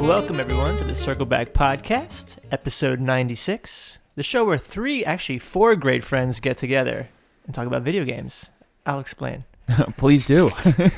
[0.00, 5.76] Welcome, everyone, to the Circle Back Podcast, episode 96, the show where three, actually four
[5.76, 7.10] great friends get together
[7.44, 8.48] and talk about video games.
[8.86, 9.44] I'll explain.
[9.98, 10.50] Please do.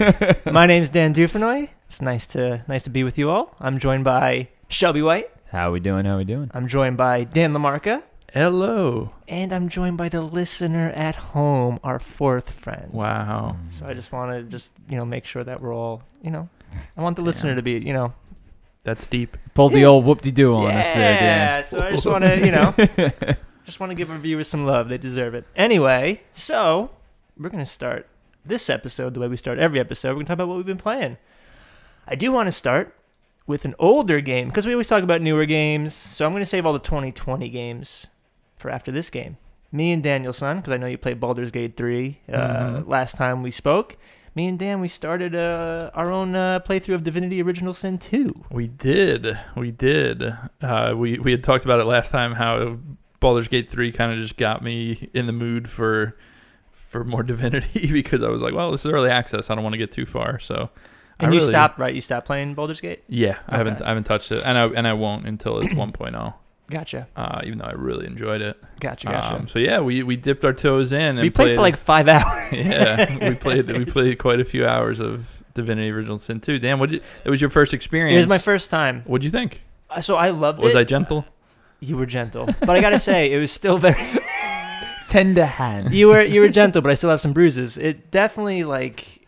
[0.51, 1.70] My name's Dan Dufresnoy.
[1.91, 3.57] It's nice to nice to be with you all.
[3.59, 5.30] I'm joined by Shelby White.
[5.50, 6.05] How are we doing?
[6.05, 6.53] How are we doing?
[6.55, 8.05] I'm joined by Dan Lamarca.
[8.32, 9.12] Hello.
[9.27, 12.93] And I'm joined by the listener at home, our fourth friend.
[12.93, 13.57] Wow.
[13.69, 16.48] So I just want to just, you know, make sure that we're all, you know,
[16.97, 18.14] I want the listener to be, you know,
[18.84, 19.36] That's deep.
[19.54, 21.22] Pulled the old whoop-de-doo on us there, Dan.
[21.22, 22.74] Yeah, so I just want to, you know,
[23.64, 24.88] just want to give our viewers some love.
[24.88, 25.45] They deserve it.
[25.55, 26.91] Anyway, so
[27.38, 28.08] we're going to start
[28.45, 30.08] this episode the way we start every episode.
[30.08, 31.16] We're going to talk about what we've been playing.
[32.08, 32.92] I do want to start
[33.46, 35.94] with an older game because we always talk about newer games.
[35.94, 38.08] So I'm going to save all the 2020 games
[38.56, 39.36] for after this game.
[39.70, 42.88] Me and Danielson, because I know you played Baldur's Gate 3 uh, Mhm.
[42.88, 43.96] last time we spoke.
[44.34, 48.33] Me and Dan, we started uh, our own uh, playthrough of Divinity Original Sin 2.
[48.50, 49.39] We did.
[49.56, 50.22] We did.
[50.62, 52.78] Uh, we we had talked about it last time how
[53.20, 56.16] Baldur's Gate 3 kind of just got me in the mood for
[56.70, 59.50] for more Divinity because I was like, well, this is early access.
[59.50, 60.39] I don't want to get too far.
[60.39, 60.70] So
[61.20, 61.94] I And you really- stopped, right?
[61.94, 63.05] You stopped playing Baldur's Gate?
[63.08, 64.42] Yeah, I haven't I haven't touched it.
[64.46, 66.34] And I and I won't until it's 1.0.
[66.73, 67.06] Gotcha.
[67.15, 68.56] Uh, even though I really enjoyed it.
[68.81, 69.06] Gotcha.
[69.09, 69.34] Gotcha.
[69.34, 72.09] Um, so yeah, we we dipped our toes in and we played, for like five
[72.09, 72.53] hours.
[72.53, 76.59] yeah, we played we played quite a few hours of Divinity Original Sin 2.
[76.59, 78.14] Dan, what did it was your first experience?
[78.14, 79.61] It was my first time, What'd you think?
[79.91, 80.77] Uh, so I loved Was it.
[80.79, 81.27] Was I gentle?
[81.81, 84.01] You were gentle, but I gotta say, it was still very.
[85.09, 85.92] Tender hands.
[85.95, 87.77] you were you were gentle, but I still have some bruises.
[87.77, 89.27] It definitely like,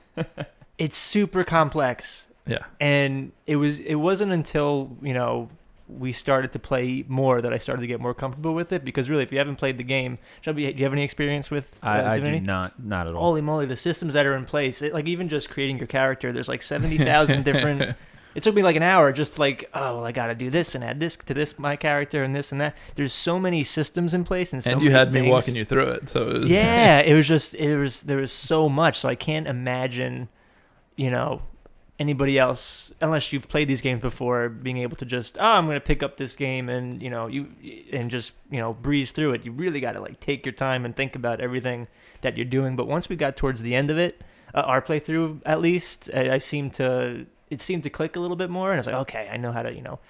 [0.79, 2.61] it's super complex, Yeah.
[2.81, 5.51] and it was it wasn't until you know
[5.99, 8.85] we started to play more that I started to get more comfortable with it.
[8.85, 11.79] Because really, if you haven't played the game, Shelby, do you have any experience with
[11.83, 13.23] uh, I, I do not, not at all.
[13.23, 16.33] Holy moly, the systems that are in place, it, like even just creating your character,
[16.33, 17.97] there's like 70,000 different.
[18.35, 20.75] It took me like an hour just like, oh, well, I got to do this
[20.75, 22.77] and add this to this, my character, and this and that.
[22.97, 25.91] There's so many systems in place and so and you had me walking you through
[25.91, 28.99] it, so it was, Yeah, it was just, it was, there was so much.
[28.99, 30.29] So I can't imagine,
[30.97, 31.43] you know,
[31.99, 35.77] anybody else, unless you've played these games before, being able to just, oh, I'm going
[35.77, 37.49] to pick up this game and, you know, you,
[37.93, 39.45] and just, you know, breeze through it.
[39.45, 41.87] You really got to like take your time and think about everything
[42.23, 42.75] that you're doing.
[42.75, 44.23] But once we got towards the end of it,
[44.55, 48.37] uh, our playthrough at least, I, I seemed to, it seemed to click a little
[48.37, 48.73] bit more.
[48.73, 50.01] And I was like, okay, I know how to, you know,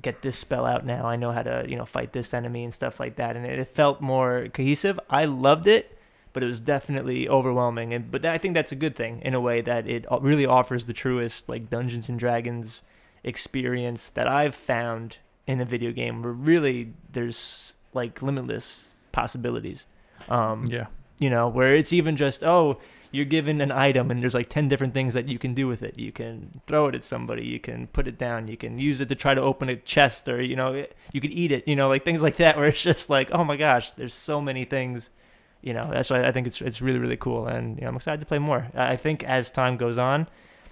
[0.00, 1.06] get this spell out now.
[1.06, 3.36] I know how to, you know, fight this enemy and stuff like that.
[3.36, 4.98] And it, it felt more cohesive.
[5.08, 5.96] I loved it,
[6.32, 7.92] but it was definitely overwhelming.
[7.92, 10.84] And but I think that's a good thing in a way that it really offers
[10.84, 12.82] the truest like Dungeons and Dragons
[13.24, 19.86] experience that I've found in a video game where really there's like limitless possibilities.
[20.28, 20.86] Um, yeah.
[21.18, 22.78] you know, where it's even just, oh,
[23.10, 25.82] you're given an item and there's like 10 different things that you can do with
[25.82, 25.98] it.
[25.98, 29.08] You can throw it at somebody, you can put it down, you can use it
[29.10, 31.88] to try to open a chest or, you know, you could eat it, you know,
[31.88, 35.10] like things like that where it's just like, oh my gosh, there's so many things,
[35.62, 37.96] you know, that's why I think it's it's really really cool and you know, I'm
[37.96, 38.68] excited to play more.
[38.74, 40.28] I think as time goes on,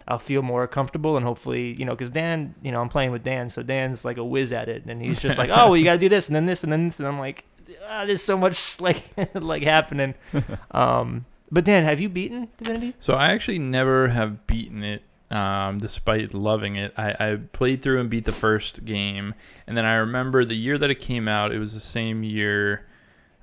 [0.09, 3.23] I'll feel more comfortable and hopefully, you know, because Dan, you know, I'm playing with
[3.23, 5.85] Dan, so Dan's like a whiz at it, and he's just like, oh, well, you
[5.85, 7.45] got to do this and then this and then this, and I'm like,
[7.89, 10.15] ah, there's so much like like happening.
[10.73, 12.95] Um, but Dan, have you beaten Divinity?
[13.01, 16.93] So I actually never have beaten it, um, despite loving it.
[16.97, 19.35] I, I played through and beat the first game,
[19.67, 21.53] and then I remember the year that it came out.
[21.53, 22.87] It was the same year.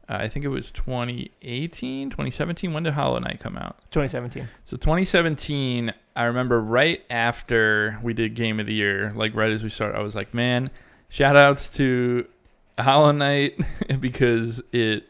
[0.10, 2.74] Uh, I think it was 2018, 2017.
[2.74, 3.78] When did Hollow Knight come out?
[3.92, 4.48] 2017.
[4.64, 9.64] So 2017, I remember right after we did Game of the Year, like right as
[9.64, 10.70] we started, I was like, man,
[11.10, 12.28] shout outs to
[12.80, 13.60] Hollow Knight
[14.00, 15.10] because it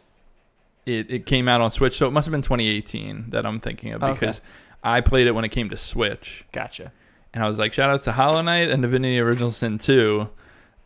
[0.86, 1.96] it it came out on Switch.
[1.98, 4.14] So it must have been 2018 that I'm thinking of Okay.
[4.14, 4.42] because
[4.84, 6.46] I played it when it came to Switch.
[6.52, 6.92] Gotcha.
[7.34, 10.28] And I was like, shout outs to Hollow Knight and Divinity Original Sin 2,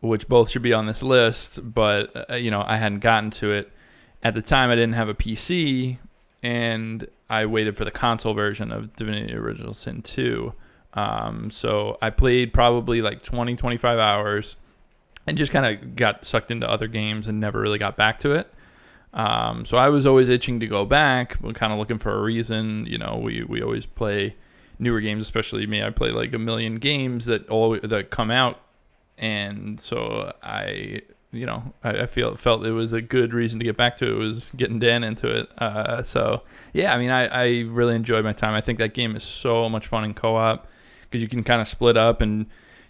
[0.01, 3.51] which both should be on this list, but uh, you know, I hadn't gotten to
[3.53, 3.72] it.
[4.24, 5.98] At the time I didn't have a PC
[6.44, 10.53] and I waited for the console version of Divinity Original Sin 2.
[10.94, 14.58] Um, so I played probably like 20 25 hours
[15.26, 18.32] and just kind of got sucked into other games and never really got back to
[18.32, 18.52] it.
[19.14, 22.22] Um, so I was always itching to go back, but kind of looking for a
[22.22, 22.85] reason.
[22.85, 24.35] You know, we, we always play
[24.79, 25.84] newer games, especially me.
[25.84, 28.59] I play like a million games that all that come out,
[29.17, 33.66] and so I, you know, I, I feel felt it was a good reason to
[33.66, 34.16] get back to it.
[34.16, 35.49] Was getting Dan into it.
[35.57, 36.41] Uh, so
[36.73, 38.53] yeah, I mean, I, I really enjoyed my time.
[38.53, 40.67] I think that game is so much fun in co-op
[41.03, 42.47] because you can kind of split up and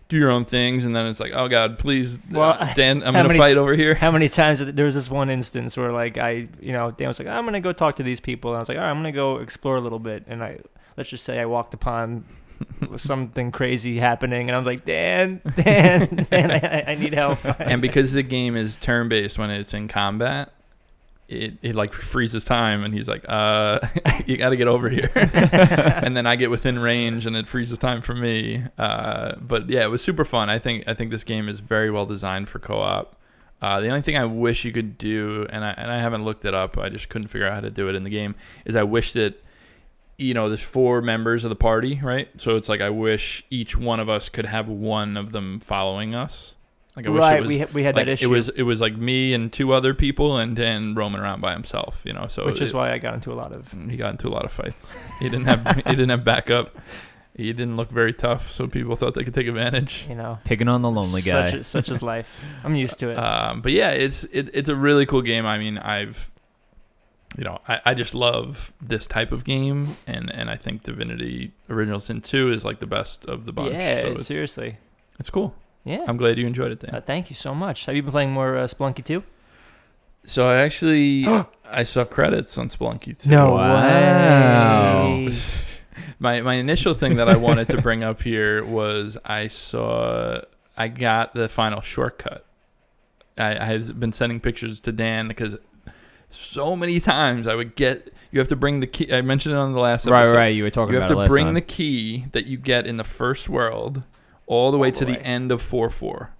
[0.09, 3.13] do your own things, and then it's like, oh god, please, Well, uh, Dan, I'm
[3.13, 3.95] gonna fight t- over here.
[3.95, 7.17] How many times there was this one instance where like I, you know, Dan was
[7.17, 8.97] like, I'm gonna go talk to these people, and I was like, all right, I'm
[8.97, 10.59] gonna go explore a little bit, and I,
[10.97, 12.25] let's just say I walked upon
[12.97, 17.39] something crazy happening, and I'm like, Dan, Dan, Dan, I, I need help.
[17.59, 20.53] and because the game is turn based when it's in combat,
[21.27, 23.79] it, it like freezes time and he's like, uh
[24.25, 25.09] you gotta get over here.
[25.15, 28.61] and then I get within range and it freezes time for me.
[28.77, 30.49] Uh but yeah, it was super fun.
[30.49, 33.15] I think I think this game is very well designed for co op.
[33.61, 36.45] Uh, the only thing I wish you could do, and I, and I haven't looked
[36.45, 38.33] it up, I just couldn't figure out how to do it in the game,
[38.65, 39.39] is I wish that,
[40.21, 42.29] you know, there's four members of the party, right?
[42.37, 46.15] So it's like I wish each one of us could have one of them following
[46.15, 46.55] us.
[46.95, 48.63] Like I wish it was we ha- we had like, that issue, It was it
[48.63, 52.01] was like me and two other people, and then roaming around by himself.
[52.05, 53.71] You know, so which is it- why I got into a lot of.
[53.89, 54.93] he got into a lot of fights.
[55.19, 56.77] He didn't have he didn't have backup.
[57.33, 60.05] He didn't look very tough, so people thought they could take advantage.
[60.09, 61.45] You know, Picking on the lonely guy.
[61.49, 62.39] Such, is- such is life.
[62.63, 63.17] I'm used to it.
[63.17, 65.45] Um, but yeah, it's it, it's a really cool game.
[65.45, 66.30] I mean, I've
[67.37, 71.51] you know I, I just love this type of game, and and I think Divinity
[71.69, 73.73] Original Sin Two is like the best of the bunch.
[73.73, 74.77] yeah, so it's, seriously.
[75.19, 75.53] it's cool.
[75.83, 76.05] Yeah.
[76.07, 76.93] I'm glad you enjoyed it, Dan.
[76.95, 77.85] Uh, thank you so much.
[77.85, 79.23] Have you been playing more uh, Spelunky too?
[80.25, 81.25] So I actually
[81.65, 83.29] I saw credits on Spelunky Two.
[83.29, 85.15] No Wow.
[85.25, 85.33] way.
[86.19, 90.41] My my initial thing that I wanted to bring up here was I saw
[90.77, 92.45] I got the final shortcut.
[93.37, 95.57] I, I had been sending pictures to Dan because
[96.33, 99.11] so many times I would get you have to bring the key.
[99.13, 100.35] I mentioned it on the last Right, episode.
[100.37, 100.47] right.
[100.55, 101.53] You were talking You have to bring time.
[101.53, 104.03] the key that you get in the first world
[104.47, 105.13] all the way All the to way.
[105.17, 106.31] the end of four four.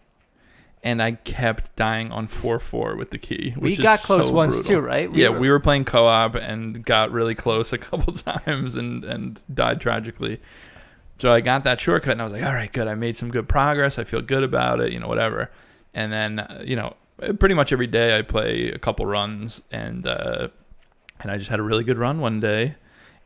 [0.84, 3.54] And I kept dying on four four with the key.
[3.58, 5.14] we got close so once brutal too, right?
[5.14, 9.80] yeah, we were playing co-op and got really close a couple times and and died
[9.82, 10.40] tragically.
[11.20, 12.88] So I got that shortcut and I was like, all right, good.
[12.88, 14.00] I made some good progress.
[14.00, 15.52] I feel good about it, you know, whatever.
[15.94, 16.96] And then, uh, you know,
[17.40, 20.48] pretty much every day I play a couple runs and uh,
[21.20, 22.76] and I just had a really good run one day.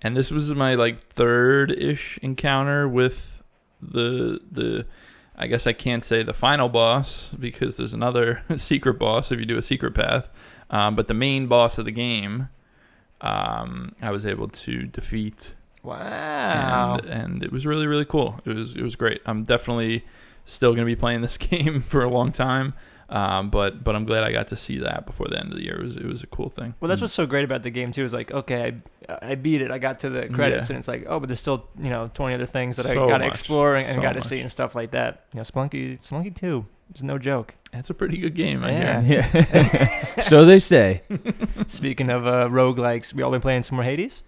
[0.01, 3.41] And this was my like third ish encounter with
[3.81, 4.85] the the
[5.37, 9.45] I guess I can't say the final boss because there's another secret boss if you
[9.45, 10.31] do a secret path.
[10.69, 12.49] Um, but the main boss of the game,
[13.21, 15.53] um, I was able to defeat,
[15.83, 16.97] Wow.
[16.97, 18.39] and and it was really really cool.
[18.45, 19.21] It was it was great.
[19.25, 20.03] I'm definitely
[20.45, 22.73] still gonna be playing this game for a long time.
[23.07, 25.63] Um, but but I'm glad I got to see that before the end of the
[25.63, 25.75] year.
[25.79, 26.73] It was it was a cool thing.
[26.79, 28.03] Well, that's what's so great about the game too.
[28.03, 28.73] Is like, okay,
[29.07, 29.69] I, I beat it.
[29.69, 30.73] I got to the credits, Yeah.
[30.75, 33.09] and it's like, oh, but there's still you know 20 other things that So I
[33.09, 35.25] got to explore and, So got to see and stuff like that.
[35.33, 36.65] You know, Spelunky, Spelunky 2
[36.95, 37.53] is no joke.
[37.73, 38.63] It's a pretty good game.
[38.63, 39.01] I Yeah.
[39.01, 39.29] hear.
[39.33, 40.21] Yeah.
[40.23, 41.01] so they say.
[41.67, 44.23] Speaking of uh, roguelikes, we all been playing some more Hades.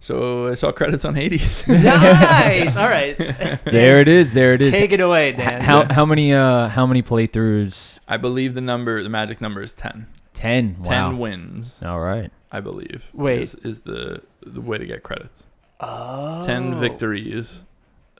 [0.00, 1.66] So I saw credits on Hades.
[1.68, 2.76] nice.
[2.76, 3.16] All right.
[3.64, 4.32] There it is.
[4.32, 4.70] There it is.
[4.70, 5.60] Take it away, Dan.
[5.60, 7.98] how how many uh how many playthroughs?
[8.06, 10.06] I believe the number, the magic number is ten.
[10.34, 10.76] Ten.
[10.80, 10.90] Wow.
[11.10, 12.30] Ten wins, All right.
[12.52, 13.04] I believe.
[13.12, 13.42] Wait.
[13.42, 15.44] is, is the the way to get credits.
[15.80, 16.44] Oh.
[16.46, 17.64] Ten victories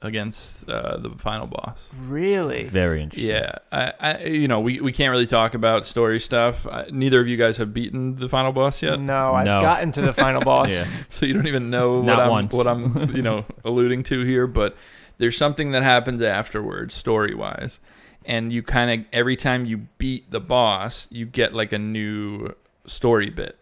[0.03, 1.91] against uh, the final boss.
[2.07, 2.65] Really?
[2.65, 3.33] Very interesting.
[3.33, 6.67] Yeah, I, I, you know, we, we can't really talk about story stuff.
[6.67, 9.59] I, neither of you guys have beaten the final boss yet, No, I've No.
[9.59, 10.71] gotten to the final boss.
[10.71, 10.85] Yeah.
[11.09, 12.53] so you don't even know what I'm once.
[12.53, 14.45] what I'm you know alluding to here.
[14.45, 14.75] But
[15.17, 17.79] there's something that happens afterwards, story wise,
[18.23, 22.53] and you kind of every time you beat the boss, you get like a new
[22.85, 23.57] story bit.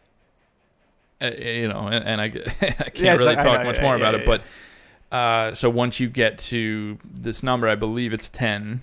[1.22, 3.82] Uh, you know, and, and I, I can't Yeah, really like- talk know, much yeah,
[3.84, 4.42] more yeah, about yeah, it, but.
[5.16, 8.82] Uh, so once you get to this number, I believe it's ten,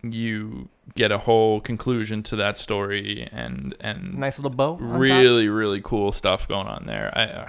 [0.00, 4.76] you get a whole conclusion to that story, and and Nice little bow.
[4.76, 7.10] really really cool stuff going on there.
[7.12, 7.48] I uh,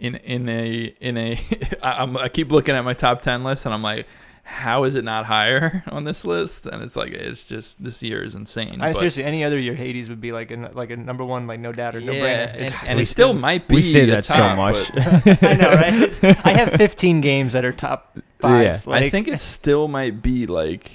[0.00, 1.40] in in a in a
[1.84, 4.08] I, I'm, I keep looking at my top ten list, and I'm like,
[4.48, 6.64] how is it not higher on this list?
[6.64, 8.80] And it's like it's just this year is insane.
[8.80, 11.46] I but- seriously, any other year, Hades would be like a like a number one,
[11.46, 12.52] like no doubt or no yeah, brainer.
[12.54, 13.76] and, It's and it still might be.
[13.76, 14.90] We say the that so much.
[14.94, 15.04] but-
[15.44, 15.94] I know, right?
[15.94, 18.86] It's- I have 15 games that are top five.
[18.86, 18.92] Yeah.
[18.92, 20.90] I think it still might be like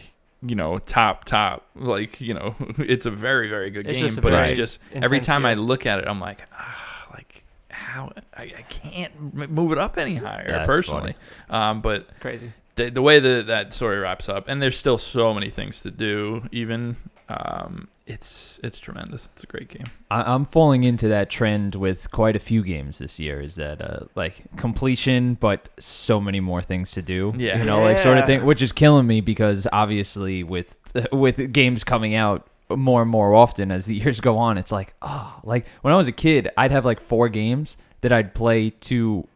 [0.46, 4.34] you know top top like you know it's a very very good game just but
[4.34, 8.44] it's just every intense time I look at it I'm like ah like how I,
[8.58, 11.16] I can't move it up any higher That's personally
[11.50, 12.52] um but crazy.
[12.76, 15.92] The, the way that that story wraps up and there's still so many things to
[15.92, 16.96] do even
[17.30, 22.12] um it's it's tremendous it's a great game I, I'm falling into that trend with
[22.12, 23.42] quite a few games this year.
[23.42, 27.34] Is that uh, like completion, but so many more things to do.
[27.36, 27.58] Yeah.
[27.58, 30.78] you know, like sort of thing, which is killing me because obviously with
[31.12, 34.94] with games coming out more and more often as the years go on, it's like
[35.02, 38.70] oh, like when I was a kid, I'd have like four games that I'd play
[38.70, 39.28] to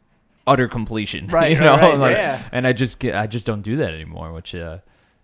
[0.47, 1.27] utter completion.
[1.31, 2.41] Right, you know, right, like, yeah.
[2.51, 4.79] and I just get, I just don't do that anymore, which uh,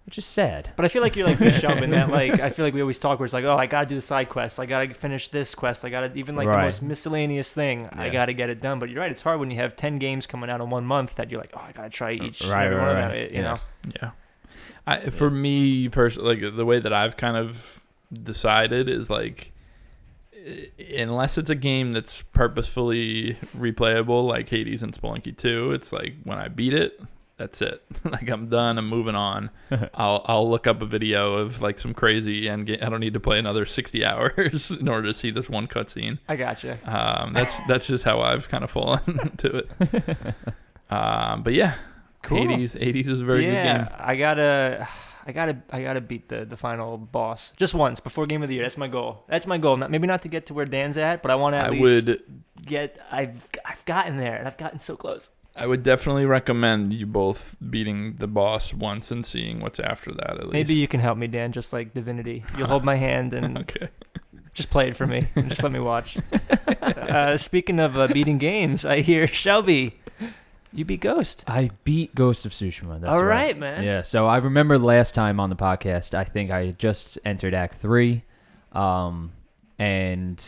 [0.06, 0.70] which is sad.
[0.76, 3.00] But I feel like you're like Bishop in that like I feel like we always
[3.00, 5.56] talk where it's like, oh, I gotta do the side quest, I gotta finish this
[5.56, 6.58] quest, I gotta even like Right.
[6.58, 8.80] the most miscellaneous thing, I gotta get it done.
[8.80, 11.16] But you're right, it's hard when you have ten games coming out in one month
[11.16, 13.10] that you're like, oh, I gotta try each and Right, every right, one of them.
[13.12, 13.18] right.
[13.20, 13.54] it- You Yeah.
[13.54, 13.56] know,
[14.02, 14.10] Yeah.
[14.86, 19.53] I, for me personally, like the way that I've kind of decided is like, i-
[20.98, 26.38] unless it's a game that's purposefully replayable, like Hades and Spelunky 2, it's like when
[26.38, 27.00] I beat it,
[27.38, 27.84] that's it.
[28.04, 28.78] like I'm done.
[28.78, 29.50] I'm moving on.
[29.94, 32.80] I'll I'll look up a video of like some crazy end game.
[32.82, 36.20] I don't need to play another 60 hours in order to see this one cutscene.
[36.28, 36.78] I gotcha.
[36.86, 40.36] Um, that's that's just how I've kind of fallen to it.
[40.90, 41.76] Um, but yeah,
[42.24, 42.38] Cool.
[42.38, 43.98] Hades, Hades is a very yeah, good game.
[44.00, 44.88] I gotta,
[45.26, 48.56] I gotta, I gotta beat the the final boss just once before game of the
[48.56, 48.64] year.
[48.64, 49.24] That's my goal.
[49.28, 49.78] That's my goal.
[49.78, 51.70] Not, maybe not to get to where Dan's at, but I want to at I
[51.70, 52.24] least would
[52.66, 53.00] get.
[53.12, 55.30] I've I've gotten there, and I've gotten so close.
[55.56, 60.32] I would definitely recommend you both beating the boss once and seeing what's after that
[60.32, 60.54] at least.
[60.54, 62.44] Maybe you can help me, Dan, just like Divinity.
[62.58, 63.90] You'll hold my hand and Okay.
[64.56, 65.28] just play it for me.
[65.36, 66.18] and just let me watch.
[66.82, 70.00] uh, speaking of uh, beating games, I hear Shelby,
[70.74, 71.44] you beat Ghost.
[71.48, 73.00] I beat Ghost of Tsushima.
[73.02, 73.46] That's All right.
[73.48, 73.84] right, man.
[73.84, 77.54] Yeah, so I remember last time on the podcast, I think I had just entered
[77.54, 78.24] Act Three,
[78.72, 79.32] um,
[79.80, 80.44] and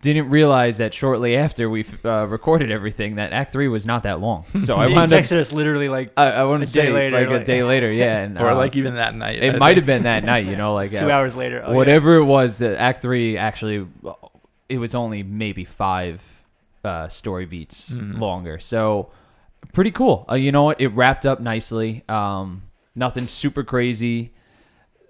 [0.00, 4.20] didn't realize that shortly after we uh, recorded everything, that Act Three was not that
[4.20, 4.44] long.
[4.62, 5.20] So I you wound up.
[5.20, 7.90] texted us literally like I, I want to say later, like, like- a day later,
[7.92, 9.42] yeah, and, Or uh, like even that night.
[9.42, 11.62] it might have been that night, you know, like two uh, hours later.
[11.64, 11.76] Oh, yeah.
[11.76, 12.58] whatever it was.
[12.58, 13.86] that Act Three actually,
[14.68, 16.42] it was only maybe five
[16.84, 18.18] uh, story beats Mhm.
[18.18, 18.58] longer.
[18.58, 19.10] So
[19.72, 20.24] pretty cool.
[20.30, 20.80] Uh, you know what?
[20.80, 22.04] It wrapped up nicely.
[22.08, 22.62] Um,
[22.94, 24.32] nothing super crazy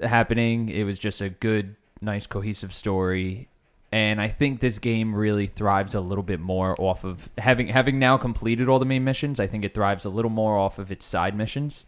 [0.00, 0.68] happening.
[0.68, 3.48] It was just a good, nice, cohesive story.
[3.90, 7.98] And I think this game really thrives a little bit more off of having having
[7.98, 9.38] now completed all the main missions.
[9.38, 11.84] I think it thrives a little more off of its side missions.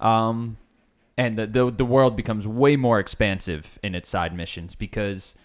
[0.00, 0.56] Um,
[1.16, 5.36] and the, the the world becomes way more expansive in its side missions because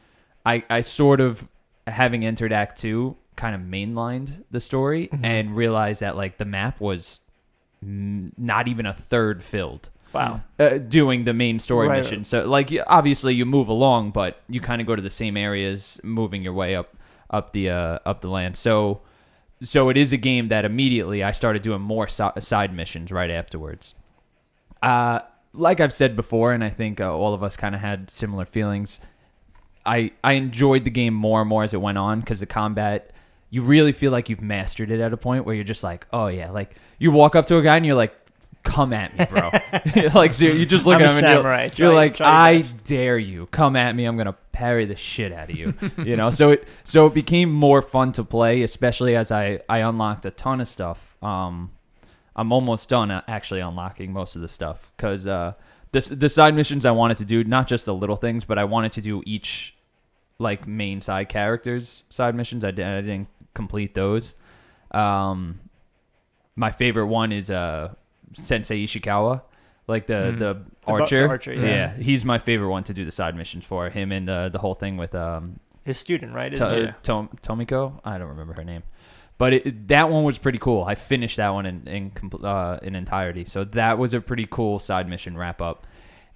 [0.43, 1.49] I I sort of
[1.85, 5.19] having entered Act Two kind of mainlined the story Mhm.
[5.25, 7.19] and realized that like the map was
[7.83, 10.41] n- not even a third filled Wow.
[10.59, 12.03] uh, doing the main story Right.
[12.03, 12.23] mission.
[12.25, 15.99] So like obviously you move along, but you kind of go to the same areas,
[16.03, 16.95] moving your way up
[17.29, 18.57] up the uh, up the land.
[18.57, 19.01] So
[19.63, 23.29] so it is a game that immediately I started doing more so- side missions right
[23.29, 23.95] afterwards.
[24.81, 25.19] Uh,
[25.53, 28.45] like I've said before, and I think uh, all of us kind of had similar
[28.45, 28.99] feelings.
[29.85, 33.11] I I enjoyed the game more and more as it went on because the combat.
[33.51, 36.27] You really feel like you've mastered it at a point where you're just like, oh
[36.27, 38.15] yeah, like you walk up to a guy and you're like,
[38.63, 39.51] come at me, bro.
[40.19, 41.69] like so you just look I'm at him and you're, samurai.
[41.75, 44.05] you're like, I best." dare you, come at me.
[44.05, 45.73] I'm gonna parry the shit out of you.
[45.97, 49.79] you know, so it so it became more fun to play, especially as I I
[49.79, 51.17] unlocked a ton of stuff.
[51.23, 51.71] Um,
[52.35, 55.53] I'm almost done uh, actually unlocking most of the stuff because uh,
[55.91, 58.63] this the side missions I wanted to do, not just the little things, but I
[58.63, 59.75] wanted to do each
[60.39, 62.63] like main side characters side missions.
[62.63, 64.35] I, did, I didn't complete those.
[64.91, 65.59] Um,
[66.55, 67.93] my favorite one is uh
[68.33, 69.41] Sensei Ishikawa,
[69.87, 70.39] like the Mhm.
[70.39, 71.21] the The bu- archer.
[71.23, 71.93] the archer, yeah.
[71.95, 73.89] he's my favorite one to do the side missions for.
[73.89, 76.53] Him and uh, the whole thing with um His student, right?
[76.53, 76.83] to, Isn't it?
[76.85, 76.93] Yeah.
[77.03, 77.99] Tom, Tomiko.
[78.05, 78.83] I don't remember her name,
[79.37, 80.83] but it, that one was pretty cool.
[80.83, 82.11] I finished that one in in,
[82.43, 85.87] uh, in entirety, so that was a pretty cool side mission wrap up.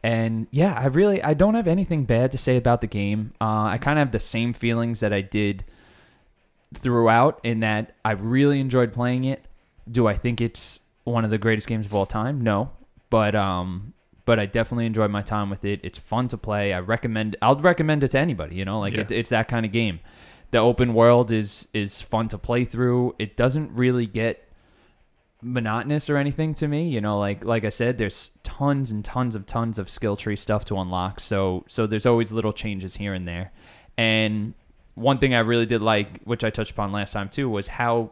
[0.03, 3.34] And yeah, I really I don't have anything bad to say about the game.
[3.41, 5.63] Uh, I kind of have the same feelings that I did
[6.75, 9.46] throughout, in that I really enjoyed playing it.
[9.89, 12.41] Do I think it's one of the greatest games of all time?
[12.41, 12.72] No,
[13.10, 13.94] but um,
[14.25, 15.79] but I definitely enjoyed my time with it.
[15.84, 16.74] It's fun to play.
[16.74, 17.36] I recommend.
[17.41, 18.55] I'll recommend it to anybody.
[18.55, 19.01] You know, like Yeah.
[19.01, 20.00] it, it's that kind of game.
[20.51, 23.15] The open world is is fun to play through.
[23.20, 24.41] It doesn't really get
[25.41, 26.89] monotonous or anything to me.
[26.89, 30.36] You know, like like I said, there's tons and tons of tons of skill tree
[30.36, 31.20] stuff to unlock.
[31.20, 33.51] So so there's always little changes here and there.
[33.98, 34.53] And
[34.96, 38.12] one thing I really did like, which I touched upon last time too, was how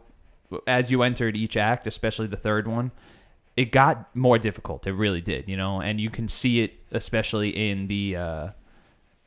[0.68, 2.92] as you entered each act, especially the third one,
[3.58, 4.86] it got more difficult.
[4.86, 8.48] It really did, you know, and you can see it especially in the uh,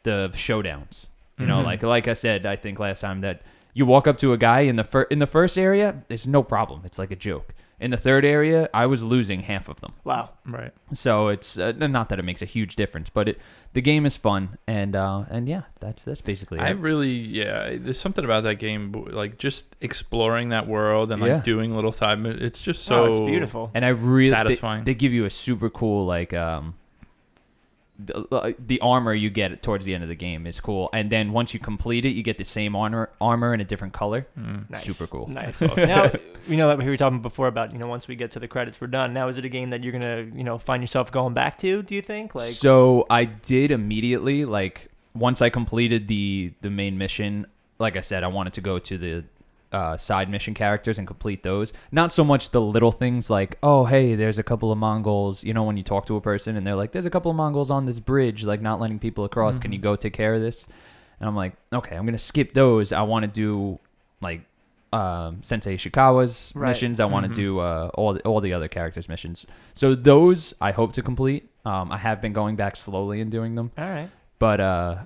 [0.05, 1.09] the showdowns.
[1.39, 1.65] You know, Mhm.
[1.65, 3.43] like like I said, I think last time that
[3.75, 6.43] you walk up to a guy in the fir- in the first area, there's no
[6.43, 6.81] problem.
[6.85, 7.55] It's like a joke.
[7.78, 9.92] In the third area, I was losing half of them.
[10.02, 10.30] Wow.
[10.47, 10.73] Right.
[10.95, 13.38] So it's uh, not that it makes a huge difference, but it
[13.75, 16.78] the game is fun and uh, and yeah, that's that's basically I it.
[16.78, 17.76] really, yeah.
[17.78, 21.40] There's something about that game, like just exploring that world and like Yeah.
[21.42, 22.18] doing little side.
[22.18, 23.71] mi- It's just so oh, it's beautiful.
[23.75, 24.85] And I really they- satisfying.
[24.85, 26.76] They, give you a super cool like um
[27.99, 31.11] the, uh, the armor you get towards the end of the game is cool, and
[31.11, 34.26] then once you complete it, you get the same armor armor in a different color.
[34.38, 34.69] Mm.
[34.71, 34.85] Nice.
[34.85, 35.29] Super cool.
[35.29, 35.61] Nice.
[35.61, 36.11] now,
[36.47, 38.81] you know, we were talking before about you know once we get to the credits,
[38.81, 39.15] we're done.
[39.15, 41.83] Now, is it a game that you're gonna you know find yourself going back to?
[41.83, 42.35] Do you think?
[42.35, 47.47] Like, so I did immediately like once I completed the the main mission.
[47.79, 49.25] Like I said, I wanted to go to the
[49.73, 51.73] uh, side mission characters and complete those.
[51.91, 55.43] Not so much the little things like, oh hey, there's a couple of Mongols.
[55.45, 57.37] You know, when you talk to a person and they're like, there's a couple of
[57.37, 59.59] Mongols on this bridge, like not letting people across.
[59.59, 60.67] Can you go take care of this?
[61.21, 62.93] And I'm like, okay, I'm gonna skip those.
[62.93, 63.79] I want to do
[64.21, 64.43] like
[64.93, 66.69] um, Sensei Ishikawa's Right.
[66.69, 67.01] missions.
[67.01, 67.35] I want to Mhm.
[67.35, 69.47] do uh, all the, all the other characters' missions.
[69.75, 71.51] So those I hope to complete.
[71.65, 74.09] Um, I have been going back slowly and doing them, all right.
[74.39, 74.97] but uh,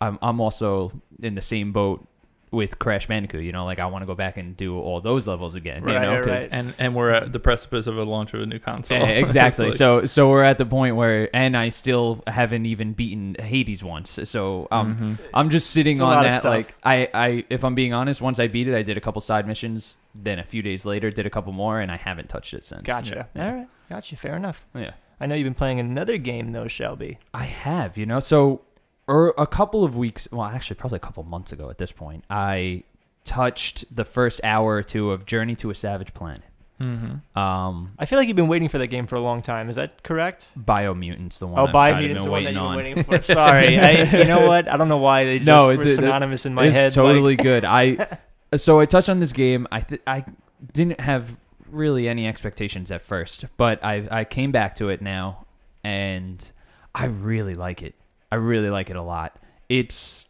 [0.00, 2.06] I'm I'm also in the same boat
[2.50, 3.42] with Crash Bandicoot.
[3.44, 5.82] You know, like I want to go back and do all those levels again.
[5.82, 6.48] you Right, know, right.
[6.50, 8.96] And and we're at the precipice of a launch of a new console.
[8.96, 9.66] Eh, exactly.
[9.66, 13.82] Like- so so we're at the point where, and I still haven't even beaten Hades
[13.84, 14.18] once.
[14.24, 15.28] So um, Mhm.
[15.34, 16.44] I'm just sitting It's on that.
[16.44, 19.20] Like I, I, if I'm being honest, once I beat it, I did a couple
[19.20, 19.96] side missions.
[20.14, 22.82] Then a few days later, did a couple more, and I haven't touched it since.
[22.82, 23.28] Gotcha.
[23.36, 23.46] Yeah.
[23.46, 23.68] All right.
[23.90, 24.16] Gotcha.
[24.16, 24.66] Fair enough.
[24.74, 27.18] Yeah, I know you've been playing another game though, Shelby.
[27.32, 27.96] I have.
[27.96, 28.62] You know, so
[29.08, 32.24] er, a couple of weeks, well, actually, probably a couple months ago at this point,
[32.30, 32.82] I
[33.24, 36.42] touched the first hour or two of Journey to a Savage Planet.
[36.80, 37.20] Mhm.
[37.36, 39.68] Um, I feel like you've been waiting for that game for a long time.
[39.68, 40.50] Is that correct?
[40.56, 41.58] Biomutants, the one.
[41.58, 43.22] Oh, I've kind of Biomutant been is the one that you've been waiting for.
[43.34, 44.68] Sorry, I, you know what?
[44.68, 46.84] I don't know why they just No, were it- it- synonymous in my it's head.
[46.84, 47.64] like- totally good.
[47.64, 48.18] I
[48.56, 49.66] so I touched on this game.
[49.72, 50.24] I th- I
[50.72, 51.36] didn't have
[51.68, 55.46] really any expectations at first, but I I came back to it now,
[55.82, 56.52] and
[56.94, 57.96] I really like it.
[58.30, 59.36] I really like it a lot.
[59.68, 60.26] It's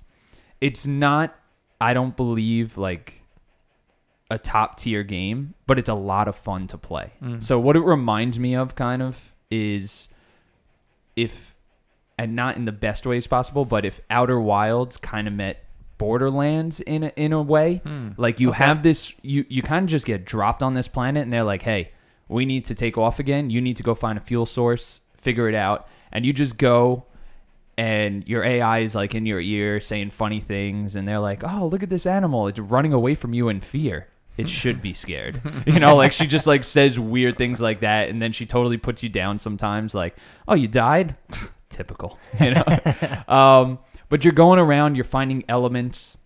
[0.61, 1.35] it's not.
[1.81, 3.23] I don't believe like
[4.31, 7.12] a top tier game, but it's a lot of fun to play.
[7.23, 7.43] Mm.
[7.43, 10.09] So what it reminds me of kind of is
[11.17, 11.55] if
[12.19, 15.64] and not in the best ways possible, but if Outer Wilds kind of met
[15.99, 18.11] Borderlands in a, in a way, Hmm.
[18.17, 18.59] like you Okay.
[18.64, 21.62] have this you you kind of just get dropped on this planet and they're like,
[21.62, 21.93] "Hey,
[22.28, 23.50] we need to take off again.
[23.50, 27.05] You need to go find a fuel source, figure it out." And you just go
[27.79, 31.69] and your AI is like in your ear saying funny things and they're like, "Oh,
[31.69, 32.49] look at this animal.
[32.49, 35.41] It's running away from you in fear." It should be scared.
[35.67, 38.77] You know, like she just like says weird things like that and then she totally
[38.79, 40.17] puts you down sometimes like,
[40.49, 41.17] "Oh, you died?"
[41.69, 42.64] Typical, you know.
[43.29, 46.19] um, but you're going around, you're finding elements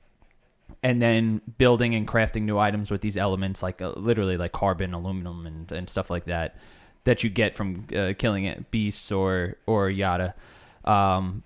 [0.82, 4.94] and then building and crafting new items with these elements like uh, literally like carbon,
[4.94, 6.56] aluminum and and stuff like that
[7.04, 10.34] that you get from uh, killing it, beasts or or yada.
[10.84, 11.42] Um,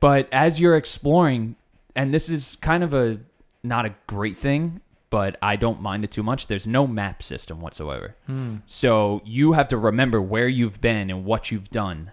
[0.00, 1.56] but as you're exploring,
[1.96, 3.18] and this is kind of a
[3.62, 6.48] not a great thing, but I don't mind it too much.
[6.48, 8.56] There's no map system whatsoever, Hmm.
[8.66, 12.10] so you have to remember where you've been and what you've done.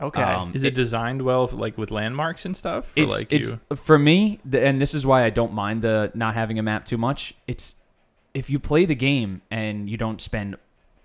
[0.00, 0.22] okay.
[0.22, 2.86] Um, Is it designed well, like with landmarks and stuff?
[2.92, 3.76] For It's like it's you?
[3.76, 6.84] for me, the, and this is why I don't mind the not having a map
[6.84, 7.34] too much.
[7.48, 7.74] It's
[8.32, 10.54] if you play the game and you don't spend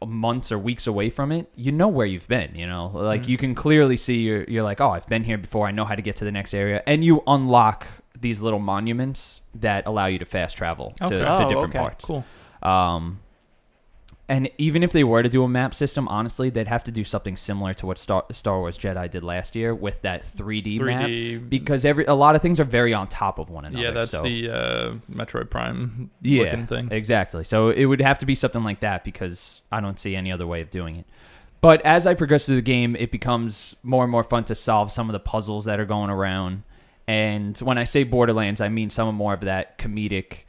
[0.05, 2.55] months or weeks away from it, you know where you've been.
[2.55, 3.27] You know, like Mhm.
[3.29, 5.67] you can clearly see you're you're like, oh, I've been here before.
[5.67, 7.87] I know how to get to the next area, and you unlock
[8.19, 11.17] these little monuments that allow you to fast travel to, Okay.
[11.19, 11.79] to Oh, different okay.
[11.79, 12.05] parts.
[12.05, 12.23] Cool.
[12.61, 13.19] Um,
[14.29, 17.03] and even if they were to do a map system, honestly, they'd have to do
[17.03, 21.09] something similar to what Star, Star Wars Jedi did last year with that 3D, map
[21.09, 21.49] 3D.
[21.49, 23.83] because every a lot of things are very on top of one another.
[23.83, 26.87] yeah, that's so- the uh, Metroid Prime yeah, looking thing.
[26.91, 27.43] exactly.
[27.43, 30.47] So it would have to be something like that because I don't see any other
[30.47, 31.05] way of doing it.
[31.59, 34.91] But as I progress through the game, it becomes more and more fun to solve
[34.91, 36.63] some of the puzzles that are going around.
[37.07, 40.43] And when I say Borderlands, I mean some more of that comedic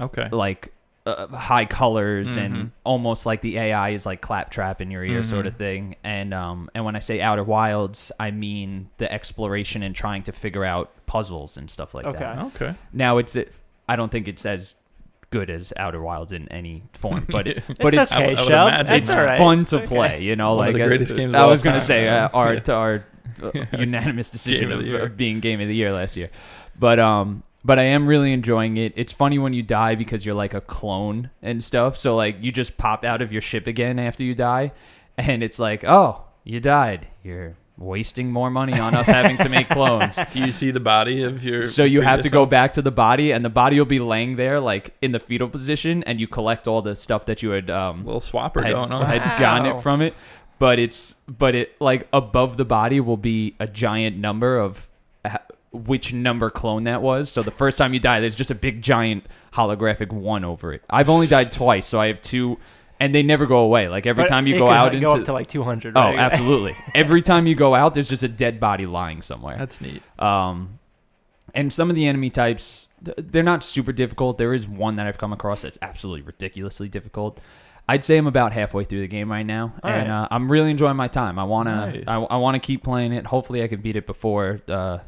[0.00, 0.28] Okay.
[0.30, 0.72] like
[1.06, 2.44] uh, high colors Mhm.
[2.44, 5.96] and almost like the AI is like claptrap in your ear sort of thing.
[6.02, 10.32] And um and when I say Outer Wilds, I mean the exploration and trying to
[10.32, 12.18] figure out puzzles and stuff like Okay.
[12.20, 12.38] that.
[12.54, 12.74] Okay.
[12.92, 13.36] Now it's
[13.86, 14.76] I don't think it's as
[15.28, 18.38] good as Outer Wilds in any form, but it, it's but it's okay, I would
[18.38, 18.68] Shell.
[18.88, 19.38] it's all right.
[19.38, 19.86] fun to Okay.
[19.86, 20.22] play.
[20.22, 21.86] You know, One of like the uh, greatest games of I was gonna time.
[21.86, 22.60] say uh, our Yeah.
[22.72, 23.04] our
[23.42, 25.02] uh, unanimous decision of of, the year.
[25.04, 26.30] of being game of the year last year,
[26.78, 27.42] but um.
[27.64, 28.92] But I am really enjoying it.
[28.94, 31.96] It's funny when you die because you're like a clone and stuff.
[31.96, 34.72] So like you just pop out of your ship again after you die,
[35.16, 37.08] and it's like, oh, you died.
[37.22, 40.18] You're wasting more money on us having to make clones.
[40.30, 41.64] Do you see the body of your?
[41.64, 43.98] So you have to previous go back to the body, and the body will be
[43.98, 47.50] laying there, like in the fetal position, and you collect all the stuff that you
[47.50, 49.06] had um little swapper had, going on.
[49.06, 50.14] had gotten it from it.
[50.58, 54.88] But it's but it like above the body will be a giant number of
[55.74, 57.30] which number clone that was.
[57.30, 60.82] So the first time you die, there's just a big giant holographic one over it.
[60.88, 62.58] I've only died twice, so I have two
[63.00, 63.88] and they never go away.
[63.88, 65.48] Like every But time you it go could, out like, into go up to like
[65.48, 65.96] 200.
[65.96, 66.18] oh, right?
[66.18, 66.76] absolutely.
[66.94, 69.56] every time you go out, there's just a dead body lying somewhere.
[69.58, 70.00] That's neat.
[70.18, 70.78] Um,
[71.54, 74.38] and some of the enemy types, th- they're not super difficult.
[74.38, 77.40] There is one that I've come across that's absolutely ridiculously difficult.
[77.88, 80.22] I'd say I'm about halfway through the game right now, All and right.
[80.22, 81.38] uh, I'm really enjoying my time.
[81.38, 82.04] I wanna, Nice.
[82.06, 83.26] I, I wanna keep playing it.
[83.26, 84.98] Hopefully, I can beat it before uh,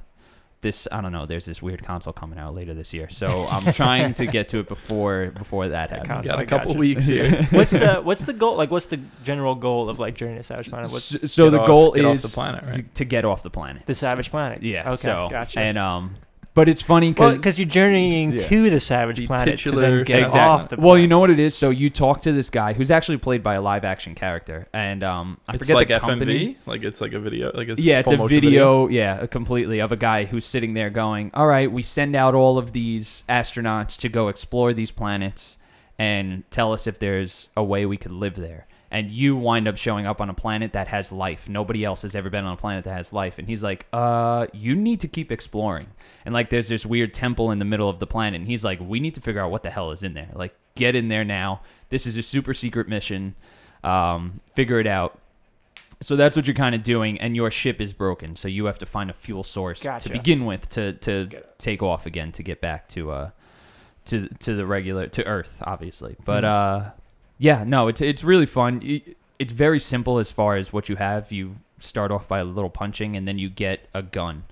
[0.67, 0.89] this.
[0.91, 1.27] I don't know.
[1.27, 4.59] There's this weird console coming out later this year, so I'm trying to get to
[4.61, 6.09] it before before that happens.
[6.09, 6.33] console.
[6.33, 6.79] Got I a couple gotcha.
[6.81, 7.43] weeks here.
[7.51, 8.57] what's uh, what's the goal?
[8.57, 10.91] Like, what's the general goal of like Journey to Savage Planet?
[10.91, 12.95] What's So, so the off- goal is the planet, right?
[12.97, 13.87] to get off the planet.
[13.87, 14.63] the Savage Planet?
[14.63, 14.91] Yeah.
[14.93, 15.03] Okay.
[15.03, 15.61] So, gotcha.
[15.61, 16.15] and um,
[16.57, 18.49] but it's funny because because you're journeying Yeah.
[18.49, 20.71] to the Savage The Planet to then get Savage off Planet.
[20.71, 20.87] the.
[20.87, 21.57] Well, you know what it is.
[21.57, 25.05] So you talk to this guy who's actually played by a live action character, and
[25.05, 26.57] um, I it's forget like the FMV, company.
[26.67, 29.93] like it's like a video, like it's Yeah, it's a motion video, yeah, completely of
[29.93, 33.97] a guy who's sitting there going, "All right, we send out all of these astronauts
[34.01, 35.59] to go explore these planets
[35.99, 39.77] and tell us if there's a way we could live there." And you wind up
[39.77, 41.49] showing up on a planet that has life.
[41.49, 43.37] Nobody else has ever been on a planet that has life.
[43.39, 45.89] And he's like, "Uh, you need to keep exploring."
[46.27, 48.81] And like, there's this weird temple in the middle of the planet, and he's like,
[48.81, 50.29] "We need to figure out what the hell is in there.
[50.35, 51.63] Like, get in there now.
[51.89, 53.35] This is a super secret mission.
[53.85, 55.19] Um, figure it out."
[56.03, 58.79] So that's what you're kind of doing, and your ship is broken, so you have
[58.81, 60.09] to find a fuel source Gotcha.
[60.09, 63.31] to begin with to to take off again to get back to uh
[64.07, 66.17] to to the regular to Earth, obviously.
[66.25, 66.49] But Mhm.
[66.87, 66.91] uh,
[67.39, 68.83] yeah, no, it's it's really fun.
[69.39, 71.31] It's very simple as far as what you have.
[71.33, 74.45] You start off by a little punching, and then you get a gun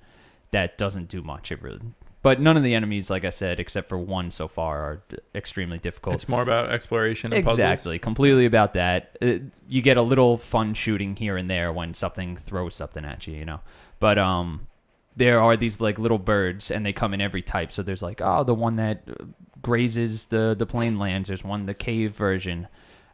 [0.55, 1.51] that doesn't do much.
[1.51, 1.81] It really,
[2.23, 5.19] but none of the enemies, like I said, except for one so far, are d-
[5.35, 6.15] extremely difficult.
[6.15, 7.59] It's more about exploration and puzzles.
[7.59, 9.19] Exactly, completely about that.
[9.21, 9.39] Uh,
[9.69, 13.35] you get a little fun shooting here and there when something throws something at you,
[13.35, 13.61] you know.
[13.99, 14.69] But um,
[15.17, 17.73] there are these like little birds, and they come in every type.
[17.73, 19.25] So there's like oh, the one that uh,
[19.61, 21.29] grazes the the plain lands.
[21.29, 22.69] There's one the cave version.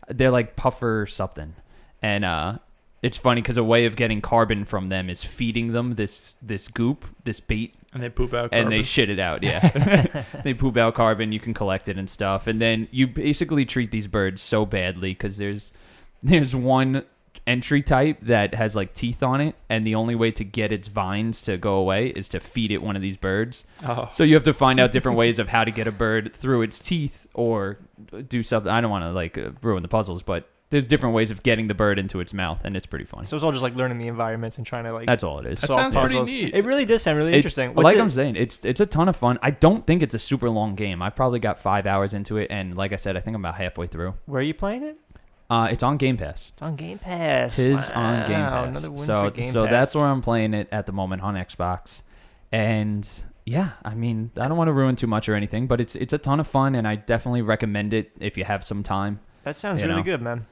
[0.08, 1.54] They're like puffer something,
[2.02, 2.58] and uh,
[3.02, 6.68] it's funny because a way of getting carbon from them is feeding them this this
[6.68, 8.50] goop, this bait And they poop out.
[8.50, 8.58] Carbon.
[8.58, 9.42] and they shit it out.
[9.42, 11.32] Yeah, they poop out carbon.
[11.32, 15.12] You can collect it and stuff, and then you basically treat these birds so badly
[15.12, 15.72] because there's
[16.22, 17.04] there's one
[17.46, 20.88] entry type that has like teeth on it, and the only way to get its
[20.88, 23.64] vines to go away is to feed it one of these birds.
[23.84, 26.34] oh, So you have to find out different ways of how to get a bird
[26.34, 27.78] through its teeth or
[28.28, 28.70] do something.
[28.70, 31.66] I don't want to like uh, ruin the puzzles, but there's different ways of getting
[31.68, 33.26] the bird into its mouth, and it's pretty fun.
[33.26, 35.06] So it's all just like learning the environments and trying to like.
[35.06, 35.60] That's all it is.
[35.60, 36.28] That solve sounds pretty puzzles.
[36.30, 36.54] neat.
[36.54, 37.74] It really does sound really It- interesting.
[37.74, 39.38] What's like it- I'm saying, it's it's a ton of fun.
[39.42, 41.02] I don't think it's a super long game.
[41.02, 43.56] I've probably got five hours into it, and like I said, I think I'm about
[43.56, 44.14] halfway through.
[44.26, 44.96] where are you playing it?
[45.50, 46.50] Uh, it's on Game Pass.
[46.54, 47.56] It's on Game Pass.
[47.56, 48.68] Tis on Game Wow, Pass.
[48.84, 49.70] Another win So for Game so Pass.
[49.72, 52.02] that's where I'm playing it at the moment on Xbox,
[52.52, 53.08] and
[53.44, 56.12] yeah, I mean I don't want to ruin too much or anything, but it's it's
[56.12, 59.18] a ton of fun, and I definitely recommend it if you have some time.
[59.42, 60.04] That sounds you really know.
[60.04, 60.46] good, man.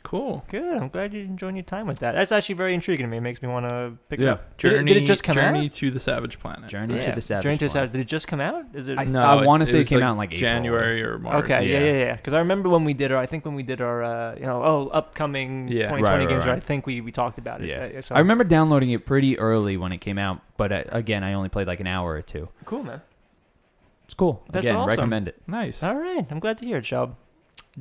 [0.00, 0.44] Cool.
[0.48, 0.76] Good.
[0.76, 2.12] I'm glad you're enjoying your time with that.
[2.12, 3.16] That's actually very intriguing to me.
[3.18, 4.32] It makes me want to pick it Yeah.
[4.32, 4.56] up.
[4.58, 5.72] Did it- Journey, did it, just come Journey out?
[5.72, 6.68] to the Savage Planet.
[6.68, 7.10] Journey Yeah.
[7.10, 7.42] to the Savage.
[7.44, 7.92] Journey to the Savage.
[7.92, 8.64] Did it just come out?
[8.74, 8.98] Is it?
[8.98, 10.40] I- No, I wanna say it came like out in, like, April.
[10.40, 11.44] January or March.
[11.44, 11.84] Okay, yeah, Yeah.
[11.84, 12.16] yeah, yeah.
[12.16, 14.46] Because I remember when we did our, I think when we did our, uh, you
[14.46, 15.84] know, oh, upcoming Yeah.
[15.88, 16.56] 2020 Right, right, games, right.
[16.56, 17.68] I think we, we talked about it.
[17.68, 17.98] Yeah.
[17.98, 21.24] Uh, so- I remember downloading it pretty early when it came out, but uh, again,
[21.24, 22.48] I only played like an hour or two.
[22.64, 23.00] Cool, man.
[24.04, 24.42] It's cool.
[24.50, 24.88] That's again, awesome.
[24.88, 25.40] recommend it.
[25.46, 25.82] Nice.
[25.84, 27.14] All right, I'm glad to hear it, Chubb.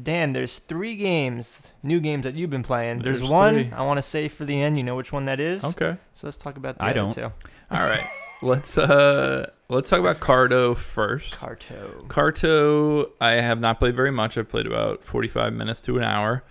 [0.01, 2.99] Dan, there's three games, new games that you've been playing.
[2.99, 3.71] There's, There's one three.
[3.73, 4.77] I want to save for the end.
[4.77, 5.63] You know which one that is.
[5.63, 5.97] Okay.
[6.13, 7.13] So let's talk about the I other don't.
[7.13, 7.23] two.
[7.71, 8.07] All right.
[8.41, 11.33] let's uh let's talk about Carto first.
[11.35, 12.07] Carto.
[12.07, 14.37] Carto, I have not played very much.
[14.37, 16.43] I've played about 45 minutes to an hour.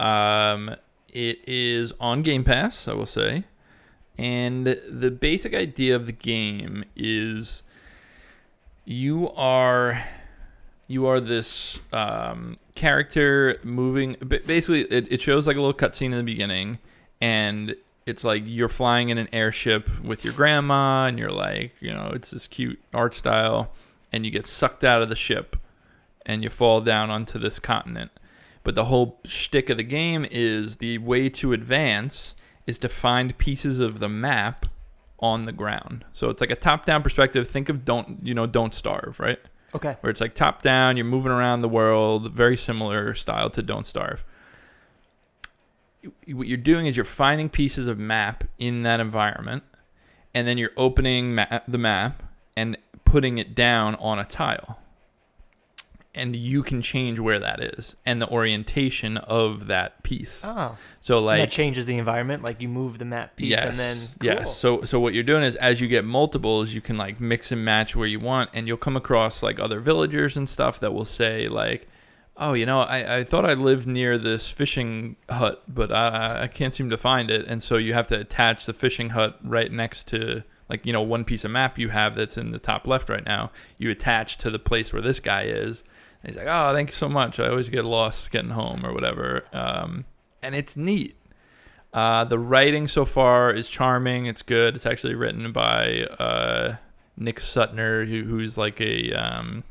[0.00, 0.74] Um,
[1.08, 3.44] it is on Game Pass, I will say.
[4.16, 7.62] And the basic idea of the game is
[8.84, 10.02] you are
[10.88, 16.16] you are this um, character moving basically it, it shows like a little cutscene in
[16.16, 16.78] the beginning
[17.20, 21.92] and it's like you're flying in an airship with your grandma and you're like you
[21.92, 23.70] know it's this cute art style
[24.12, 25.56] and you get sucked out of the ship
[26.26, 28.10] and you fall down onto this continent.
[28.62, 32.34] But the whole shtick of the game is the way to advance
[32.66, 34.66] is to find pieces of the map
[35.20, 36.04] on the ground.
[36.12, 37.48] So it's like a top-down perspective.
[37.48, 39.38] Think of don't you know don't starve right
[39.74, 39.96] Okay.
[40.00, 43.86] where it's like top down, you're moving around the world, very similar style to Don't
[43.86, 44.24] Starve.
[46.26, 49.62] What you're doing is you're finding pieces of map in that environment,
[50.34, 52.22] and then you're opening ma- the map
[52.56, 54.78] and putting it down on a tile.
[56.18, 60.42] And you can change where that is and the orientation of that piece.
[60.44, 62.42] Oh, So and like that changes the environment.
[62.42, 64.26] Like you move the map piece yes, and then cool.
[64.26, 64.56] yes.
[64.56, 67.64] So so what you're doing is as you get multiples, you can like mix and
[67.64, 71.04] match where you want, and you'll come across like other villagers and stuff that will
[71.04, 71.88] say like,
[72.36, 76.46] oh, you know, I, I thought I lived near this fishing hut, but I, I
[76.46, 77.46] can't seem to find it.
[77.48, 81.02] And so you have to attach the fishing hut right next to, like, you know,
[81.02, 83.50] one piece of map you have that's in the top left right now.
[83.76, 85.82] You attach to the place where this guy is.
[86.22, 87.38] And he's like, oh, thank you so much.
[87.38, 89.44] I always get lost getting home or whatever.
[89.52, 90.04] Um,
[90.42, 91.16] and it's neat.
[91.92, 94.26] Uh, the writing so far is charming.
[94.26, 94.76] It's good.
[94.76, 96.76] It's actually written by uh,
[97.16, 99.64] Nick Suttner, who, who's like a um,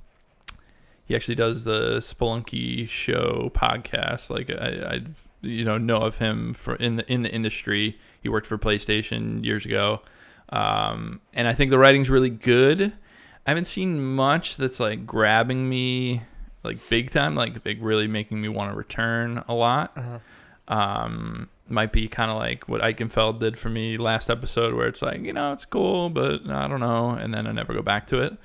[1.05, 4.29] he actually does the Spelunky show podcast.
[4.29, 5.01] Like I, I
[5.41, 7.97] you know know of him for in the in the industry.
[8.21, 10.01] He worked for PlayStation years ago,
[10.49, 12.93] um, and I think the writing's really good.
[13.45, 16.23] I haven't seen much that's like grabbing me
[16.67, 19.93] like big time, like like really making me want to return a lot.
[19.95, 20.19] Uh-huh.
[20.67, 25.01] Um, might be kind of like what Eichenfeld did for me last episode, where it's
[25.01, 28.07] like you know it's cool, but I don't know, and then I never go back
[28.07, 28.37] to it.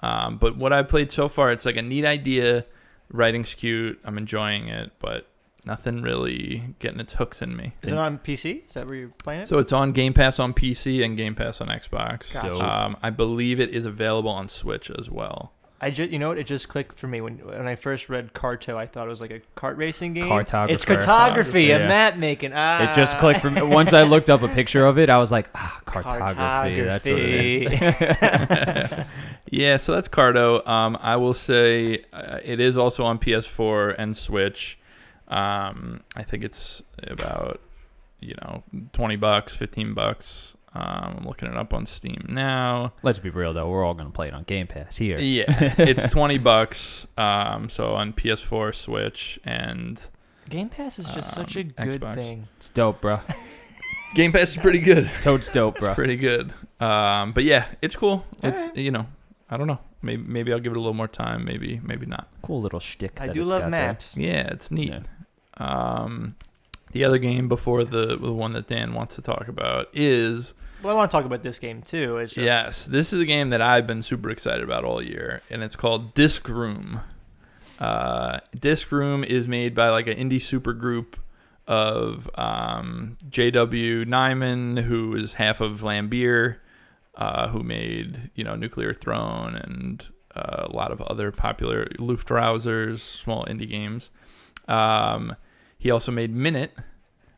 [0.00, 2.64] Um, but what I've played so far, it's like a neat idea.
[3.12, 4.00] Writing's cute.
[4.04, 5.26] I'm enjoying it, but
[5.66, 7.74] nothing really getting its hooks in me.
[7.82, 8.66] Is it on PC?
[8.66, 9.48] Is that where you're playing it?
[9.48, 12.32] So it's on Game Pass on PC and Game Pass on Xbox.
[12.32, 12.64] Gotcha.
[12.64, 15.52] Um, I believe it is available on Switch as well.
[15.82, 16.36] I just, you know what?
[16.38, 18.76] It just clicked for me when when I first read Carto.
[18.76, 20.26] I thought it was like a kart racing game.
[20.28, 20.70] Cartographer.
[20.70, 21.76] It's cartography, Yeah.
[21.78, 22.52] a map making.
[22.54, 23.62] Ah, It just clicked for me.
[23.62, 26.82] Once I looked up a picture of it, I was like, ah, cartography.
[26.82, 29.06] That's what it is.
[29.52, 30.64] Yeah, so that's Carto.
[30.68, 34.78] Um, I will say uh, it is also on PS4 and Switch.
[35.26, 37.60] Um, I think it's about
[38.20, 38.62] you know
[38.92, 40.56] twenty bucks, fifteen bucks.
[40.72, 42.92] Um, I'm looking it up on Steam now.
[43.02, 45.18] Let's be real though, we're all gonna play it on Game Pass here.
[45.18, 45.44] Yeah,
[45.78, 47.06] it's twenty bucks.
[47.18, 50.00] Um, so on PS4, Switch, and
[50.48, 52.14] Game Pass is just such a Um, good Xbox.
[52.14, 52.48] thing.
[52.56, 53.20] It's dope, bro.
[54.14, 55.10] Game Pass is pretty good.
[55.22, 55.94] Toad's dope, It's bro.
[55.94, 56.52] pretty good.
[56.80, 58.24] Um, but yeah, it's cool.
[58.42, 58.76] It's Alright.
[58.76, 59.06] you know,
[59.50, 59.78] I don't know.
[60.02, 61.44] Maybe maybe I'll give it a little more time.
[61.44, 62.28] Maybe maybe not.
[62.42, 63.20] Cool little shtick.
[63.20, 63.86] I that do it's love got there.
[63.88, 64.16] maps.
[64.16, 64.88] Yeah, it's neat.
[64.90, 65.00] Yeah.
[65.56, 66.36] Um,
[66.92, 70.92] the other game before the the one that Dan wants to talk about is Well,
[70.92, 72.18] I want to talk about this game too.
[72.18, 75.42] It's just, yes, this is a game that I've been super excited about all year,
[75.50, 77.00] and it's called Disc Room.
[77.78, 81.16] Uh, Disc Room is made by like an indie super group
[81.66, 84.04] of um, J.W.
[84.04, 86.56] Nijman, who is half of Vlambeer,
[87.14, 93.00] uh, who made you know Nuclear Throne and uh, a lot of other popular Luftrausers,
[93.00, 94.10] small indie games.
[94.68, 95.36] Um,
[95.80, 96.72] he also made Minit,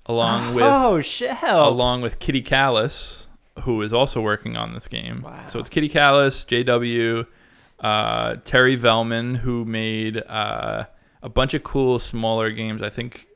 [0.07, 1.68] along with oh shell.
[1.68, 3.26] along with Kitty Calis,
[3.62, 5.22] who is also working on this game.
[5.22, 5.46] Wow.
[5.48, 7.24] So it's Kitty Calis, JW,
[7.81, 10.85] uh, Terri Vellmann, who made uh,
[11.22, 12.83] a bunch of cool smaller games.
[12.83, 13.28] I think.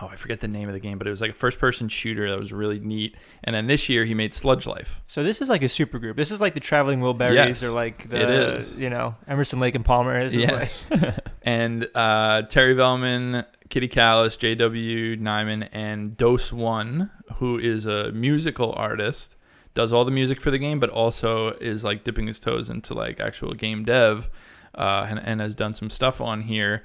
[0.00, 2.28] Oh, I forget the name of the game, but it was like a first-person shooter
[2.28, 3.16] that was really neat.
[3.44, 5.00] And then this year he made Sludge Life.
[5.06, 6.16] So this is like a super group.
[6.16, 8.76] This is like the Traveling Wilburys Yes, or like the it is.
[8.76, 10.24] you know Emerson Lake and Palmer.
[10.24, 11.20] This is like yes.
[11.42, 15.16] and uh, Terri Vellmann, Kitty Calis, J.W.
[15.16, 19.34] Nijman, and Dose One, who is a musical artist,
[19.74, 22.94] does all the music for the game, but also is like dipping his toes into
[22.94, 24.30] like actual game dev,
[24.76, 26.84] uh, and, and has done some stuff on here.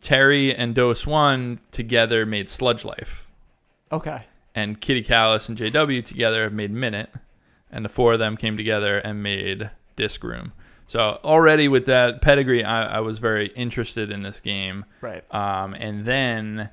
[0.00, 3.28] Terri and Dose One together made Sludge Life,
[3.92, 4.24] okay.
[4.56, 7.10] and Kitty Calis and JW together have made Minit,
[7.70, 10.52] and the four of them came together and made Disc Room.
[10.86, 14.84] So already with that pedigree, I, I was very interested in this game.
[15.00, 15.24] Right.
[15.34, 16.70] Um, and then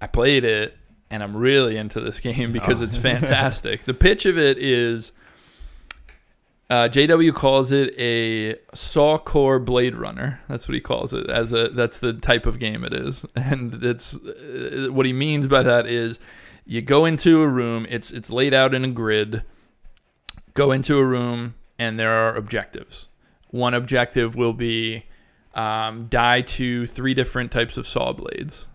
[0.00, 0.76] I played it,
[1.10, 2.84] and I'm really into this game because Oh.
[2.84, 3.84] it's fantastic.
[3.84, 5.12] the pitch of it is
[6.70, 10.40] uh, JW calls it a saw core Blade Runner.
[10.48, 11.28] That's what he calls it.
[11.28, 15.46] As a that's the type of game it is, and it's uh, what he means
[15.46, 16.18] by that is
[16.66, 17.86] you go into a room.
[17.90, 19.42] It's it's laid out in a grid.
[20.54, 23.08] Go into a room, and there are objectives.
[23.54, 25.04] One objective will be
[25.54, 28.66] um, die to three different types of saw blades.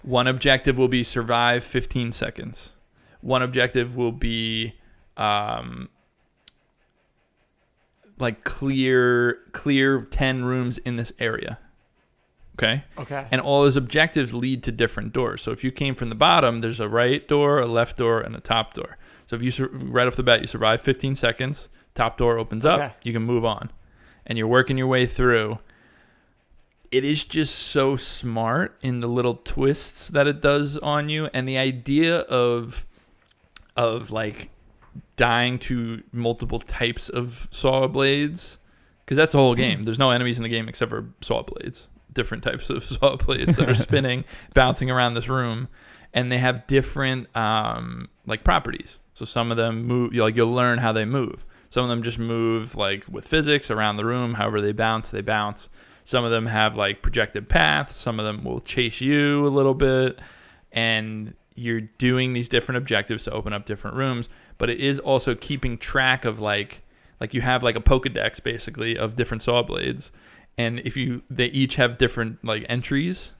[0.00, 2.78] One objective will be survive 15 seconds.
[3.20, 4.72] One objective will be
[5.18, 5.90] um,
[8.18, 11.58] like clear clear 10 rooms in this area.
[12.54, 12.84] Okay?
[12.96, 13.26] Okay.
[13.30, 15.42] And all those objectives lead to different doors.
[15.42, 18.34] So if you came from the bottom, there's a right door, a left door, and
[18.34, 18.96] a top door.
[19.26, 22.64] So if you sur- right off the bat you survive 15 seconds, top door opens
[22.64, 23.70] up, you can move on,
[24.28, 25.58] and you're working your way through.
[26.90, 31.48] It is just so smart in the little twists that it does on you, and
[31.48, 32.86] the idea of
[33.76, 34.50] of like
[35.16, 38.58] dying to multiple types of saw blades
[39.04, 39.84] because that's the whole game.
[39.84, 43.56] There's no enemies in the game except for saw blades, different types of saw blades
[43.56, 45.68] that are spinning, bouncing around this room,
[46.12, 48.98] and they have different um, like properties.
[49.14, 51.44] So some of them move, like you'll learn how they move.
[51.70, 54.34] Some of them just move like with physics around the room.
[54.34, 55.68] However they bounce, they bounce.
[56.04, 57.94] Some of them have like projected paths.
[57.94, 60.18] Some of them will chase you a little bit,
[60.72, 64.28] and you're doing these different objectives to open up different rooms.
[64.56, 66.82] But it is also keeping track of like
[67.20, 70.10] like you have like a Pokedex basically of different saw blades,
[70.56, 73.32] and if you they each have different like entries,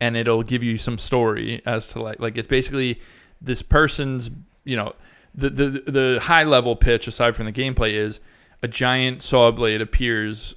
[0.00, 3.00] and it'll give you some story as to like like it's basically
[3.42, 4.30] this person's
[4.64, 4.94] you know
[5.34, 8.20] the the the high level pitch aside from the gameplay is
[8.62, 10.54] a giant saw blade appears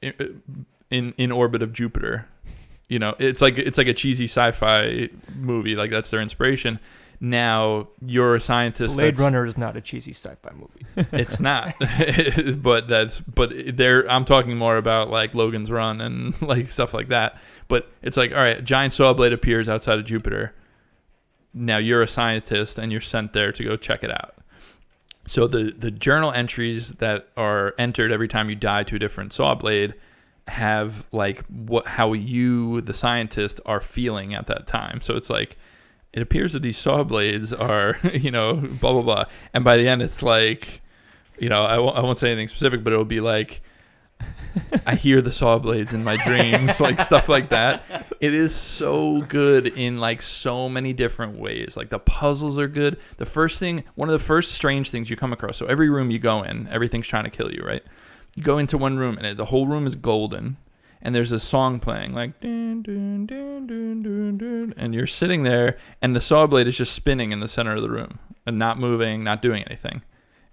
[0.00, 0.42] in
[0.90, 2.28] in, in orbit of Jupiter.
[2.88, 5.74] You know, it's like it's like a cheesy sci-fi movie.
[5.76, 6.78] Like that's their inspiration.
[7.20, 8.96] Now you're a scientist.
[8.96, 10.84] Blade Runner is not a cheesy sci-fi movie.
[11.12, 11.74] it's not,
[12.62, 14.10] but that's but there.
[14.10, 17.40] I'm talking more about like Logan's Run and like stuff like that.
[17.68, 20.52] But it's like, all right, giant saw blade appears outside of Jupiter.
[21.54, 24.34] Now you're a scientist and you're sent there to go check it out.
[25.26, 29.32] So the the journal entries that are entered every time you die to a different
[29.32, 29.94] saw blade
[30.48, 35.00] have like what how you the scientist are feeling at that time.
[35.00, 35.56] So it's like
[36.12, 39.24] it appears that these saw blades are, you know, blah blah blah.
[39.54, 40.80] And by the end it's like
[41.38, 43.62] you know, I won't, won't say anything specific, but it'll be like
[44.86, 47.84] I hear the saw blades in my dreams, like stuff like that.
[48.20, 51.76] It is so good in like so many different ways.
[51.76, 52.98] Like the puzzles are good.
[53.16, 55.56] The first thing, one of the first strange things you come across.
[55.56, 57.82] So every room you go in, everything's trying to kill you, right?
[58.36, 60.56] You go into one room and the whole room is golden,
[61.02, 66.20] and there's a song playing like dun, dun, dun, and you're sitting there, and the
[66.20, 69.42] saw blade is just spinning in the center of the room and not moving, not
[69.42, 70.02] doing anything,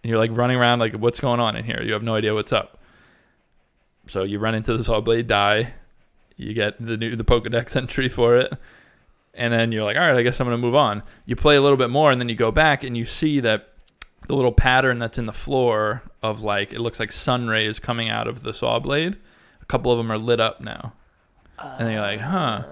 [0.03, 1.81] and you're like running around like what's going on in here?
[1.81, 2.78] You have no idea what's up.
[4.09, 5.73] So you run into the saw blade, die.
[6.35, 8.51] You get the new the Pokedex entry for it,
[9.33, 11.03] and then you're like, all right, I guess I'm gonna move on.
[11.25, 13.69] You play a little bit more, and then you go back and you see that
[14.27, 18.09] the little pattern that's in the floor of like it looks like sun rays coming
[18.09, 19.17] out of the saw blade.
[19.61, 20.93] A couple of them are lit up now,
[21.59, 22.63] and then you're like, huh.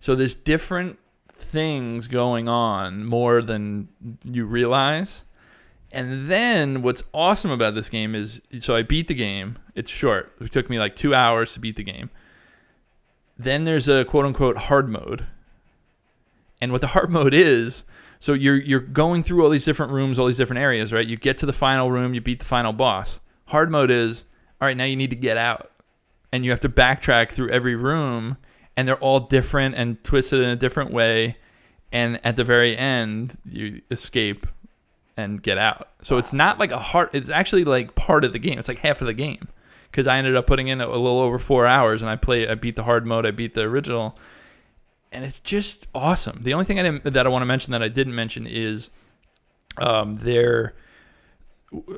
[0.00, 0.98] So there's different
[1.38, 3.88] things going on more than
[4.24, 5.24] you realize.
[5.92, 9.58] And then what's awesome about this game is so I beat the game.
[9.74, 10.32] It's short.
[10.40, 12.10] It took me like two hours to beat the game.
[13.38, 15.26] Then there's a quote unquote hard mode.
[16.60, 17.84] And what the hard mode is,
[18.18, 21.06] so you're you're going through all these different rooms, all these different areas, right?
[21.06, 23.20] You get to the final room, you beat the final boss.
[23.46, 24.24] Hard mode is,
[24.60, 25.70] all right, now you need to get out.
[26.32, 28.36] And you have to backtrack through every room,
[28.76, 31.36] and they're all different and twisted in a different way.
[31.92, 34.46] And at the very end, you escape
[35.16, 35.88] and get out.
[36.02, 37.10] So it's not like a hard.
[37.12, 38.58] It's actually like part of the game.
[38.58, 39.48] It's like half of the game
[39.90, 42.48] because I ended up putting in a, a little over four hours and I play.
[42.48, 43.24] I beat the hard mode.
[43.26, 44.18] I beat the original,
[45.12, 46.40] and it's just awesome.
[46.42, 48.90] The only thing I didn't, that I want to mention that I didn't mention is
[49.78, 50.74] um, there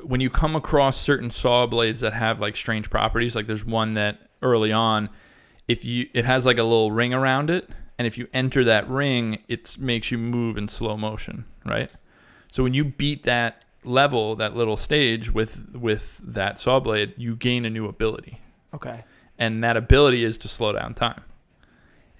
[0.03, 3.35] when you come across certain saw blades that have like strange properties.
[3.35, 5.09] Like there's one that early on,
[5.67, 8.89] if you it has like a little ring around it, and if you enter that
[8.89, 11.91] ring, it makes you move in slow motion, right?
[12.51, 17.35] So when you beat that level, that little stage with with that saw blade, you
[17.35, 18.41] gain a new ability,
[18.73, 19.03] Okay.
[19.37, 21.21] and that ability is to slow down time.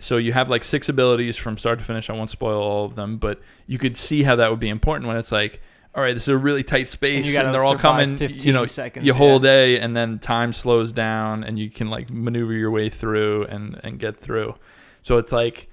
[0.02, 2.10] So you have like six abilities from start to finish.
[2.10, 5.08] I won't spoil all of them, but you could see how that would be important
[5.10, 5.62] when it's like,
[5.94, 8.16] all right, this is a really tight space, you and, they're all coming.
[8.16, 9.52] 15 You know, seconds, your whole yeah.
[9.52, 13.78] day, and then time slows down, and you can like maneuver your way through and
[13.84, 14.56] and get through.
[15.02, 15.68] So it's like,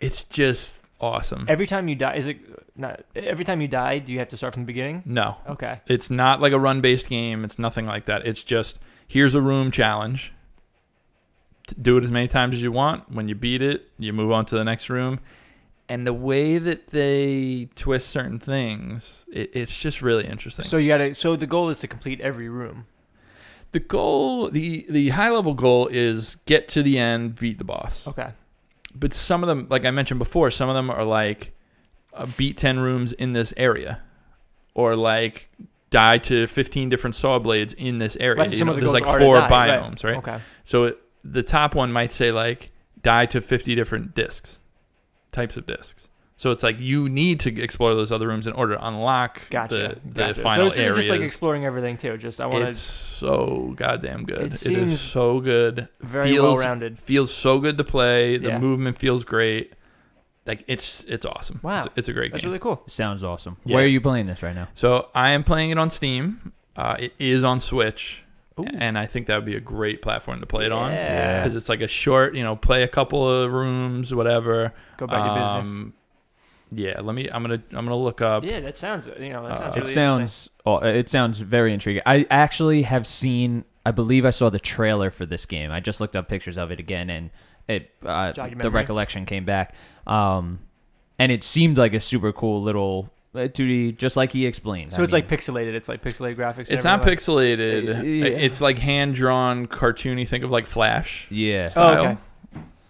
[0.00, 1.46] it's just awesome.
[1.48, 2.38] Every time you die, is it
[2.76, 3.04] not?
[3.14, 5.02] Every time you die, do you have to start from the beginning?
[5.04, 5.80] No, Okay.
[5.86, 7.44] It's not like a run based game.
[7.44, 8.26] It's nothing like that.
[8.26, 10.32] It's just here's a room challenge.
[11.80, 13.10] Do it as many times as you want.
[13.10, 15.20] When you beat it, you move on to the next room.
[15.88, 20.64] And the way that they twist certain things, it, it's just really interesting.
[20.64, 21.14] So you gotta.
[21.14, 22.86] So the goal is to complete every room.
[23.72, 28.06] the goal, the the high level goal is get to the end, beat the boss.
[28.06, 28.30] Okay.
[28.94, 31.52] But some of them, like I mentioned before, some of them are like
[32.12, 34.00] uh, beat 10 rooms in this area
[34.74, 35.50] or like
[35.90, 38.42] die to 15 different saw blades in this area.
[38.42, 39.80] Right, You know, there's like four die, right.
[39.80, 40.16] biomes, right?
[40.16, 40.38] Okay.
[40.64, 42.70] So it, the top one might say like
[43.02, 44.58] die to 50 different discs,
[45.32, 46.08] types of discs.
[46.36, 49.74] So it's like you need to explore those other rooms in order to unlock Gotcha.
[50.04, 50.40] the, the gotcha.
[50.40, 50.96] final so it's areas.
[50.98, 52.16] just like exploring everything too.
[52.18, 54.40] Just I want it's so goddamn good.
[54.40, 55.88] It it seems is so good.
[56.00, 56.98] very feels- well rounded.
[56.98, 58.36] Feels so good to play.
[58.38, 58.58] The Yeah.
[58.58, 59.74] movement feels great.
[60.46, 61.60] Like it's it's awesome.
[61.62, 61.78] Wow.
[61.78, 62.50] it's, it's a great That's game.
[62.52, 62.82] That's really cool.
[62.88, 63.56] Sounds awesome.
[63.64, 63.76] Yeah.
[63.76, 64.68] Where are you playing this right now?
[64.74, 66.52] so I am playing it on Steam.
[66.76, 68.24] Uh, it is on Switch,
[68.58, 68.64] Ooh.
[68.64, 71.38] and I think that would be a great platform to play it on Yeah.
[71.38, 74.72] because it's like a short, you know, play a couple of rooms, whatever.
[74.96, 75.92] Go back to business.
[76.74, 77.28] Yeah, let me.
[77.30, 77.62] I'm gonna.
[77.72, 78.44] I'm gonna look up.
[78.44, 79.06] Yeah, that sounds.
[79.06, 79.76] You know, that Uh, sounds.
[79.76, 80.50] It It sounds.
[80.66, 82.02] oh, It sounds very intriguing.
[82.06, 85.70] I actually have seen I believe I saw the trailer for this game.
[85.70, 87.30] I just looked up pictures of it again, and
[87.68, 89.74] it uh, the recollection came back.
[90.06, 90.60] Um,
[91.18, 94.92] and it seemed like a super cool little uh, 2D, just like he explained.
[94.92, 95.74] So I it's mean, like pixelated.
[95.74, 96.70] It's like pixelated graphics.
[96.70, 97.18] It's not everything.
[97.18, 97.98] pixelated.
[97.98, 98.24] Uh, yeah.
[98.26, 100.26] It's like hand drawn, cartoony.
[100.26, 101.66] Think of like Flash yeah.
[101.66, 102.04] Oh, style.
[102.04, 102.18] okay.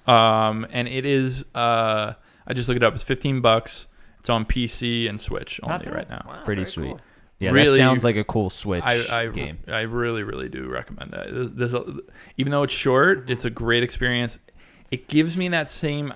[0.07, 1.45] Um, and it is.
[1.55, 2.15] Uh,
[2.47, 2.95] I just looked it up.
[2.95, 3.87] It's 15 bucks.
[4.21, 5.95] It's on PC and Switch only bad.
[5.95, 6.25] right now.
[6.27, 6.89] Wow, Pretty sweet.
[6.89, 7.01] cool.
[7.39, 9.59] Yeah, really- that sounds like a cool Switch I, I, game.
[9.69, 11.33] I really, really do recommend that.
[11.33, 11.85] There's, there's a,
[12.39, 14.39] even though it's short, it's a great experience.
[14.91, 16.15] It gives me that same,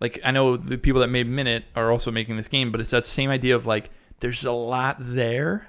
[0.00, 2.90] like I know the people that made Minit are also making this game, but it's
[2.90, 5.66] that same idea of like there's a lot there,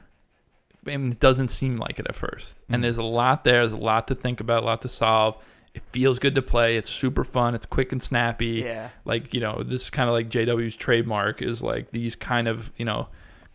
[0.86, 2.58] and it doesn't seem like it at first.
[2.70, 2.76] Mm.
[2.76, 3.60] And there's a lot there.
[3.62, 5.38] There's a lot to think about, a lot to solve.
[5.74, 6.76] It feels good to play.
[6.78, 7.56] It's super fun.
[7.56, 8.90] It's quick and snappy Yeah.
[9.06, 12.72] like you know this is kind of like JW's trademark is like these kind of
[12.78, 13.08] you know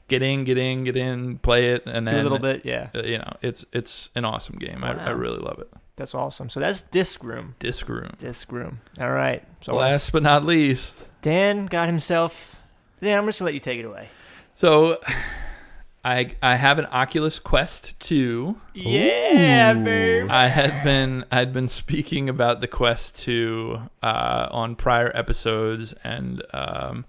[0.09, 2.65] get in get in get in play it and Do then a little bit.
[2.65, 2.89] Yeah.
[2.95, 6.49] uh, you know it's it's an awesome game I, I really love it That's awesome.
[6.49, 7.55] So that's Disc Room.
[7.59, 8.81] disc room Disc Room.
[9.01, 9.43] All right.
[9.61, 12.57] So last but not least Dan got himself.
[13.03, 14.09] Dan, I'm just gonna let you take it away.
[14.55, 14.99] so
[16.07, 19.85] I I have an Oculus Quest 2 Yeah, Ooh.
[19.85, 20.27] babe.
[20.31, 26.43] I had been I'd been speaking about the Quest 2 uh, on prior episodes and
[26.55, 27.05] um,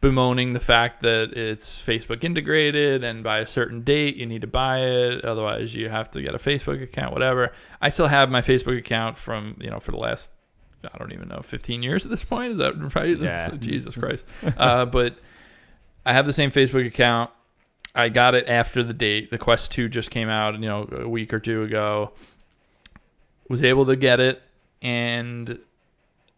[0.00, 4.46] bemoaning the fact that it's Facebook integrated and by a certain date you need to
[4.46, 7.52] buy it otherwise you have to get a Facebook account whatever.
[7.82, 10.30] I still have my Facebook account from you know for the last
[10.84, 13.18] I don't even know 15 years at this point is that right?
[13.18, 13.48] Yeah.
[13.48, 14.24] That's- Jesus Christ.
[14.56, 15.16] uh, but
[16.06, 17.30] I have the same Facebook account.
[17.94, 19.30] I got it after the date.
[19.30, 22.12] The Quest 2 just came out, you know, a week or two ago.
[23.48, 24.42] Was able to get it
[24.82, 25.58] and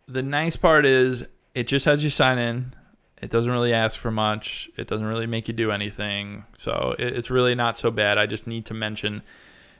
[0.09, 1.24] the nice part is
[1.55, 2.74] it just has you sign in.
[3.20, 4.68] It doesn't really ask for much.
[4.76, 6.44] It doesn't really make you do anything.
[6.59, 8.18] So it, it's really not so bad.
[8.18, 9.22] I just need to mention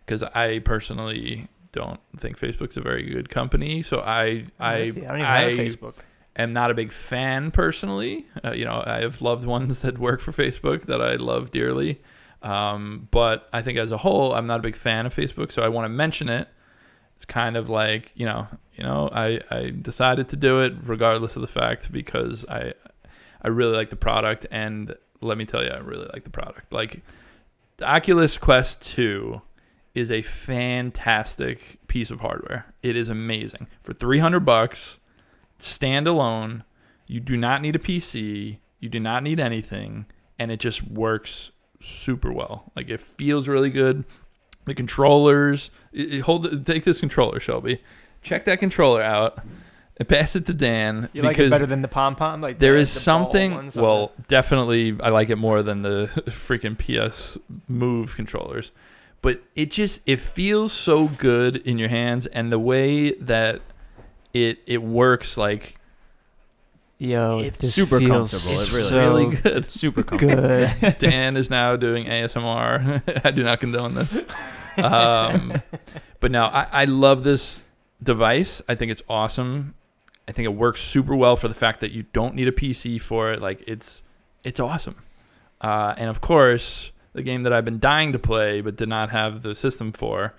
[0.05, 3.83] because I personally don't think Facebook's a very good company.
[3.83, 4.75] So I I.
[4.75, 5.95] I don't even have a Facebook.
[6.37, 8.27] Am not a big fan personally.
[8.45, 12.01] Uh, you know, I have loved ones that work for Facebook that I love dearly.
[12.43, 15.63] Um, but I think as a whole, I'm not a big fan of Facebook, so
[15.63, 16.49] I want to mention it.
[17.15, 21.37] It's kind of like you know, you know, I, I decided to do it regardless
[21.37, 22.75] of the fact because I
[23.43, 26.73] I really like the product, and let me tell you, I really like the product.
[26.73, 27.03] Like
[27.77, 29.41] the Oculus Quest 2
[29.95, 32.67] is a fantastic piece of hardware.
[32.83, 34.99] It is amazing for 300 bucks
[35.67, 36.63] standalone.
[37.07, 38.59] You do not need a PC.
[38.81, 40.07] You do not need anything,
[40.39, 41.51] and it just works
[41.81, 42.73] super well.
[42.77, 44.05] Like it feels really good.
[44.67, 45.71] The controllers.
[45.97, 46.65] i- i- hold.
[46.67, 47.83] Take this controller, Shelby.
[48.23, 49.41] Check that controller out
[49.97, 52.41] and pass it to Dan You like it because better than the pom pom?
[52.41, 53.71] Like there the- is the something.
[53.75, 57.37] Well, definitely, I like it more than the freaking PS
[57.69, 58.71] Move controllers.
[59.21, 63.61] But it just it feels so good in your hands, and the way that
[64.33, 65.77] it it works, like
[67.03, 68.61] Yo, It's super feels comfortable.
[68.61, 69.69] It's really so really good.
[69.71, 70.43] Super comfortable.
[70.81, 70.97] good.
[71.01, 73.03] Dan is now doing ASMR.
[73.25, 74.25] I do not condone this.
[74.79, 75.61] Um,
[76.21, 77.63] but no, I, I love this
[78.01, 78.63] device.
[78.69, 79.75] I think it's awesome.
[80.29, 83.01] I think it works super well for the fact that you don't need a PC
[83.01, 83.43] for it.
[83.43, 84.05] Like it's
[84.45, 84.95] it's awesome.
[85.61, 89.11] Uh, and of course, the game that I've been dying to play but did not
[89.11, 90.35] have the system for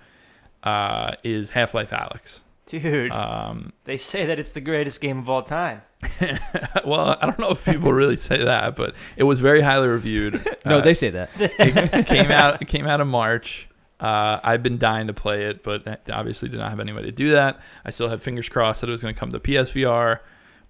[0.62, 2.40] uh, is Half Life Alyx.
[2.66, 5.82] Dude, Um, they say that it's the greatest game of all time.
[6.84, 10.44] well, I don't know if people really say that, but it was very highly reviewed.
[10.66, 11.28] No, Uh, they say that.
[11.38, 13.68] it came out it came out in March.
[14.00, 17.12] Uh, I've been dying to play it, but obviously did not have any way to
[17.12, 17.60] do that.
[17.84, 20.20] I still had fingers crossed that it was going to come to PSVR.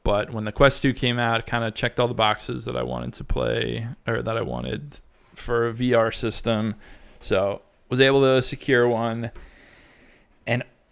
[0.03, 2.77] But when the Quest 2 came out, it kind of checked all the boxes that
[2.77, 4.99] I wanted to play or that I wanted
[5.35, 6.75] for a VR system.
[7.21, 9.31] So was able to secure one.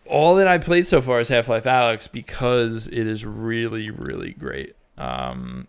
[0.07, 4.75] All that I played so far is Half-Life Alyx because it is really, really great.
[4.99, 5.69] Um,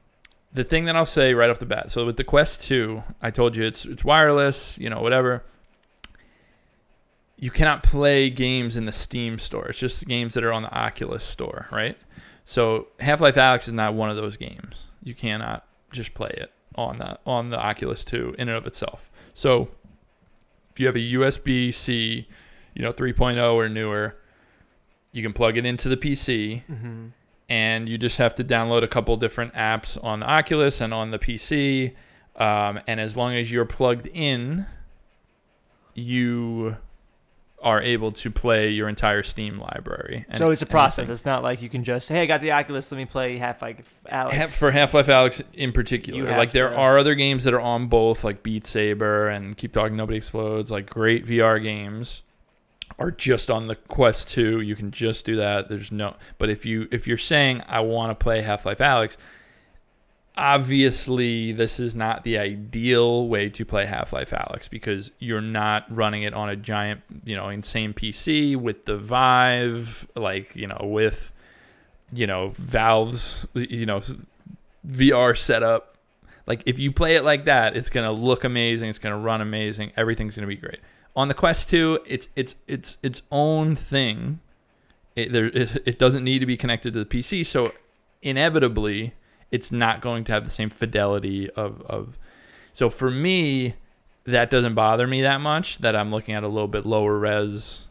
[0.53, 1.91] the thing that I'll say right off the bat.
[1.91, 5.43] So with the Quest 2, I told you it's it's wireless, you know, whatever.
[7.37, 9.67] You cannot play games in the Steam store.
[9.67, 11.97] It's just games that are on the Oculus store, right?
[12.45, 14.85] So Half-Life Alyx is not one of those games.
[15.03, 19.11] You cannot just play it on the on the Oculus 2 in and of itself.
[19.33, 19.69] So
[20.71, 22.27] if you have a USB-C,
[22.73, 24.15] you know, 3.0 or newer,
[25.13, 27.05] you can plug it into the PC Mm-hmm.
[27.49, 31.11] and you just have to download a couple different apps on the Oculus and on
[31.11, 31.93] the PC.
[32.35, 34.65] Um, and as long as you're plugged in,
[35.93, 36.75] you
[37.61, 40.25] are able to play your entire Steam library.
[40.27, 41.07] And So it's a process.
[41.07, 42.91] It's not like you can just say, "Hey, I got the Oculus.
[42.91, 46.29] Let me play Half Life Alyx." For Half-Life Alyx in particular.
[46.35, 49.71] Like there to- are other games that are on both, like Beat Saber and Keep
[49.71, 52.23] Talking Nobody Explodes, like great VR games.
[52.99, 54.61] Are just on the Quest 2.
[54.61, 55.67] You can just do that.
[55.67, 59.17] There's no but if you if you're saying I want to play Half-Life Alyx,
[60.37, 66.23] obviously this is not the ideal way to play Half-Life Alyx because you're not running
[66.23, 71.31] it on a giant, you know, insane PC with the Vive, like, you know, with
[72.13, 74.01] you know, Valve's, you know,
[74.87, 75.97] VR setup.
[76.45, 79.19] Like if you play it like that, it's going to look amazing, it's going to
[79.19, 80.79] run amazing, everything's going to be great.
[81.15, 84.39] On the Quest 2, it's it's it's its own thing.
[85.15, 87.71] It, there, it, it doesn't need to be connected to the PC, so
[88.23, 89.13] inevitably
[89.51, 92.17] it's not going to have the same fidelity of, of
[92.73, 93.75] so for me
[94.25, 97.87] that doesn't bother me that much that i'm looking at a little bit lower res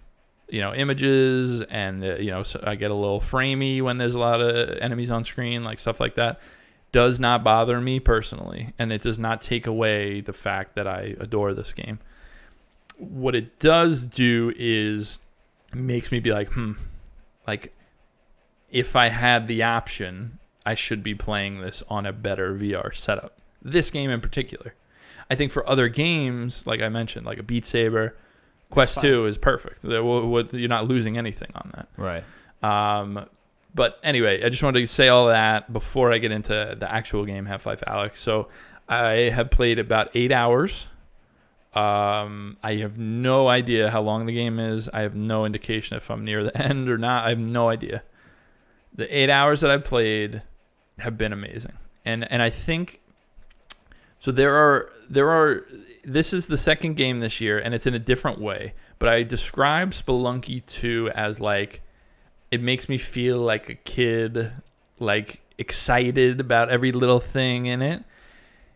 [0.48, 4.14] you know images and uh, you know so i get a little framey when there's
[4.14, 6.40] a lot of enemies on screen like stuff like that
[6.90, 11.14] does not bother me personally and it does not take away the fact that i
[11.20, 11.98] adore this game
[13.10, 15.20] what it does do is
[15.74, 16.72] makes me be like hmm
[17.46, 17.74] like
[18.70, 23.36] if i had the option I should be playing this on a better VR setup.
[23.62, 24.74] This game in particular.
[25.28, 28.14] I think for other games, like I mentioned, like a Beat Saber,
[28.70, 29.82] Quest 2 is perfect.
[29.82, 31.88] There- what- what- You're not losing anything on that.
[31.96, 32.22] Right.
[32.62, 33.26] Um,
[33.74, 37.24] but anyway, I just wanted to say all that before I get into the actual
[37.24, 38.18] game, Half Life Alyx.
[38.18, 38.46] So
[38.88, 40.86] I have played about eight hours.
[41.74, 44.88] Um, I have no idea how long the game is.
[44.92, 47.24] I have no indication if I'm near the end or not.
[47.24, 48.02] I have no idea.
[48.94, 50.42] The eight hours that I've played
[50.98, 51.72] have been amazing,
[52.04, 53.00] and and I think
[54.18, 54.30] so.
[54.30, 55.66] There are there are.
[56.04, 58.74] This is the second game this year, and it's in a different way.
[58.98, 61.80] But I describe Spelunky 2 as like
[62.52, 64.52] it makes me feel like a kid,
[64.98, 68.04] like excited about every little thing in it.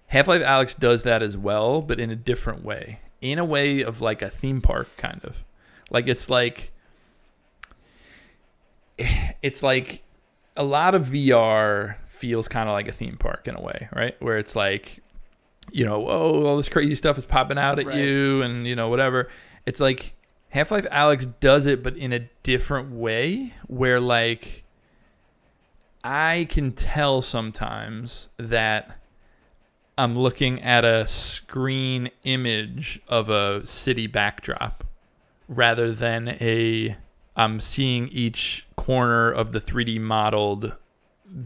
[0.09, 3.01] Half Life Alyx does that as well, but in a different way.
[3.21, 5.45] In a way of like a theme park, kind of.
[5.91, 6.73] Like it's like.
[9.43, 10.03] It's like
[10.57, 14.21] a lot of VR feels kind of like a theme park in a way, right?
[14.21, 15.03] Where it's like,
[15.71, 17.99] you know, oh, all this crazy stuff is popping out at Right.
[17.99, 19.29] you and, you know, whatever.
[19.67, 20.15] It's like
[20.49, 24.65] Half Life Alyx does it, but in a different way where, like,
[26.03, 28.99] I can tell sometimes that
[29.99, 34.85] I'm looking at a screen image of a city backdrop
[35.49, 36.97] rather than a
[37.35, 40.75] I'm seeing each corner of the 3D modeled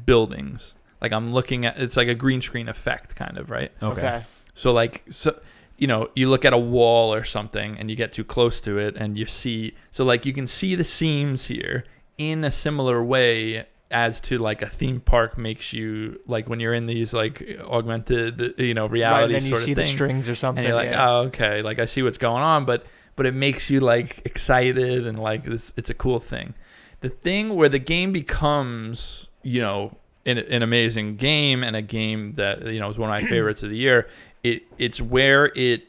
[0.05, 0.75] buildings.
[1.01, 3.73] Like I'm looking at it's like a green screen effect kind of, right?
[3.83, 4.25] Okay.
[4.55, 5.39] So like so
[5.77, 8.79] you know, you look at a wall or something and you get too close to
[8.79, 11.85] it and you see so like you can see the seams here
[12.19, 16.75] in a similar way as to like a theme park makes you like when you're
[16.75, 19.95] in these like augmented you know reality Right, and then you see of the things
[19.95, 20.65] strings or something.
[20.65, 21.09] and you're like, yeah.
[21.09, 22.87] oh, okay, like I see what's going on, but
[23.17, 26.55] but it makes you like excited and like it's it's a cool thing.
[27.01, 32.35] The thing where the game becomes, you know, an, an amazing game and a game
[32.35, 34.09] that you know is one of my favorites of the year.
[34.43, 35.89] It it's where it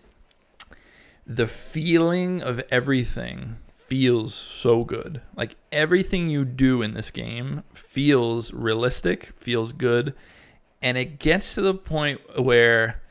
[1.27, 3.57] the feeling of everything
[3.91, 5.19] feels so good.
[5.35, 10.13] Like everything you do in this game feels realistic, feels good,
[10.81, 13.01] and it gets to the point where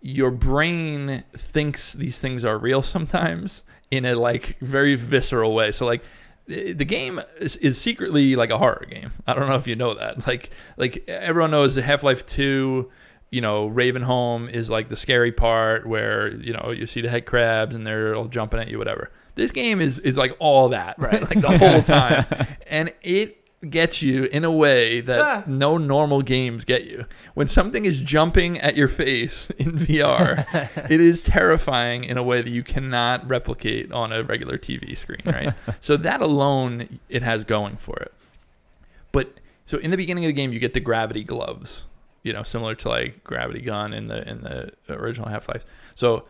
[0.00, 3.62] your brain thinks these things are real sometimes
[3.92, 5.70] in a like very visceral way.
[5.70, 6.02] So like
[6.48, 9.12] the game is, is secretly like a horror game.
[9.28, 10.26] I don't know if you know that.
[10.26, 12.90] Like like everyone knows that Half-Life 2
[13.34, 17.26] you know, Ravenholm is like the scary part where, you know, you see the head
[17.26, 19.10] crabs and they're all jumping at you, whatever.
[19.34, 21.20] This game is is like all that, Right.
[21.30, 22.24] like the whole time.
[22.68, 23.28] and it
[23.68, 25.42] gets you in a way that Ah.
[25.46, 27.06] no normal games get you.
[27.32, 30.44] When something is jumping at your face in VR,
[30.90, 35.22] it is terrifying in a way that you cannot replicate on a regular TV screen,
[35.24, 35.54] right?
[35.80, 38.12] so that alone it has going for it.
[39.12, 41.86] But so in the beginning of the game you get the gravity gloves,
[42.24, 45.64] you know, similar to like gravity gun in the in the original Half-Life.
[45.94, 46.24] So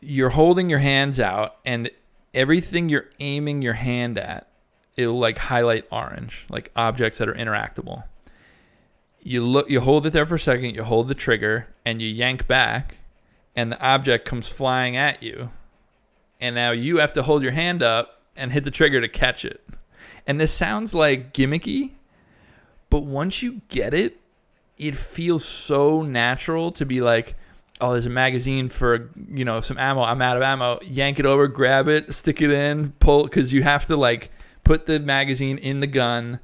[0.00, 1.90] you're holding your hands out and
[2.32, 4.48] everything you're aiming your hand at
[4.96, 8.04] it'll like highlight orange like objects that are interactable
[9.20, 12.08] you look you hold it there for a second you hold the trigger and you
[12.08, 12.98] yank back
[13.54, 15.50] and the object comes flying at you
[16.40, 19.44] and now you have to hold your hand up and hit the trigger to catch
[19.44, 19.64] it
[20.26, 21.92] and this sounds like gimmicky
[22.90, 24.20] but once you get it
[24.76, 27.34] it feels so natural to be like
[27.80, 31.24] oh there's a magazine for you know some ammo i'm out of ammo yank it
[31.26, 34.30] over grab it stick it in pull because you have to like
[34.64, 36.38] put the magazine in the gun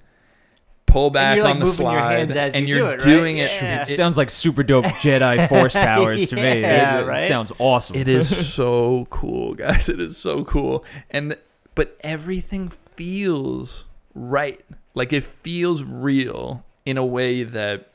[0.86, 2.92] pull back you're, like, on the moving your slide, hands as and you you're do
[2.92, 3.04] it, right?
[3.04, 3.50] doing it.
[3.50, 3.82] Yeah.
[3.82, 6.60] It sounds like super dope Jedi Force powers to me.
[6.60, 7.28] Yeah, It- it right?
[7.28, 7.96] sounds awesome.
[7.96, 9.88] It is so cool, guys.
[9.88, 10.84] It is so cool.
[11.10, 11.36] And
[11.74, 13.84] but everything feels
[14.14, 14.64] right.
[14.96, 17.92] Like it feels real in a way that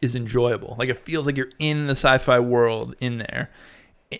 [0.00, 0.76] is enjoyable.
[0.78, 3.50] Like it feels like you're in the sci-fi world in there.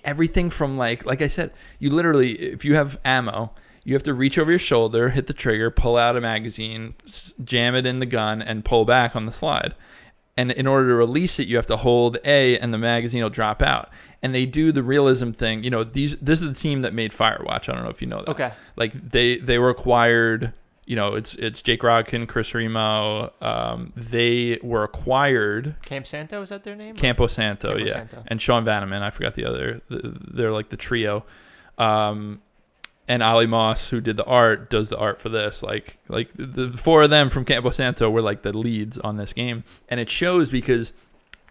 [0.04, 3.52] Everything from like like I said, you literally if you have ammo,
[3.84, 6.94] you have to reach over your shoulder, hit the trigger, pull out a magazine,
[7.44, 9.74] jam it in the gun and pull back on the slide.
[10.36, 13.30] And in order to release it, you have to hold A and the magazine will
[13.30, 13.90] drop out.
[14.20, 15.62] And they do the realism thing.
[15.62, 17.68] You know, these this is the team that made Firewatch.
[17.68, 18.52] I don't know if you know that Okay.
[18.76, 20.52] like they they were acquired
[20.86, 26.50] you know it's it's jake rodkin chris remo um, they were acquired Camp Santo is
[26.50, 26.96] that their name?
[26.96, 28.22] campo santo Campo yeah Santo.
[28.26, 31.24] and sean vanaman i forgot the other th- they're like the trio
[31.78, 32.40] um,
[33.08, 36.68] and olly moss who did the art does the art for this like like the
[36.70, 40.08] four of them from campo santo were like the leads on this game and it
[40.08, 40.92] shows because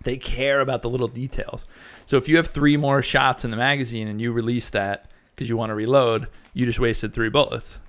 [0.03, 1.65] they care about the little details
[2.05, 5.49] so if you have three more shots in the magazine and you release that because
[5.49, 7.79] you want to reload, you just wasted three bullets.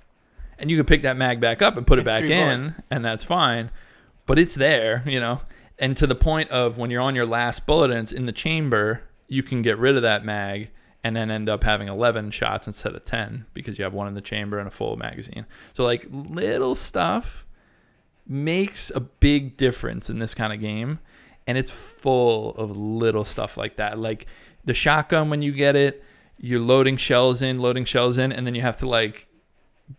[0.57, 2.75] And you can pick that mag back up and put it back in, bullets.
[2.89, 3.71] and that's fine.
[4.25, 5.41] But it's there, you know.
[5.77, 8.31] And to the point of when you're on your last bullet and it's in the
[8.31, 10.69] chamber, you can get rid of that mag
[11.03, 14.13] and then end up having 11 shots instead of 10 because you have one in
[14.13, 15.45] the chamber and a full magazine.
[15.73, 17.45] So, like, little stuff
[18.27, 20.99] makes a big difference in this kind of game.
[21.47, 23.99] And it's full of little stuff like that.
[23.99, 24.25] Like
[24.63, 26.03] the shotgun, when you get it,
[26.39, 29.27] you're loading shells in, loading shells in, and then you have to like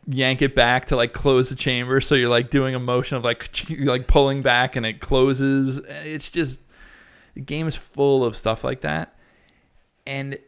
[0.06, 2.00] yank it back to like close the chamber.
[2.00, 3.48] So you're like doing a motion of like
[3.80, 5.78] like pulling back and it closes.
[5.78, 6.62] It's just
[7.34, 9.14] the game is full of stuff like that.
[10.06, 10.38] And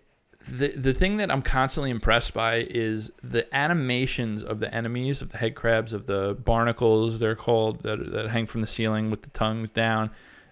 [0.49, 5.31] the the thing that I'm constantly impressed by is the animations of the enemies, of
[5.31, 9.23] the head crabs, of the barnacles, they're called that, that hang from the ceiling with
[9.23, 10.11] the tongues down.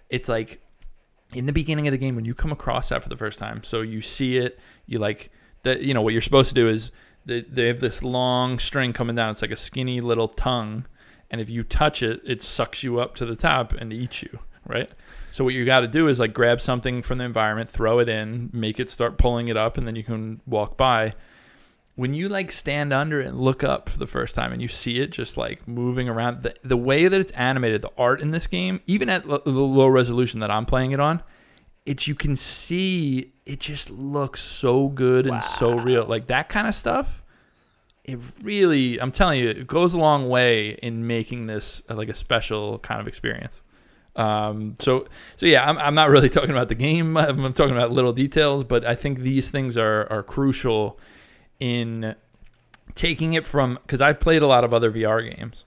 [0.09, 0.61] It's like
[1.33, 3.63] in the beginning of the game when you come across that for the first time.
[3.63, 5.31] So you see it, you like
[5.63, 5.81] that.
[5.81, 6.91] You know what you're supposed to do is
[7.27, 9.29] they they have this long string coming down.
[9.31, 10.85] It's like a skinny little tongue,
[11.29, 14.39] and if you touch it, it sucks you up to the top and eats you.
[14.65, 14.89] Right.
[15.31, 18.09] So what you got to do is like grab something from the environment, throw it
[18.09, 21.13] in, make it start pulling it up, and then you can walk by.
[21.95, 24.67] When you like stand under it and look up for the first time and you
[24.67, 28.31] see it just like moving around, the, the way that it's animated, the art in
[28.31, 31.23] this game, even at l- the low resolution that I'm playing it on,
[31.85, 36.05] it's you can see it just looks so good and so real.
[36.05, 37.23] Like that kind of stuff,
[38.03, 42.09] it really, I'm telling you, it goes a long way in making this uh, like
[42.09, 43.63] a special kind of experience.
[44.17, 47.15] Um, so, so yeah, I'm, I'm not really talking about the game.
[47.15, 50.99] I'm, I'm talking about little details, but I think these things are, are crucial
[51.59, 52.15] in
[52.95, 55.63] taking it from, cause I've played a lot of other VR games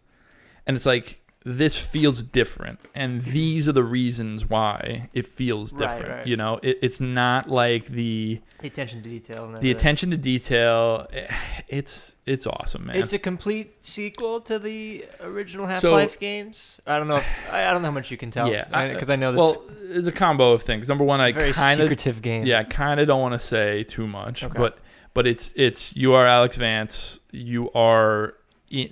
[0.67, 6.09] and it's like, this feels different and these are the reasons why it feels different
[6.09, 6.27] right.
[6.27, 9.57] you know it, it's not like the The attention to detail.
[9.59, 11.27] the attention to detail eh,
[11.67, 16.79] it's it's awesome man It's a complete sequel to the original Half So- Life games.
[16.87, 17.17] I don't know.
[17.17, 18.51] If, I I don't know how much you can tell.
[18.53, 19.39] Yeah, because I, know this.
[19.39, 19.63] well
[19.97, 22.45] it's a combo of things number one i kind of secretive game.
[22.45, 24.59] yeah i kind of don't want to say too much Okay.
[24.59, 24.79] but
[25.15, 28.35] but it's it's you are alyx vance you are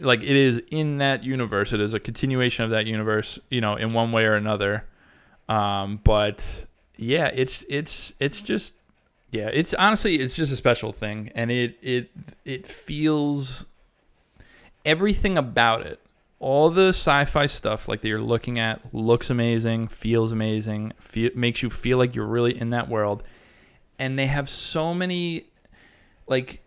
[0.00, 1.72] like it is in that universe.
[1.72, 4.84] It is a continuation of that universe you know in one way or another.
[5.48, 6.66] Um but
[6.96, 8.74] yeah it's it's it's just
[9.30, 11.30] yeah it's honestly it's just a special thing.
[11.34, 12.10] And it it
[12.44, 13.66] it feels
[14.84, 16.00] everything about it
[16.40, 21.62] all the sci-fi stuff like that you're looking at looks amazing feels amazing feel, makes
[21.62, 23.24] you feel like you're really in that world.
[23.98, 25.46] And they have so many
[26.28, 26.62] like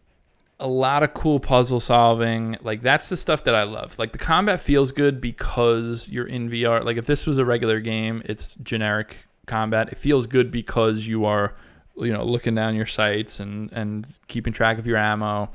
[0.61, 2.55] a lot of cool puzzle solving.
[2.61, 3.97] Like that's the stuff that i love.
[3.99, 7.79] Like the combat feels good because you're in vr like if this was a regular
[7.79, 9.89] game it's generic combat.
[9.91, 11.55] It feels good because you are
[11.97, 15.49] you know looking down your sights and and keeping track of your ammo.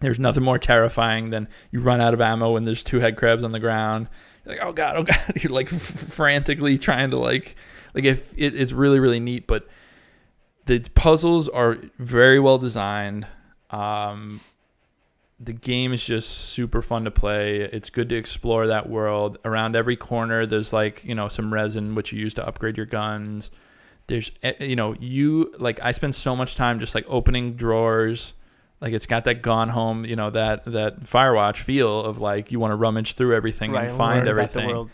[0.00, 3.44] There's nothing more terrifying than you run out of ammo when there's two head crabs
[3.44, 4.08] on the ground.
[4.44, 5.20] You're like oh god oh god.
[5.40, 7.56] You're like f- frantically trying to like
[7.92, 9.66] like if it, it's really really neat but
[10.66, 13.26] the puzzles are very well designed
[13.74, 14.40] um,
[15.40, 17.60] the game is just super fun to play.
[17.60, 19.38] It's good to explore that world.
[19.44, 22.86] Around every corner, there's like you know some resin which you use to upgrade your
[22.86, 23.50] guns.
[24.06, 28.34] There's eh, you know you like I spend so much time just like opening drawers.
[28.80, 32.60] Like it's got that gone home, you know that that Firewatch feel of like you
[32.60, 33.88] want to rummage through everything right.
[33.88, 34.90] and find learn about the everything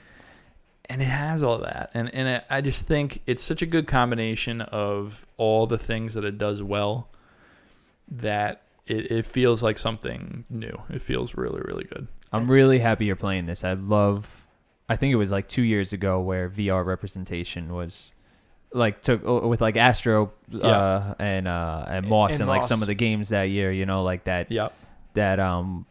[0.89, 3.87] and it has all that and and it, i just think it's such a good
[3.87, 7.09] combination of all the things that it does well
[8.11, 12.78] that it, it feels like something new it feels really really good I'm That's- really
[12.78, 13.64] happy you're playing this.
[13.64, 14.47] I love
[14.88, 18.12] I think it was like two years ago where VR representation was
[18.72, 22.82] like took uh, with like Astro uh, and uh, and Moss And and, like some
[22.82, 23.72] of the games that year.
[23.72, 24.72] You know, like that Yep.
[25.14, 25.86] that um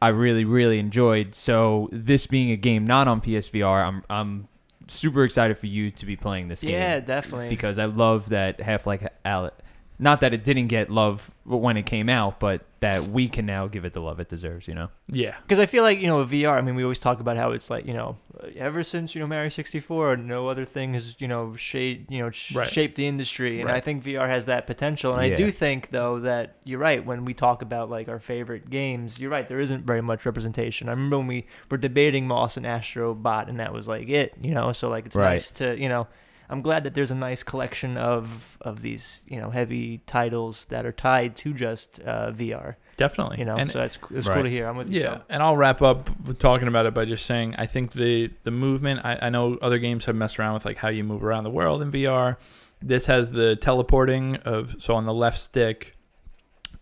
[0.00, 1.34] I really really enjoyed.
[1.34, 4.48] So this being a game not on PSVR, I'm I'm
[4.88, 7.48] super excited for you to be playing this game Yeah, definitely.
[7.50, 9.50] because I love that Half Life Al-
[9.98, 13.66] not that it didn't get love when it came out, but that we can now
[13.66, 14.68] give it the love it deserves.
[14.68, 14.88] You know.
[15.08, 15.36] Yeah.
[15.42, 16.58] Because I feel like you know VR.
[16.58, 18.16] I mean, we always talk about how it's like you know,
[18.56, 22.30] ever since you know Mario 64, no other thing has you know shaped you know
[22.30, 22.68] sh- Right.
[22.68, 25.12] shaped the industry, and I think VR has that potential.
[25.14, 28.68] And I do think though that you're right when we talk about like our favorite
[28.68, 29.18] games.
[29.18, 29.48] You're right.
[29.48, 30.88] There isn't very much representation.
[30.88, 34.34] I remember when we were debating Moss and Astro Bot, and that was like it.
[34.42, 35.30] You know, so like it's Right.
[35.32, 36.06] nice to you know.
[36.48, 40.86] I'm glad that there's a nice collection of of these you know heavy titles that
[40.86, 42.76] are tied to just uh, VR.
[42.96, 43.38] Definitely.
[43.38, 44.66] You know, And so that's it's cool to hear.
[44.66, 45.00] I'm with you.
[45.00, 45.22] Yeah, Sal.
[45.28, 48.50] and I'll wrap up with talking about it by just saying I think the the
[48.50, 49.00] movement.
[49.04, 51.50] I, I know other games have messed around with like how you move around the
[51.50, 52.36] world in VR.
[52.82, 55.96] This has the teleporting of so on the left stick,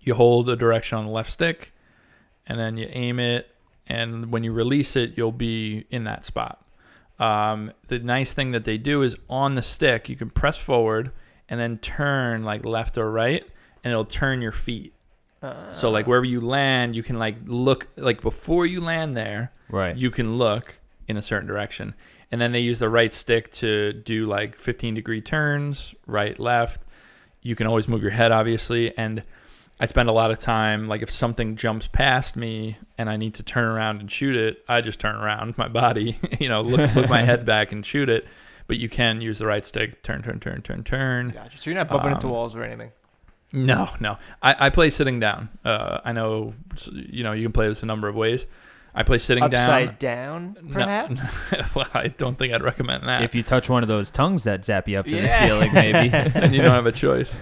[0.01, 1.73] you hold a direction on the left stick,
[2.47, 3.49] and then you aim it,
[3.87, 6.65] and when you release it, you'll be in that spot.
[7.19, 11.13] Um, the nice thing that they do is on the stick you can press forward
[11.49, 13.47] and then turn like left or right,
[13.85, 14.93] and it'll turn your feet.
[15.73, 19.95] So like wherever you land, you can like look like before you land there, Right.
[19.95, 21.95] you can look in a certain direction.
[22.33, 26.81] And then they use the right stick to do like 15 degree turns, right, left.
[27.43, 29.23] You can always move your head obviously and
[29.81, 33.35] I spend a lot of time like if something jumps past me and I need
[33.35, 36.95] to turn around and shoot it, I just turn around my body, you know, look
[36.95, 38.27] look my head back and shoot it.
[38.67, 41.31] But you can use the right stick, turn, turn, turn, turn, turn.
[41.31, 41.59] Gotcha.
[41.59, 42.93] So you're not bumping into Um, walls or anything.
[43.53, 44.17] No, no.
[44.43, 45.51] I, I play sitting down.
[45.65, 46.55] Uh, I know,
[46.93, 48.47] you know, you can play this a number of ways.
[48.95, 50.55] I play sitting Upside down.
[50.55, 51.53] down, perhaps.
[51.53, 53.23] No, well, I don't think I'd recommend that.
[53.23, 55.39] If you touch one of those tongues that zap you up to the Yeah.
[55.39, 56.11] ceiling, maybe.
[56.15, 57.39] and you don't have a choice.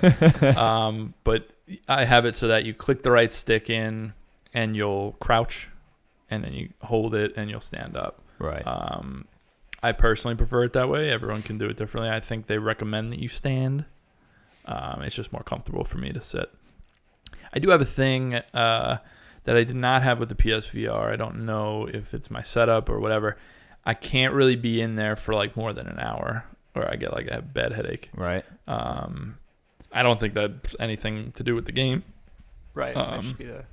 [0.57, 1.50] um, but
[1.88, 4.14] I have it so that you click the right stick in,
[4.55, 5.68] and you'll crouch,
[6.30, 8.22] and then you hold it, and you'll stand up.
[8.38, 8.66] right.
[8.66, 9.26] Um,
[9.82, 11.11] I personally prefer it that way.
[11.11, 12.09] Everyone can do it differently.
[12.09, 13.84] I think they recommend that you stand.
[14.64, 16.48] Um, it's just more comfortable for me to sit.
[17.53, 18.98] I do have a thing uh,
[19.45, 21.12] that I did not have with the PSVR.
[21.12, 23.36] I don't know if it's my setup or whatever.
[23.84, 27.12] I can't really be in there for like more than an hour, or I get
[27.12, 28.11] like a bad headache.
[28.14, 28.45] right.
[28.68, 29.38] Um,
[29.93, 32.05] I don't think that's anything to do with the game.
[32.74, 32.93] Right.
[32.93, 33.64] it might Um, just be the-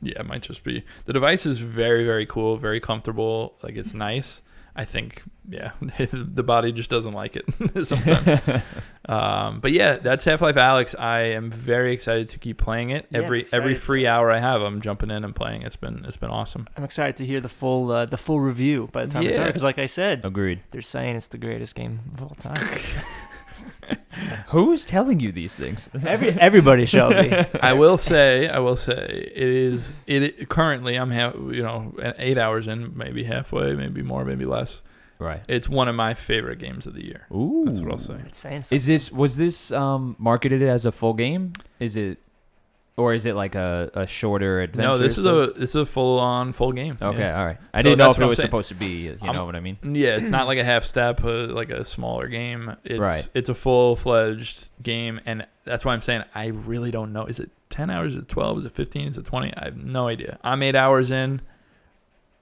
[0.00, 3.56] Yeah, it might just be the device is very very cool, very comfortable.
[3.62, 4.40] Like it's nice.
[4.76, 7.44] I think yeah, the body just doesn't like it
[7.86, 8.62] sometimes.
[9.08, 10.98] um, but yeah, that's Half Life Alyx.
[10.98, 13.06] I am very excited to keep playing it.
[13.10, 15.62] Yeah, every excited every to- free hour I have, I'm jumping in and playing.
[15.62, 16.68] It's been it's been awesome.
[16.76, 19.42] I'm excited to hear the full uh, the full review by the time it's Yeah.
[19.42, 19.46] out.
[19.48, 20.60] Because like I said, Agreed.
[20.70, 22.68] they're saying it's the greatest game of all time.
[24.48, 25.88] Who's telling you these things?
[26.06, 27.32] Every everybody shall be.
[27.62, 30.96] I will say, I will say, it is it currently.
[30.96, 34.82] I'm ha- you know eight hours in, maybe halfway, maybe more, maybe less.
[35.18, 35.42] Right.
[35.48, 37.26] It's one of my favorite games of the year.
[37.30, 37.64] Ooh.
[37.66, 38.20] That's what I'll say.
[38.26, 38.64] It's saying.
[38.70, 41.52] Is this was this um marketed as a full game?
[41.78, 42.18] Is it
[43.00, 44.88] or is it like a, a shorter adventure?
[44.88, 46.96] No, this is a this is a full on full game.
[47.00, 47.38] Okay, Yeah.
[47.38, 47.58] all right.
[47.74, 48.46] I So didn't know if it was saying.
[48.48, 49.78] supposed to be, you I'm- know what I mean?
[49.82, 52.76] Yeah, it's not like a half step, uh, like a smaller game.
[52.84, 53.28] It's Right.
[53.34, 57.24] it's a full fledged game, and that's why I'm saying I really don't know.
[57.26, 58.14] Is it ten hours?
[58.14, 58.58] Is it twelve?
[58.58, 59.08] Is it fifteen?
[59.08, 59.52] Is it twenty?
[59.56, 60.38] I have no idea.
[60.44, 61.40] I'm eight hours in.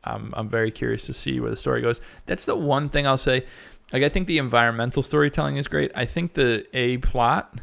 [0.04, 2.00] I'm I'm very curious to see where the story goes.
[2.26, 3.44] That's the one thing I'll say.
[3.92, 5.90] Like I think the environmental storytelling is great.
[5.94, 7.59] I think the a plot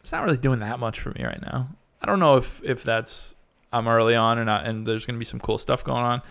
[0.00, 1.68] it's not really doing that much for me right now.
[2.08, 3.34] I don't know if if that's
[3.72, 6.22] I'm early on and not, and there's gonna be some cool stuff going on.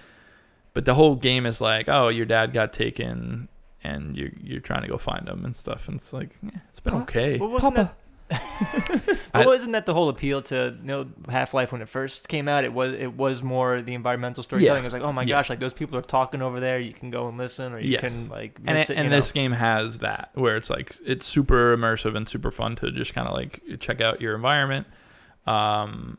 [0.73, 3.47] But the whole game is like, oh, your dad got taken,
[3.83, 5.87] and you're you're trying to go find him and stuff.
[5.87, 6.99] And it's like, eh, it's been Huh?
[7.01, 7.37] okay.
[7.37, 7.91] Well, wasn't Papa.
[7.93, 7.97] that?
[9.33, 12.27] I- well, wasn't that the whole appeal to you know Half Life when it first
[12.27, 12.63] came out?
[12.63, 14.81] It was it was more the environmental storytelling.
[14.81, 15.35] It was like, oh my Yeah.
[15.37, 16.79] gosh, like those people are talking over there.
[16.79, 18.01] You can go and listen, or you Yes.
[18.01, 19.17] can like and it, it, you and know.
[19.17, 23.13] this game has that where it's like it's super immersive and super fun to just
[23.13, 24.87] kind of like check out your environment.
[25.45, 26.17] Um,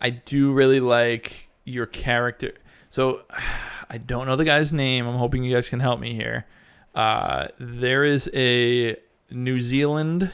[0.00, 2.54] I do really like your character.
[2.90, 3.22] So
[3.90, 5.06] I don't know the guy's name.
[5.06, 6.46] I'm hoping you guys can help me here.
[6.94, 8.96] Uh, there is a
[9.30, 10.30] New Zealand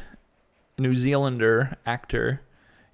[0.79, 2.41] New Zealander actor.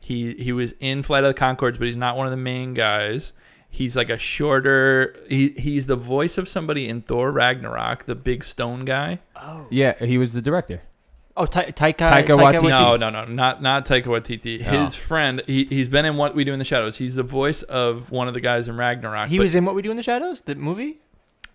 [0.00, 2.74] He he was in Flight of the Conchords, but he's not one of the main
[2.74, 3.32] guys.
[3.68, 5.16] He's like a shorter.
[5.28, 9.20] He he's the voice of somebody in Thor Ragnarok, the big stone guy.
[9.36, 10.82] oh, Yeah, he was the director.
[11.36, 12.68] Oh, Ta- Taika, Taika Taika Waititi.
[12.70, 14.66] No, no, no, not not Taika Waititi.
[14.66, 14.84] Oh.
[14.84, 15.42] His friend.
[15.46, 16.96] He he's been in What We Do in the Shadows.
[16.96, 19.28] He's the voice of one of the guys in Ragnarok.
[19.28, 21.00] He was in What We Do in the Shadows, the movie.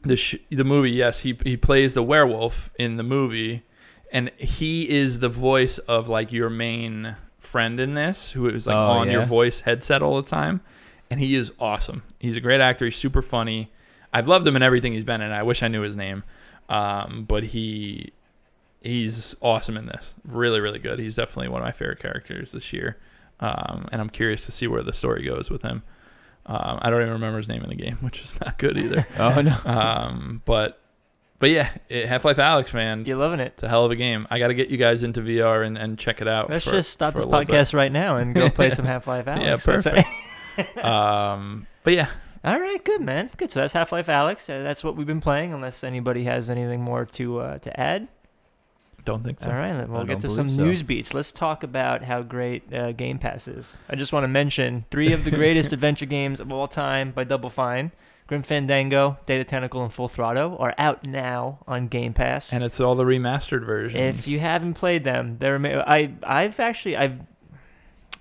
[0.04, 0.92] the sh- the movie.
[0.92, 3.64] Yes, he he plays the werewolf in the movie,
[4.12, 8.76] and he is the voice of like your main friend in this, who is like
[8.76, 10.62] Oh, on your voice headset all the time,
[11.12, 12.02] and he is awesome.
[12.20, 12.86] He's a great actor.
[12.86, 13.72] He's super funny.
[14.14, 15.32] I've loved him in everything he's been in.
[15.32, 16.24] I wish I knew his name,
[16.70, 18.14] um, but he
[18.86, 20.14] he's awesome in this.
[20.26, 21.00] Really, really good.
[21.00, 22.98] He's definitely one of my favorite characters this year,
[23.40, 25.84] um, and I'm curious to see where the story goes with him.
[26.46, 29.06] Um, I don't even remember his name in the game, which is not good either.
[29.20, 29.58] Oh no.
[29.66, 30.80] um, but
[31.40, 33.48] but yeah, Half-Life Alyx, man, You're loving it.
[33.54, 34.26] it's a hell of a game.
[34.32, 36.50] I got to get you guys into VR and, and check it out.
[36.50, 37.50] Let's for- just stop this little bit.
[37.50, 39.42] podcast right now and go play some Half Life Alyx.
[39.44, 40.78] Yeah, perfect.
[40.78, 42.08] Um, but yeah,
[42.44, 43.30] All right, good man.
[43.38, 43.52] Good.
[43.52, 44.50] So that's Half Life Alyx.
[44.50, 45.52] Uh, that's what we've been playing.
[45.54, 48.08] Unless anybody has anything more to uh, to add.
[49.06, 49.50] Don't think so.
[49.50, 50.64] All right, we'll I get to some so.
[50.64, 51.14] news beats.
[51.14, 53.80] Let's talk about how great uh, Game Pass is.
[53.88, 57.24] I just want to mention three of the greatest adventure games of all time by
[57.24, 57.92] Double Fine.
[58.28, 62.52] Grim Fandango, Day of the Tentacle, and Full Throttle are out now on Game Pass.
[62.52, 64.18] And it's all the remastered versions.
[64.18, 67.20] if you haven't played them, they're ama- I I've actually I've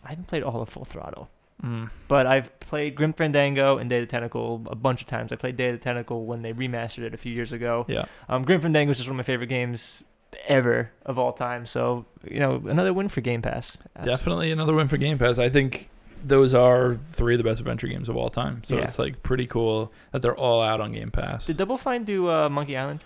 [0.05, 1.31] I haven't played all of Full Throttle.
[1.63, 1.89] Mm.
[2.09, 5.33] But I've played Grim Fandango and Day of the Tentacle a bunch of times.
[5.33, 7.87] I played Day of the Tentacle when they remastered it a few years ago.
[7.89, 10.03] yeah, Um, Grim Fandango is just one of my favorite games
[10.47, 11.67] ever of all time.
[11.67, 13.79] So you know, another win for Game Pass.
[14.03, 15.39] definitely another win for Game Pass.
[15.39, 15.89] I think
[16.25, 18.65] those are three of the best adventure games of all time.
[18.65, 18.85] So Yeah.
[18.85, 21.47] it's like pretty cool that they're all out on Game Pass.
[21.47, 23.05] Did Double Fine do uh, Monkey Island?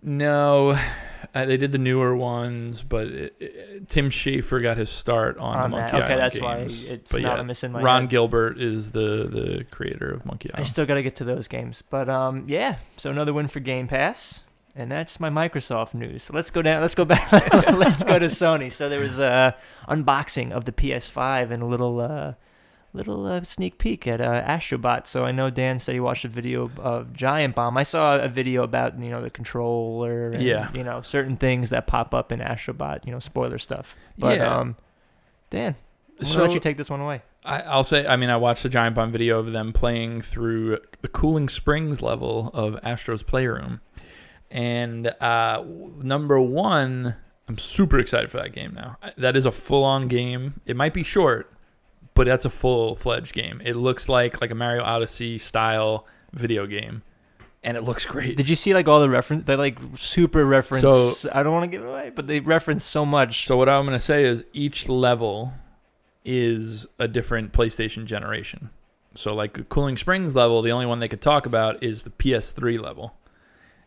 [0.00, 0.78] No,
[1.34, 5.56] uh, they did the newer ones, but it, it, Tim Schafer got his start on,
[5.56, 6.02] the On Monkey that.
[6.04, 6.88] Okay, Island that's why games.
[6.88, 8.10] it's but not yeah, a miss in my Ron head.
[8.10, 10.60] Gilbert is the the creator of Monkey Island.
[10.60, 12.78] I still got to get to those games, but um, yeah.
[12.96, 14.44] So another win for Game Pass,
[14.76, 16.24] and that's my Microsoft news.
[16.24, 16.80] So let's go down.
[16.80, 17.30] Let's go back.
[17.72, 18.70] let's go to Sony.
[18.72, 19.56] So there was a
[19.88, 22.34] unboxing of the PS5 and a little uh,
[22.92, 25.06] little uh, sneak peek at uh, Astrobot.
[25.06, 27.76] So I know Dan said he watched a video of Giant Bomb.
[27.76, 30.70] I saw a video about you know the controller, and, Yeah.
[30.74, 33.04] you know certain things that pop up in Astrobot.
[33.06, 33.96] You know spoiler stuff.
[34.16, 34.56] But Yeah.
[34.58, 34.76] um,
[35.50, 35.76] Dan,
[36.20, 37.22] I'm So- let you take this one away.
[37.44, 40.78] I, I'll say, I mean, I watched the Giant Bomb video of them playing through
[41.00, 43.80] the Cooling Springs level of Astro's Playroom.
[44.50, 45.62] And uh,
[46.02, 47.16] number one,
[47.48, 48.96] I'm super excited for that game now.
[49.16, 50.60] That is a full on game.
[50.66, 51.52] It might be short,
[52.14, 53.60] but that's a full fledged game.
[53.64, 57.02] It looks like like a Mario Odyssey style video game.
[57.64, 58.36] And it looks great.
[58.36, 59.44] Did you see like all the reference?
[59.44, 60.82] They like super reference.
[60.82, 63.46] So- I don't want to give it away, but they reference so much.
[63.46, 65.52] So what I'm going to say is each level
[66.24, 68.70] is a different PlayStation generation.
[69.14, 72.10] So like the Cooling Springs level, the only one they could talk about is the
[72.10, 73.14] PS3 level.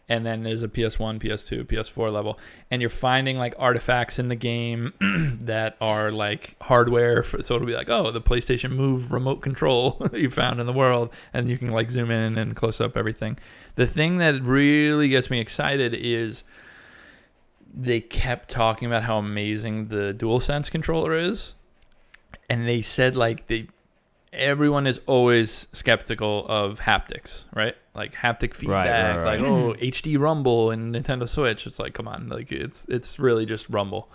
[0.10, 2.38] And then there's a PS1, PS2, PS4 level.
[2.70, 4.94] And you're finding like artifacts in the game
[5.42, 7.24] that are like hardware.
[7.24, 10.74] For, so it'll be like, oh, the PlayStation Move remote control you found in the
[10.74, 11.14] world.
[11.34, 13.38] And you can like zoom in and close up everything.
[13.76, 16.44] The thing that really gets me excited is
[17.74, 21.56] they kept talking about how amazing the DualSense controller is,
[22.50, 23.68] and they said like they
[24.34, 27.76] everyone is always skeptical of haptics, right?
[27.94, 29.50] Like haptic feedback, right, like right.
[29.50, 31.68] oh HD Rumble and Nintendo Switch.
[31.68, 34.10] It's like come on, like it's it's really just Rumble.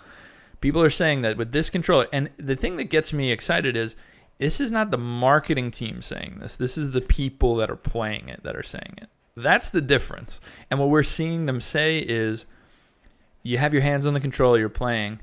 [0.59, 3.95] People are saying that with this controller, and the thing that gets me excited is
[4.39, 6.55] this is not the marketing team saying this.
[6.55, 9.09] This is the people that are playing it that are saying it.
[9.35, 10.41] That's the difference.
[10.71, 12.45] And what we're seeing them say is
[13.43, 15.19] you have your hands on the controller you're playing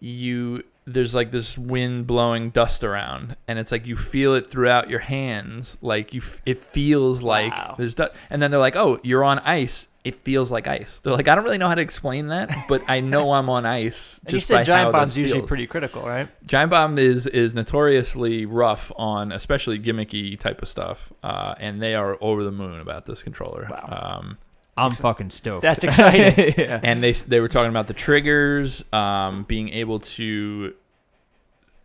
[0.00, 4.88] you there's like this wind blowing dust around and it's like you feel it throughout
[4.90, 7.74] your hands like you f- it feels like Wow.
[7.78, 11.12] there's dust and then they're like oh you're on ice it feels like ice they're
[11.12, 14.18] like i don't really know how to explain that but i know i'm on ice
[14.24, 15.48] and you just by said Giant how Bomb's usually feels.
[15.48, 16.28] pretty critical, right?
[16.46, 21.94] Giant Bomb is is notoriously rough on especially gimmicky type of stuff, uh, and they
[21.94, 23.68] are over the moon about this controller.
[23.70, 24.18] Wow.
[24.20, 24.38] Um,
[24.76, 25.60] I'm fucking stoked.
[25.62, 26.54] That's exciting.
[26.56, 26.80] yeah.
[26.82, 30.74] and they they were talking about the triggers, um, being able to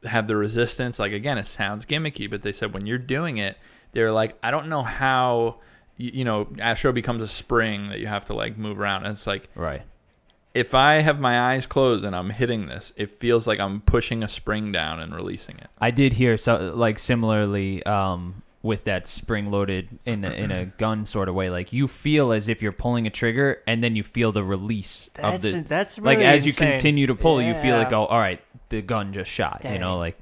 [0.07, 0.99] have the resistance.
[0.99, 3.57] Like again, it sounds gimmicky, but they said when you're doing it,
[3.91, 5.59] they're like, I don't know how.
[5.97, 9.13] You, you know, Astro becomes a spring that you have to like move around, and
[9.13, 9.81] it's like Right.
[10.53, 14.21] if I have my eyes closed and I'm hitting this, it feels like I'm pushing
[14.21, 15.67] a spring down and releasing it.
[15.79, 20.65] I did hear so like similarly um, with that spring loaded in a, in a
[20.77, 21.49] gun sort of way.
[21.49, 25.09] Like you feel as if you're pulling a trigger, and then you feel the release
[25.19, 27.99] of the that's really like as you continue to pull, you feel like Yeah.
[27.99, 29.61] oh, all right, the gun just shot.
[29.63, 30.17] You know, like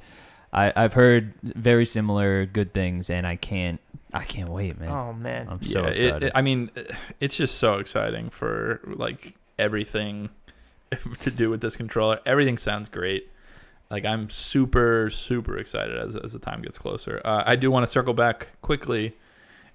[0.51, 3.79] I I've heard very similar good things, and I can't
[4.13, 4.89] I can't wait, man.
[4.89, 6.23] Oh man, I'm so yeah, it- excited.
[6.27, 6.71] it- I mean,
[7.19, 10.29] it's just so exciting for like everything
[11.21, 12.19] to do with this controller.
[12.25, 13.29] Everything sounds great.
[13.89, 17.21] Like I'm super super excited as as the time gets closer.
[17.23, 19.15] Uh, I do want to circle back quickly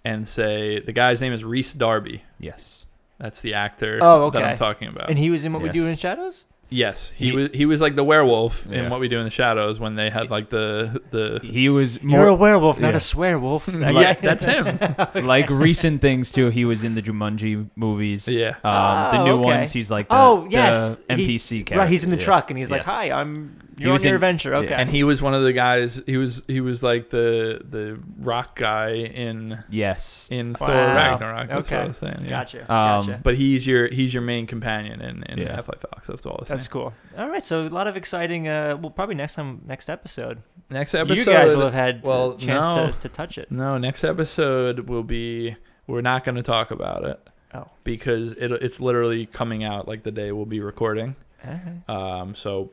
[0.04, 2.22] and say the guy's name is Rhys Darby.
[2.38, 2.86] Yes.
[3.18, 4.50] That's the actor Oh, that okay.
[4.50, 5.10] I'm talking about.
[5.10, 5.90] And he was in What We Do Yes.
[5.90, 6.44] in Shadows.
[6.70, 9.30] Yes, he, He- was he was like the werewolf in What We Do in the
[9.30, 12.96] Shadows when they had like the the He was You're a more werewolf, not yeah.
[12.96, 13.66] a swearwolf.
[13.94, 14.78] yeah, that's him.
[15.26, 16.50] like recent things too.
[16.50, 18.28] He was in the Jumanji movies.
[18.28, 18.56] Yeah.
[18.64, 19.44] Um, the Oh, new okay.
[19.58, 19.72] ones.
[19.72, 20.98] He's like the, Oh, yes.
[21.08, 21.78] the He- NPC character.
[21.78, 22.24] Right, he's in the Yeah.
[22.24, 24.74] truck and he's like, "Hi, I'm He you're on was your in- adventure." Okay.
[24.74, 26.02] and he was one of the guys.
[26.06, 30.28] He was he was like the the rock guy in Yes.
[30.30, 30.94] in Thor Wow.
[30.94, 31.48] Ragnarok.
[31.48, 31.84] That's what Okay.
[31.84, 32.20] I was saying.
[32.22, 32.28] Yeah.
[32.30, 32.60] Gotcha.
[32.62, 32.66] Um,
[33.06, 33.20] gotcha.
[33.22, 35.54] But he's your he's your main companion in, in Yeah.
[35.56, 36.06] Half Life Alyx.
[36.06, 36.70] That's all I was That's saying.
[36.72, 36.92] cool.
[37.16, 38.48] All right, so a lot of exciting.
[38.48, 42.32] Uh, well, probably next time, next episode, Next episode, you guys will have had well,
[42.32, 42.90] a chance no.
[42.92, 43.50] to, to touch it.
[43.50, 45.56] No, next episode will be.
[45.86, 47.18] We're not going to talk about it.
[47.54, 47.66] Oh.
[47.82, 51.16] Because it, it's literally coming out like the day we'll be recording.
[51.42, 51.88] Alright.
[51.88, 52.70] Um, so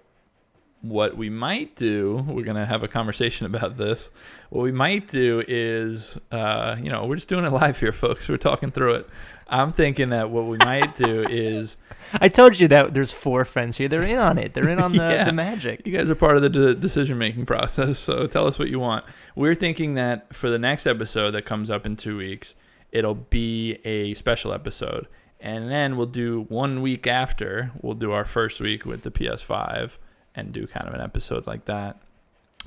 [0.82, 4.10] what we might do, we're gonna have a conversation about this.
[4.50, 8.28] What we might do is, uh, you know, we're just doing it live here, folks.
[8.30, 9.10] We're talking through it.
[9.48, 11.78] I'm thinking that what we might do is,
[12.14, 13.88] I told you that there's four friends here.
[13.88, 14.54] They're in on it.
[14.54, 15.24] They're in on the, Yeah.
[15.24, 15.86] the magic.
[15.86, 18.00] you guys are part of the de- decision making process.
[18.00, 19.06] So tell us what you want.
[19.36, 22.56] We're thinking that for the next episode that comes up in two weeks,
[22.92, 25.08] it'll be a special episode,
[25.40, 27.72] and then we'll do one week after.
[27.82, 29.92] We'll do our first week with the PS5
[30.36, 31.98] and do kind of an episode like that.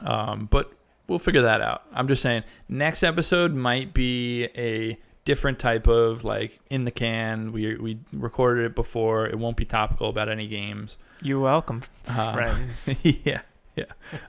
[0.00, 0.72] Um, but
[1.06, 1.82] we'll figure that out.
[1.92, 7.52] I'm just saying, next episode might be a different type of like in the can.
[7.52, 9.26] We we recorded it before.
[9.26, 10.96] It won't be topical about any games.
[11.20, 12.88] You're welcome, Uh, friends.
[13.02, 13.40] yeah,
[13.76, 13.84] yeah.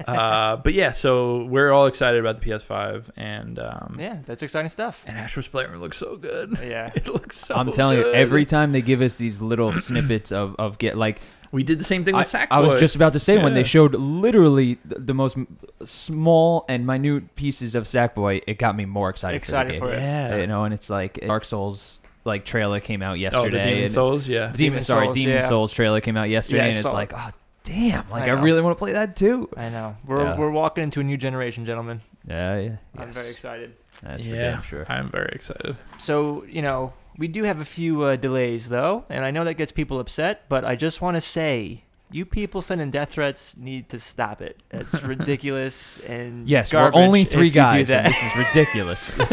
[0.08, 4.70] Uh, but yeah, so we're all excited about the PS5 and um, yeah, that's exciting
[4.70, 5.04] stuff.
[5.08, 6.58] and Astro's Playroom looks so good.
[6.62, 6.92] Yeah.
[6.96, 7.56] It looks so.
[7.56, 11.22] I'm telling you, every time they give us these little snippets of, of get like
[11.52, 12.48] we did the same thing I, with Sackboy.
[12.52, 15.38] I was just about to say when they showed literally the, the most
[15.84, 19.38] small and minute pieces of Sackboy, it got me more excited.
[19.38, 20.02] Excited for, the for it.
[20.02, 20.36] yeah.
[20.38, 23.40] You know, and it's like uh, Dark Souls like trailer came out yesterday.
[23.40, 23.70] oh, the yesterday.
[23.70, 24.40] Demon and Souls, yeah.
[24.40, 25.42] Demon, Demon sorry, Souls, Demon yeah.
[25.42, 27.30] Souls trailer came out yesterday, Yeah, and it's like, oh
[27.64, 28.42] damn, like I, know.
[28.42, 29.50] really want to play that too.
[29.58, 29.96] I know.
[30.06, 30.38] We're Yeah.
[30.38, 32.02] we're walking into a new generation, gentlemen.
[32.28, 32.76] Yeah, yeah.
[32.98, 33.16] I'm yes.
[33.16, 33.74] very excited.
[34.04, 34.86] That's for yeah, damn sure.
[34.90, 35.76] I'm very excited.
[35.98, 39.56] So, you know, we do have a few uh, delays, though, and I know that
[39.56, 43.90] gets people upset, but I just want to say, you people sending death threats need
[43.90, 44.58] to stop it.
[44.72, 49.20] It's ridiculous and Yes, we're only three guys, and this is ridiculous.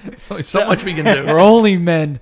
[0.30, 1.26] Only so much we can do.
[1.26, 2.20] we're only men.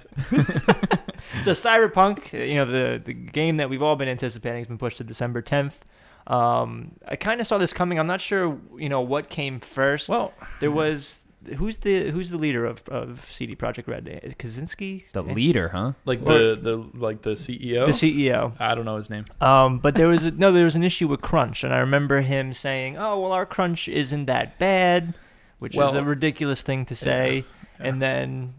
[1.43, 4.97] so Cyberpunk, you know, the the game that we've all been anticipating has been pushed
[4.97, 5.81] to December 10th.
[6.27, 7.99] Um, I kind of saw this coming.
[7.99, 10.09] I'm not sure, you know, what came first.
[10.09, 14.21] Well, there was who's the who's the leader of, of CD Projekt Red?
[14.23, 15.93] Is Kaczynski The leader, huh?
[16.05, 17.87] like Or- the the like the CEO.
[17.87, 18.53] the CEO.
[18.61, 19.25] I don't know his name.
[19.41, 22.21] Um, but there was a, no, there was an issue with crunch, and I remember
[22.23, 25.15] him saying, "Oh, well, our crunch isn't that bad,"
[25.59, 27.45] which is a ridiculous thing to say.
[27.81, 27.87] yeah.
[27.89, 28.55] And then,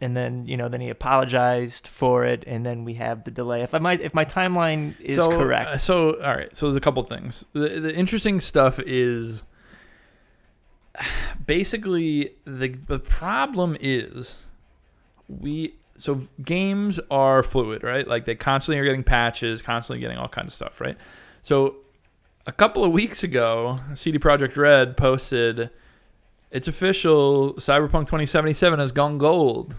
[0.00, 3.62] and then you know, then he apologized for it, and then we have the delay.
[3.62, 6.56] If I might, if my timeline is so, correct, uh, so all right.
[6.56, 7.44] So there's a couple things.
[7.52, 9.42] The the interesting stuff is
[11.46, 14.46] basically the the problem is
[15.28, 18.06] we so games are fluid, right?
[18.06, 20.96] Like they constantly are getting patches, constantly getting all kinds of stuff, right?
[21.42, 21.76] So
[22.46, 25.70] a couple of weeks ago, CD Projekt Red posted
[26.50, 29.74] it's official Cyberpunk 2077 has gone gold,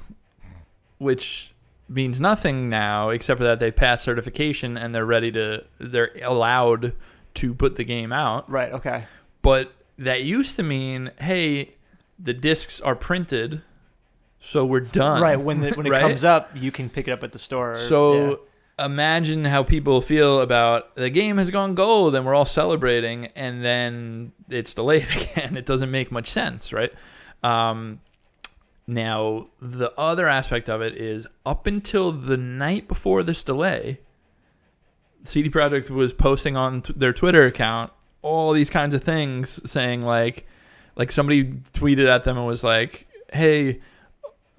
[0.98, 1.54] which
[1.88, 6.94] means nothing now except for that they passed certification and they're ready to they're allowed
[7.36, 8.50] to put the game out.
[8.50, 8.72] right?
[8.74, 9.06] Okay,
[9.42, 11.76] But that used to mean, hey,
[12.20, 13.62] the discs are printed,
[14.40, 15.22] so we're done.
[15.22, 15.40] right.
[15.40, 16.02] When the, when it Right?
[16.02, 17.74] comes up, you can pick it up at the store.
[17.74, 18.42] or- So
[18.78, 23.64] imagine how people feel about the game has gone gold and we're all celebrating, and
[23.64, 25.56] then it's delayed again.
[25.58, 26.94] It doesn't make much sense, right?
[27.44, 28.02] Um,
[28.88, 34.00] now, the other aspect of it is up until the night before this delay,
[35.24, 37.92] CD Projekt was posting on t- their Twitter account
[38.26, 40.48] all these kinds of things, saying like,
[40.96, 43.82] like somebody tweeted at them and was like, "Hey,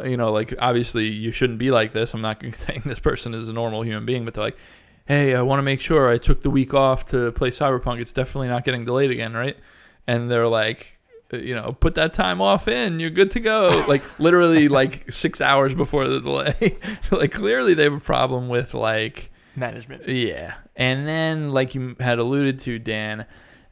[0.04, 2.14] you know, like obviously you shouldn't be like this.
[2.14, 4.58] I'm not saying this person is a normal human being, but they're like,
[5.06, 8.00] hey, I want to make sure I took the week off to play Cyberpunk.
[8.00, 9.56] It's definitely not getting delayed again, right?
[10.06, 10.98] And they're like,
[11.32, 13.00] uh, you know, put that time off in.
[13.00, 13.84] You're good to go.
[13.88, 16.78] Like literally like six hours before the delay.
[17.10, 20.08] like clearly they have a problem with like management.
[20.08, 20.54] yeah.
[20.74, 23.24] And then, like you had alluded to, Dan,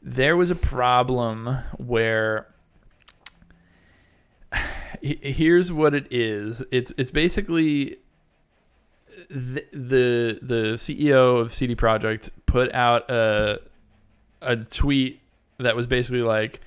[0.05, 2.47] there was a problem where
[5.01, 6.63] here's what it is.
[6.71, 7.97] It's it's basically
[9.31, 13.61] the the, the CEO of CD Projekt put out a
[14.43, 15.21] a tweet
[15.59, 16.61] that was basically like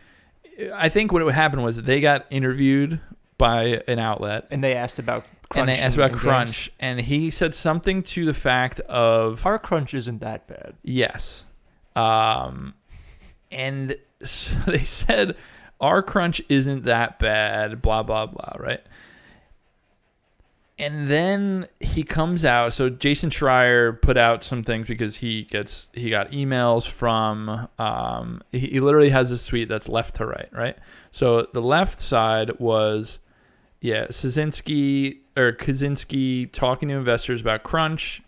[0.74, 3.00] I think what would happen was they got interviewed
[3.38, 5.60] by an outlet, And they asked about crunch.
[5.60, 9.46] and they asked about in crunch, and he said something to the fact of.
[9.46, 10.74] Our crunch isn't that bad.
[10.82, 11.46] Yes.
[11.96, 12.74] Um,
[13.52, 15.36] and so they said
[15.80, 18.82] our crunch isn't that bad, blah, blah, blah, right?
[20.80, 22.72] And then he comes out.
[22.72, 28.44] So Jason Schreier put out some things because he gets he got emails from um
[28.52, 30.78] he, he literally has this tweet that's left to right, right?
[31.10, 33.18] So the left side was
[33.82, 38.22] yeah, Kaczynski or Kaczynski talking to investors about crunch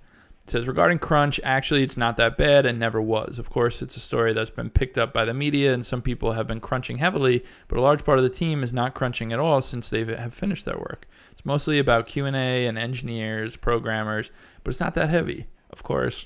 [0.49, 3.95] it says regarding crunch actually it's not that bad and never was of course it's
[3.95, 6.97] a story that's been picked up by the media and some people have been crunching
[6.97, 10.03] heavily but a large part of the team is not crunching at all since they
[10.03, 14.31] have finished their work it's mostly about q&a and engineers programmers
[14.63, 16.25] but it's not that heavy of course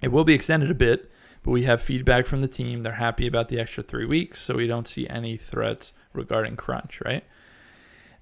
[0.00, 1.08] it will be extended a bit
[1.44, 4.54] but we have feedback from the team they're happy about the extra three weeks so
[4.54, 7.22] we don't see any threats regarding crunch right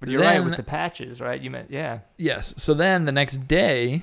[0.00, 1.40] But you're right with the patches, right?
[1.40, 2.00] You meant yeah.
[2.16, 2.54] Yes.
[2.56, 4.02] So then the next day,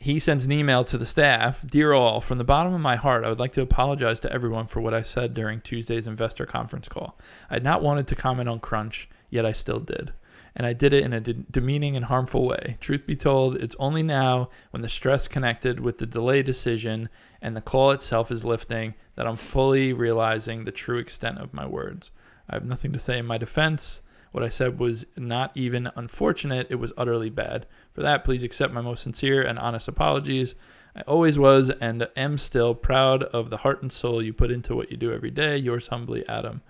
[0.00, 3.24] he sends an email to the staff Dear all, from the bottom of my heart,
[3.24, 6.88] I would like to apologize to everyone for what I said during Tuesday's investor conference
[6.88, 7.18] call.
[7.50, 10.12] I had not wanted to comment on Crunch, yet I still did.
[10.54, 12.76] And I did it in a de- demeaning and harmful way.
[12.80, 17.08] Truth be told, it's only now, when the stress connected with the delay decision
[17.42, 21.66] and the call itself is lifting, that I'm fully realizing the true extent of my
[21.66, 22.10] words.
[22.48, 24.02] I have nothing to say in my defense.
[24.32, 27.66] What I said was not even unfortunate, it was utterly bad.
[27.94, 30.54] For that, please accept my most sincere and honest apologies.
[30.94, 34.74] I always was and am still proud of the heart and soul you put into
[34.74, 35.56] what you do every day.
[35.56, 36.62] Yours humbly, Adam.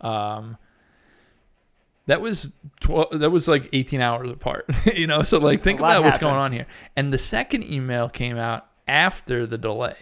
[0.00, 0.56] Um,
[2.06, 2.50] that was
[2.80, 5.22] tw- that was like 18 hours apart, you know.
[5.22, 6.66] So like, think about what's going on here.
[6.96, 9.96] And the second email came out after the delay.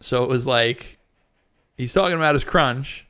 [0.00, 0.98] So it was like
[1.76, 3.06] he's talking about his crunch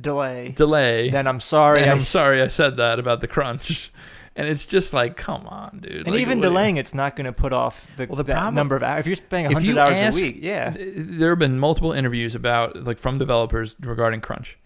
[0.00, 0.50] Delay.
[0.56, 1.10] delay.
[1.10, 1.80] Then I'm sorry.
[1.80, 3.92] and I I'm s- sorry I said that about the crunch.
[4.36, 6.06] And it's just like, come on, dude.
[6.06, 8.22] And Like, even do you- delaying it's not going to put off the, Well, the
[8.22, 9.00] that problem- number of hours.
[9.00, 10.72] If you're spending 100 you hours ask- a week, yeah.
[10.78, 14.56] there have been multiple interviews about like from developers regarding crunch.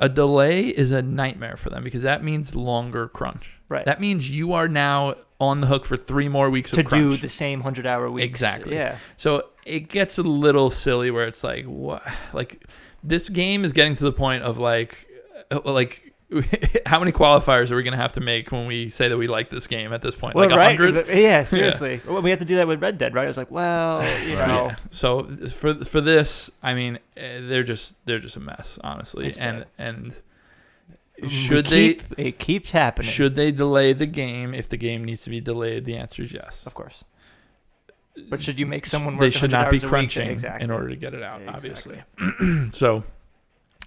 [0.00, 3.52] A delay is a nightmare for them because that means longer crunch.
[3.68, 3.84] Right.
[3.84, 7.00] That means you are now on the hook for three more weeks to of crunch.
[7.00, 8.24] do the same 100 hour week.
[8.24, 8.74] Exactly.
[8.74, 8.96] Yeah.
[9.16, 12.02] So it gets a little silly where it's like, what?
[12.32, 12.66] Like
[13.06, 15.06] this game is getting to the point of like,
[15.50, 16.02] uh, like.
[16.86, 19.48] How many qualifiers are we gonna have to make when we say that we like
[19.48, 20.34] this game at this point?
[20.34, 20.76] Well, like right.
[20.76, 21.06] hundred?
[21.06, 22.00] but- Yeah, seriously.
[22.04, 23.26] Well, we had to do that with Red Dead, right?
[23.26, 24.76] It was like, well, you know, Yeah.
[24.90, 25.22] So
[25.54, 29.28] for for this, I mean, eh, they're just they're just a mess, honestly.
[29.28, 29.68] It's and bad.
[29.78, 30.14] and
[31.22, 33.08] we should they keep, it keeps happening.
[33.10, 35.84] should they delay the game if the game needs to be delayed?
[35.84, 36.66] The answer is yes.
[36.66, 37.04] of course.
[38.28, 39.90] But should you make someone work They should not be hours a week?
[39.90, 40.64] crunching exactly.
[40.64, 42.02] in order to get it out, Yeah, obviously.
[42.70, 43.04] so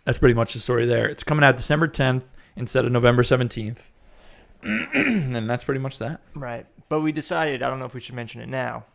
[0.05, 1.07] that's pretty much the story there.
[1.07, 3.89] It's coming out December 10th instead of November 17th.
[4.63, 6.21] and that's pretty much that.
[6.35, 6.65] Right.
[6.89, 8.85] But we decided, I don't know if we should mention it now.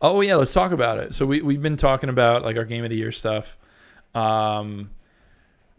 [0.00, 1.14] Oh yeah, let's talk about it.
[1.14, 3.56] So we we've been talking about like our game of the year stuff.
[4.14, 4.90] Um,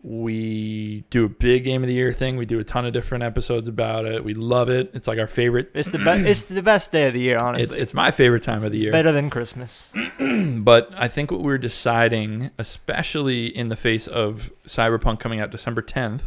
[0.07, 2.37] we do a big game of the year thing.
[2.37, 4.23] We do a ton of different episodes about it.
[4.23, 4.91] We love it.
[4.93, 5.71] It's like our favorite.
[5.73, 6.23] It's the best.
[6.27, 7.79] it's the best day of the year, honestly.
[7.79, 8.91] it's my favorite time of the year.
[8.91, 9.93] Better than Christmas.
[10.19, 15.81] But I think what we're deciding, especially in the face of Cyberpunk coming out December
[15.81, 16.21] 10th,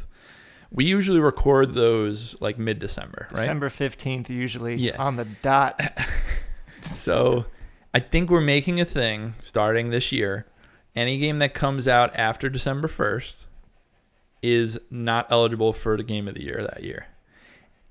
[0.71, 3.41] we usually record those like mid December, right?
[3.41, 4.97] December 15th, usually Yeah.
[4.99, 5.81] on the dot.
[6.81, 7.47] So
[7.93, 10.47] I think we're making a thing starting this year.
[10.95, 13.45] Any game that comes out after December 1st
[14.43, 17.07] is not eligible for the game of the year that year.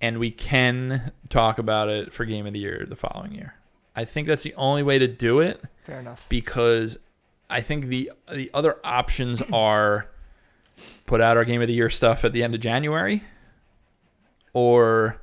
[0.01, 3.55] And we can talk about it for game of the year the following year.
[3.95, 6.25] I think that's the only way to do it Fair enough.
[6.29, 6.97] because
[7.49, 10.09] I think the the other options are
[11.07, 13.23] put out our game of the year stuff at the end of January
[14.53, 15.19] or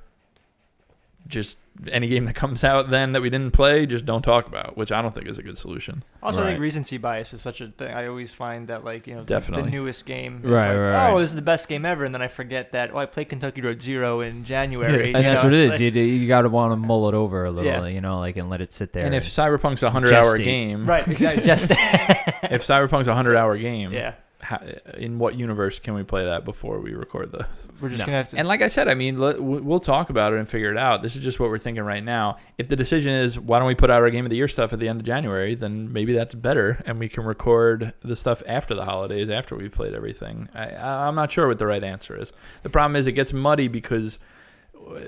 [1.27, 1.59] just
[1.91, 4.93] any game that comes out then that we didn't play just don't talk about, which
[4.93, 6.05] I don't think is a good solution.
[6.23, 6.61] Also, I think Right.
[6.61, 7.93] recency bias is such a thing.
[7.93, 9.65] I always find that, like, you know, the- Definitely.
[9.65, 11.21] the newest game is Right, like, right, oh, right.
[11.21, 12.05] this is the best game ever.
[12.05, 15.07] And then I forget that, oh, I played Kentucky Route Zero in January.
[15.15, 17.09] and you that's know, what it it's like- you, you got to want to mull
[17.09, 17.87] it over a little, Yeah.
[17.87, 19.05] you know, like and let it sit there.
[19.05, 21.43] And if Cyberpunk's a 100-hour game, right, exactly.
[21.47, 24.15] Just, if Cyberpunk's a 100-hour game, yeah.
[24.45, 24.61] How,
[24.99, 27.47] in what universe can we play that before we record this?
[27.81, 28.07] We're just No.
[28.07, 28.37] to have to.
[28.39, 31.03] And like I said, I mean, we'll talk about it and figure it out.
[31.03, 32.37] This is just what we're thinking right now.
[32.59, 34.73] If the decision is why don't we put out our game of the year stuff
[34.73, 38.43] at the end of January, then maybe that's better, and we can record the stuff
[38.47, 40.49] after the holidays, after we've played everything.
[40.55, 42.33] I, I'm not sure what the right answer is.
[42.63, 44.19] The problem is it gets muddy because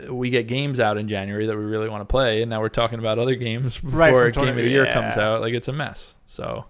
[0.09, 2.69] we get games out in January that we really want to play, and now we're
[2.71, 5.43] talking about other games before Right, game of the year comes out.
[5.43, 6.15] Like it's a mess.
[6.27, 6.65] So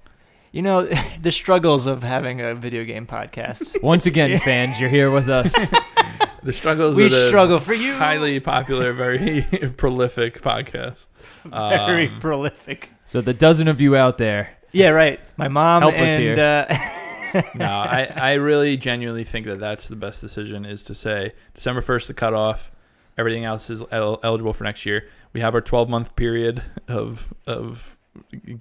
[0.53, 0.89] you know,
[1.21, 3.81] the struggles of having a video game podcast.
[3.83, 5.53] Once again, fans, you're here with us.
[6.43, 6.97] the struggles.
[6.97, 7.95] we of the struggle for you.
[7.95, 9.43] Highly popular, very
[9.77, 11.07] prolific podcast.
[11.45, 12.91] Very Um, prolific.
[13.05, 15.21] So the dozen of you out there, Yeah, right.
[15.37, 16.35] My mom Help us here.
[16.39, 21.33] Uh, no, I, I really genuinely think that that's the best decision is to say
[21.55, 22.71] December 1st, the cutoff.
[23.19, 25.09] Everything else is el- eligible for next year.
[25.33, 27.97] We have our 12 month period of of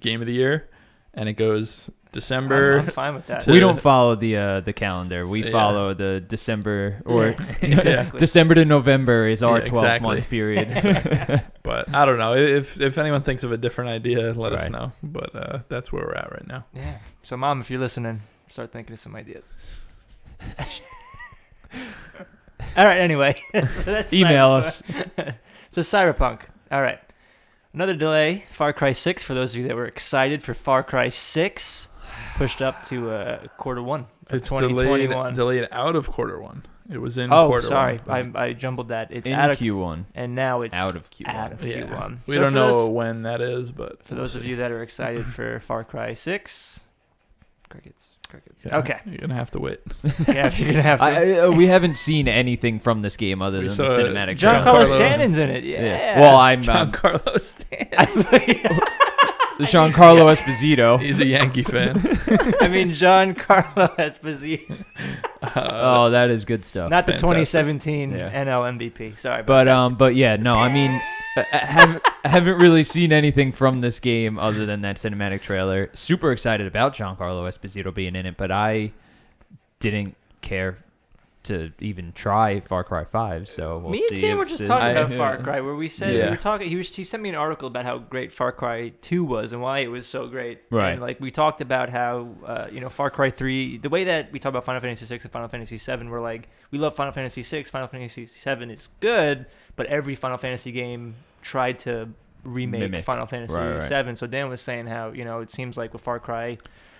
[0.00, 0.68] game of the year,
[1.16, 2.74] and it goes December.
[2.74, 3.40] I'm, I'm fine with that.
[3.42, 5.26] to- we don't follow the uh, the calendar.
[5.26, 5.50] We Yeah.
[5.50, 7.28] follow the December or
[7.60, 8.18] Exactly.
[8.18, 10.06] December to November is our Yeah, 12 exactly.
[10.14, 11.42] month period.
[11.66, 14.92] But I don't know if if anyone thinks of a different idea, let us know.
[15.02, 16.64] But uh, that's where we're at right now.
[16.72, 16.98] Yeah.
[17.24, 19.52] So, mom, if you're listening, start thinking of some ideas.
[22.76, 22.98] All right.
[23.00, 23.34] Anyway,
[23.68, 25.28] so that's Email Cyberpunk.
[25.28, 25.34] us.
[25.70, 26.40] so Cyberpunk.
[26.70, 27.00] All right.
[27.76, 28.44] Another delay.
[28.52, 29.22] Far Cry 6.
[29.22, 31.88] For those of you that were excited for Far Cry 6,
[32.36, 34.06] pushed up to uh, quarter one.
[34.30, 35.34] of It's delayed, 2021.
[35.34, 36.64] delayed out of quarter one.
[36.90, 38.34] It was in Oh, quarter sorry, one.
[38.34, 39.10] I, I jumbled that.
[39.10, 40.06] It's In out of Q1.
[40.14, 41.26] and now it's Out of Q1.
[41.34, 41.82] out of Yeah.
[41.82, 42.18] Q1.
[42.26, 44.72] We So don't know those- when that is, but For we'll those of you that
[44.72, 46.80] are excited for Far Cry 6,
[47.68, 48.64] crickets, crickets.
[48.64, 48.98] Yeah, Okay.
[49.06, 49.80] you're gonna have to wait.
[50.28, 51.04] Yeah, you're gonna have to.
[51.04, 54.36] I, I- uh, we haven't seen anything from this game other We than the cinematic.
[54.36, 55.06] John Carlos trailer.
[55.06, 55.64] Stanton's in it.
[55.64, 56.20] Yeah.
[56.20, 57.88] Well, I'm John um, Carlos Stan.
[59.58, 61.00] Giancarlo Esposito.
[61.00, 61.96] He's a Yankee fan.
[62.60, 64.84] I mean, Giancarlo Esposito,
[65.42, 66.90] Uh, Oh, that is good stuff.
[66.90, 67.80] not the fantastic.
[67.80, 68.44] 2017 Yeah.
[68.44, 69.16] NL MVP.
[69.18, 71.00] Sorry, about But um, but yeah, no, I mean,
[71.36, 75.42] I I haven't I haven't really seen anything from this game other than that cinematic
[75.42, 75.90] trailer.
[75.92, 78.92] Super excited about Giancarlo Esposito being in it, but I
[79.78, 80.78] didn't care
[81.46, 83.48] to even try Far Cry Five.
[83.48, 84.16] So we'll me see.
[84.16, 86.36] and Dan were just this- talking I- about Far Cry, where we said we were
[86.36, 86.68] talking.
[86.68, 89.60] He was he sent me an article about how great Far Cry Two was and
[89.62, 90.60] why it was so great.
[90.70, 90.92] Right.
[90.92, 94.30] And like we talked about how uh, you know Far Cry Three, the way that
[94.32, 97.12] we talk about Final Fantasy Six and Final Fantasy Seven, we're like we love Final
[97.12, 97.70] Fantasy Six.
[97.70, 99.46] Final Fantasy Seven is good,
[99.76, 102.08] but every Final Fantasy game tried to
[102.44, 103.04] remake Mimic.
[103.04, 103.82] Final Fantasy Right, right.
[103.82, 104.14] Seven.
[104.16, 106.58] So Dan was saying how you know it seems like with Far Cry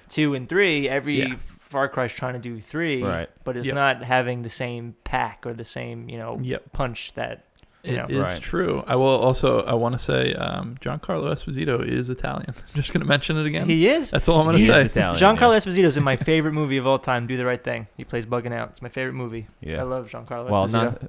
[0.08, 1.34] Two and Three, every Yeah.
[1.76, 3.28] Far Cry's trying to do three, Right.
[3.44, 3.74] but it's Yep.
[3.74, 6.72] not having the same pack or the same you know Yep.
[6.72, 7.44] punch that
[7.84, 8.06] you It know.
[8.20, 8.40] is Right.
[8.40, 8.82] true.
[8.86, 9.62] I will also.
[9.64, 12.46] I want to say, um, Giancarlo Esposito is Italian.
[12.48, 13.68] I'm just gonna mention it again.
[13.68, 14.10] He is.
[14.10, 14.86] That's all I'm gonna say.
[14.86, 15.58] Italian, Giancarlo yeah.
[15.58, 17.26] Esposito is in my favorite movie of all time.
[17.26, 17.86] Do the right thing.
[17.98, 18.70] He plays Bugging Out.
[18.70, 19.46] It's my favorite movie.
[19.60, 19.80] Yeah.
[19.80, 20.72] I love Giancarlo Well, Esposito.
[20.72, 21.02] not.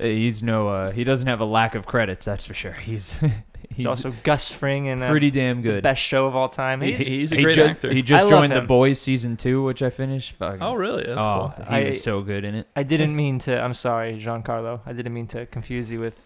[0.00, 0.66] uh, He's no.
[0.68, 2.26] Uh, he doesn't have a lack of credits.
[2.26, 2.72] That's for sure.
[2.72, 3.18] He's
[3.68, 5.82] He's he's also Gus Fring in uh, pretty damn good.
[5.82, 6.80] best show of all time.
[6.80, 7.92] He's, he's a he great ju- actor.
[7.92, 8.66] He just I love joined The him.
[8.66, 10.32] Boys season two, which I finished.
[10.32, 11.04] Fucking, oh, really?
[11.04, 11.64] That's oh, cool.
[11.66, 12.66] he I- was so good in it.
[12.74, 13.60] I didn't mean to.
[13.60, 14.80] I'm sorry, Giancarlo.
[14.86, 16.24] I didn't mean to confuse you with.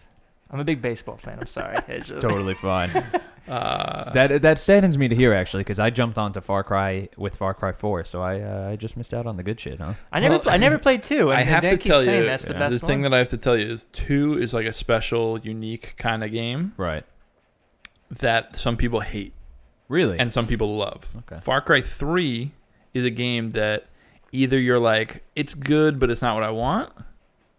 [0.53, 1.39] I'm a big baseball fan.
[1.41, 1.79] I'm sorry.
[1.89, 2.91] It's just- Totally fine.
[3.49, 7.35] Uh, that that saddens me to hear actually, because I jumped onto Far Cry with
[7.35, 9.95] Far Cry Four, so I uh, I just missed out on the good shit, huh?
[10.13, 10.39] I never.
[10.39, 11.31] Well, I never played two.
[11.31, 12.59] And I have Dan to keeps tell saying you, that's the yeah.
[12.61, 13.11] best the thing one.
[13.11, 16.31] that I have to tell you is two is like a special, unique kind of
[16.31, 17.05] game Right.
[18.11, 19.33] That some people hate
[19.89, 20.19] Really?
[20.19, 21.07] and some people love.
[21.19, 21.41] okay.
[21.41, 22.51] Far Cry 3
[22.95, 23.87] is a game that
[24.33, 26.93] either you're like, it's good, but it's not what I want,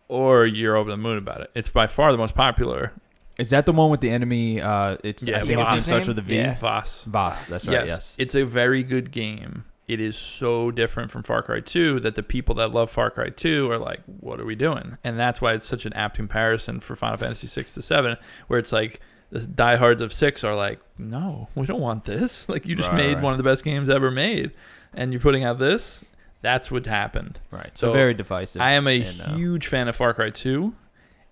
[0.07, 1.51] or you're over the moon about it.
[1.55, 2.93] It's by far the most popular.
[3.37, 4.61] Is that the one with the enemy?
[4.61, 5.77] Uh, it's Yeah, I think Voss.
[5.77, 6.35] it's starts with a V.
[6.35, 6.59] Yeah.
[6.59, 7.05] Voss.
[7.05, 7.45] Voss.
[7.47, 7.87] That's right.
[7.87, 8.15] Yes.
[8.19, 9.65] It's a very good game.
[9.87, 13.29] It is so different from Far Cry 2 that the people that love Far Cry
[13.29, 14.97] 2 are like, what are we doing?
[15.03, 18.15] And that's why it's such an apt comparison for Final Fantasy 6 to 7,
[18.47, 22.45] where it's like the diehards of 6 are like, no, we don't want this.
[22.49, 23.23] Like, you just Right, made right.
[23.23, 24.51] one of the best games ever made,
[24.93, 26.03] and you're putting out this.
[26.41, 27.39] That's what happened.
[27.51, 27.75] Right.
[27.77, 28.61] So, So, very divisive.
[28.61, 30.73] I am a and, uh, huge fan of Far Cry 2,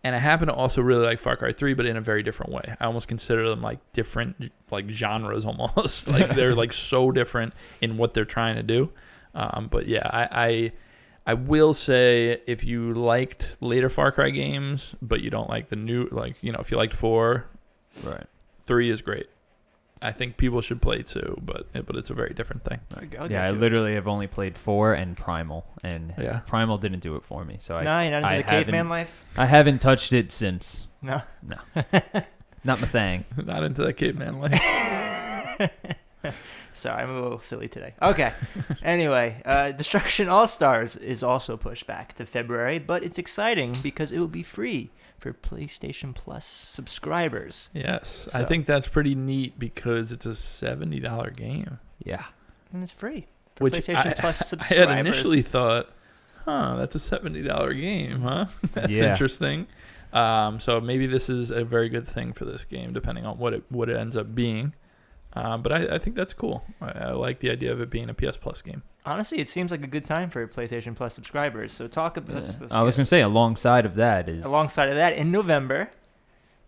[0.04, 2.52] and I happen to also really like Far Cry 3, but in a very different
[2.54, 2.76] way.
[2.80, 6.08] I almost consider them like different like genres almost.
[6.16, 8.92] like they're like so different in what they're trying to do.
[9.36, 10.72] Um, but yeah, I, I
[11.28, 15.76] I will say if you liked later Far Cry games, but you don't like the
[15.76, 17.46] new like you know if you liked four,
[18.04, 18.26] right.
[18.62, 19.28] three is great.
[20.02, 22.80] I think people should play two, but but it's a very different thing.
[23.20, 23.60] I'll yeah, I to it.
[23.60, 26.40] literally have only played four and Primal, and Yeah.
[26.48, 27.58] Primal didn't do it for me.
[27.60, 29.26] So I No, you're not into I the caveman haven't- life.
[29.38, 30.88] I haven't touched it since.
[31.02, 31.22] No.
[32.64, 33.26] Not my thing.
[33.46, 35.60] Not into that caveman life.
[36.74, 37.94] Sorry, I'm a little silly today.
[38.02, 38.32] Okay.
[38.84, 44.12] anyway, uh, Destruction All Stars is also pushed back to February, but it's exciting because
[44.12, 44.90] it will be free
[45.20, 47.70] for PlayStation Plus subscribers.
[47.74, 51.80] Yes, I think that's pretty neat because it's a seventy dollar game.
[52.04, 52.24] Yeah.
[52.74, 55.90] And it's free for Which PlayStation I, Plus I had initially thought,
[56.46, 58.46] huh, that's a seventy dollar game, huh?
[58.74, 59.12] that's Yeah.
[59.12, 59.68] interesting.
[60.14, 63.54] Um, so maybe this is a very good thing for this game, depending on what
[63.54, 64.74] it what it ends up being.
[65.34, 66.66] Uh, but I, I think that's cool.
[66.82, 68.82] I, I like the idea of it being a PS Plus game.
[69.06, 71.72] Honestly, it seems like a good time for PlayStation Plus subscribers.
[71.72, 72.38] So talk about.
[72.38, 72.42] Yeah.
[72.42, 75.90] let's- let's I was gonna say alongside of that is Alongside of that, in November,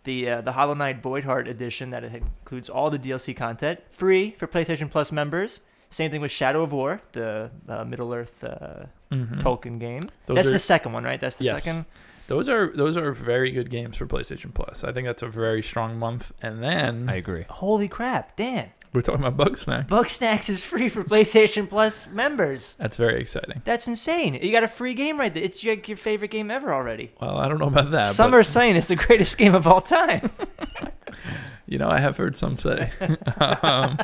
[0.03, 4.47] the uh, the Hollow Knight Voidheart edition that includes all the DLC content, free for
[4.47, 5.61] PlayStation Plus members.
[5.89, 9.41] Same thing with Shadow of War, the uh, Middle Earth uh, Mhm.
[9.41, 10.03] Tolkien game.
[10.25, 11.19] Those That's are- the second one, right?
[11.19, 11.63] That's the Yes.
[11.63, 11.85] second.
[12.31, 14.85] Those are those are very good games for PlayStation Plus.
[14.85, 16.31] I think that's a very strong month.
[16.41, 17.45] And then I agree.
[17.49, 18.71] Holy crap, Dan!
[18.93, 19.89] we're talking about Bug Snack.
[19.89, 22.75] Bugsnax is free for PlayStation Plus members.
[22.75, 23.61] That's very exciting.
[23.65, 24.35] That's insane.
[24.35, 25.43] You got a free game right there.
[25.43, 27.11] It's your, your favorite game ever already.
[27.19, 28.05] Well, I don't know about that.
[28.05, 30.29] Some but, are saying it's the greatest game of all time.
[31.67, 32.91] you know, I have heard some say.
[33.61, 33.97] um,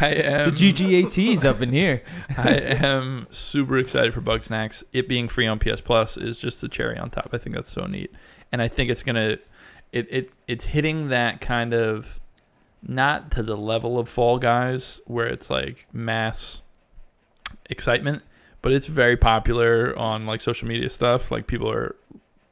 [0.00, 2.02] I am The GGAT's up in here.
[2.36, 4.84] I am super excited for Bugsnax.
[4.92, 7.30] It being free on PS Plus is just the cherry on top.
[7.32, 8.12] I think that's so neat,
[8.52, 9.38] and I think it's gonna,
[9.92, 12.20] it it it's hitting that kind of,
[12.82, 16.62] not to the level of Fall Guys where it's like mass
[17.68, 18.22] excitement,
[18.62, 21.30] but it's very popular on like social media stuff.
[21.30, 21.96] Like people are,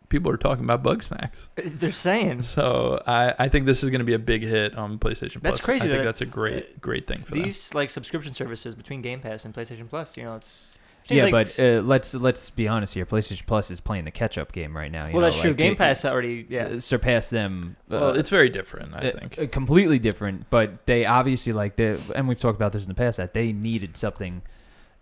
[0.09, 1.48] people are talking about Bugsnax.
[1.56, 5.40] They're saying So I I think this is gonna be a big hit on PlayStation
[5.40, 5.43] Plus.
[5.43, 5.60] That's Plus.
[5.64, 7.43] crazy I think that- that's a great great thing for them.
[7.44, 10.16] these like subscription services between Game Pass and PlayStation Plus.
[10.16, 13.06] You know, it's seems Yeah, like- but uh, let's let's be honest here.
[13.06, 15.06] PlayStation Plus is playing the catch-up game right now.
[15.06, 15.55] you well, know, that's true.
[15.55, 16.64] Game it- Pass already, yeah.
[16.66, 17.76] uh, surpassed them.
[17.89, 18.94] Well, uh, it's very different.
[18.94, 19.39] I uh, think.
[19.39, 20.51] uh, completely different.
[20.51, 23.52] But they obviously like the, and we've talked about this in the past that they
[23.52, 24.43] needed something,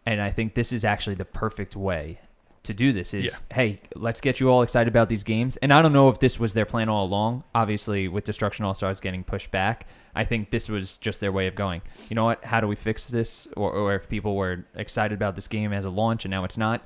[0.05, 2.21] and I think this is actually the perfect way
[2.67, 3.13] to do this.
[3.15, 5.57] Is hey, let's get you all excited about these games.
[5.59, 7.43] And I don't know if this was their plan all along.
[7.55, 11.47] Obviously, with Destruction All Stars getting pushed back, I think this was just their way
[11.47, 11.83] of going.
[12.09, 12.45] You know what?
[12.45, 13.49] How do we fix this?
[13.57, 16.59] Or, or if people were excited about this game as a launch and now it's
[16.59, 16.83] not.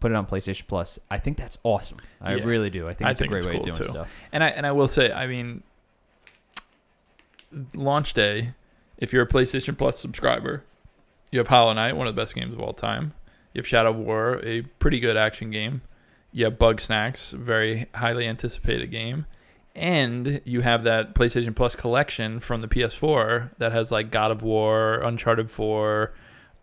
[0.00, 0.98] Put it on PlayStation Plus.
[1.08, 1.98] I think that's awesome.
[2.20, 2.44] I Yeah.
[2.44, 2.88] really do.
[2.88, 3.84] I think I it's think a great it's way cool, of doing too.
[3.84, 4.28] stuff.
[4.32, 5.62] And I and I will say, I mean,
[7.74, 8.54] launch day,
[8.98, 10.64] if you're a PlayStation Plus subscriber,
[11.30, 13.12] you have Hollow Knight, one of the best games of all time.
[13.58, 15.82] You have Shadow of War, a pretty good action game.
[16.30, 19.26] You have Bugsnax, very highly anticipated game.
[19.74, 24.42] And you have that PlayStation Plus collection from the PS4 that has like God of
[24.42, 26.14] War, Uncharted 4,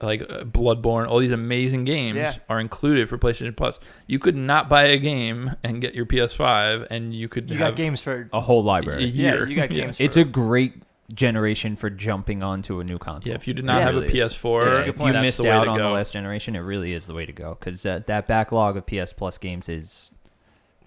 [0.01, 2.33] like uh, Bloodborne, all these amazing games Yeah.
[2.47, 3.81] are included for PlayStation Plus.
[4.07, 7.71] You could not buy a game and get your PS5, and you could You have
[7.71, 9.03] got games for A whole a library.
[9.07, 9.33] yeah.
[9.33, 9.49] year.
[9.49, 9.83] You got Yeah.
[9.83, 9.97] games.
[9.99, 10.75] It's a great
[11.13, 13.29] generation for jumping onto a new console.
[13.31, 14.33] Yeah, if you did not Yeah, have a really is.
[14.33, 15.07] PS4, That's a good if point.
[15.07, 15.91] you that's missed the way out to on the go.
[15.91, 19.13] last generation, it really is the way to go because that, that backlog of PS
[19.13, 20.11] Plus games is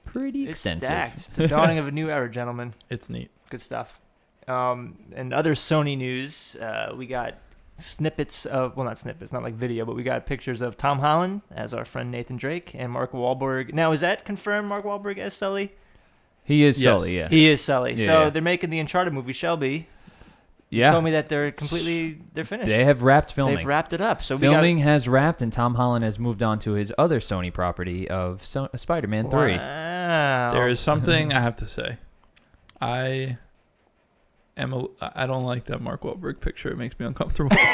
[0.05, 0.85] pretty it's extensive.
[0.87, 1.29] stacked.
[1.29, 2.73] It's a dawning of a new era, gentlemen.
[2.91, 3.31] It's neat.
[3.51, 4.01] Good stuff.
[4.49, 7.35] Um, and other Sony news, uh, we got
[7.77, 11.43] snippets of well, not snippets, not like video, but we got pictures of Tom Holland
[11.51, 13.73] as our friend Nathan Drake and Mark Wahlberg.
[13.75, 14.69] Now, is that confirmed?
[14.69, 15.73] Mark Wahlberg as Sully?
[16.43, 16.99] He is Yes.
[16.99, 17.29] Sully, yeah.
[17.29, 17.93] He is Sully.
[17.95, 18.31] Yeah, so yeah.
[18.31, 19.35] they're making the Uncharted movie.
[19.35, 19.87] Shelby
[20.71, 20.91] yeah.
[20.91, 22.69] told me that they're completely they're finished.
[22.69, 23.57] They have wrapped filming.
[23.57, 24.23] They've wrapped it up.
[24.23, 28.09] So filming has wrapped, and Tom Holland has moved on to his other Sony property
[28.09, 30.59] of so- uh, Spider-Man we got 3.
[30.59, 31.99] There is something I have to say.
[32.81, 33.39] I
[34.57, 34.73] am.
[34.73, 36.71] A, I don't like that Mark Wahlberg picture.
[36.71, 37.57] It makes me uncomfortable.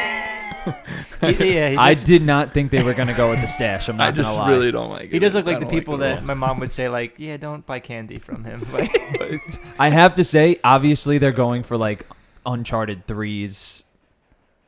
[1.22, 3.88] Yeah, he I did not think they were going to go with the stash.
[3.88, 4.50] I'm not I just gonna lie.
[4.50, 5.12] really don't like it.
[5.12, 7.36] He does look like the people it at that my mom would say, like, yeah,
[7.36, 8.66] don't buy candy from him.
[8.72, 8.94] Like,
[9.78, 12.06] I have to say, obviously, they're going for like
[12.46, 13.84] Uncharted 3's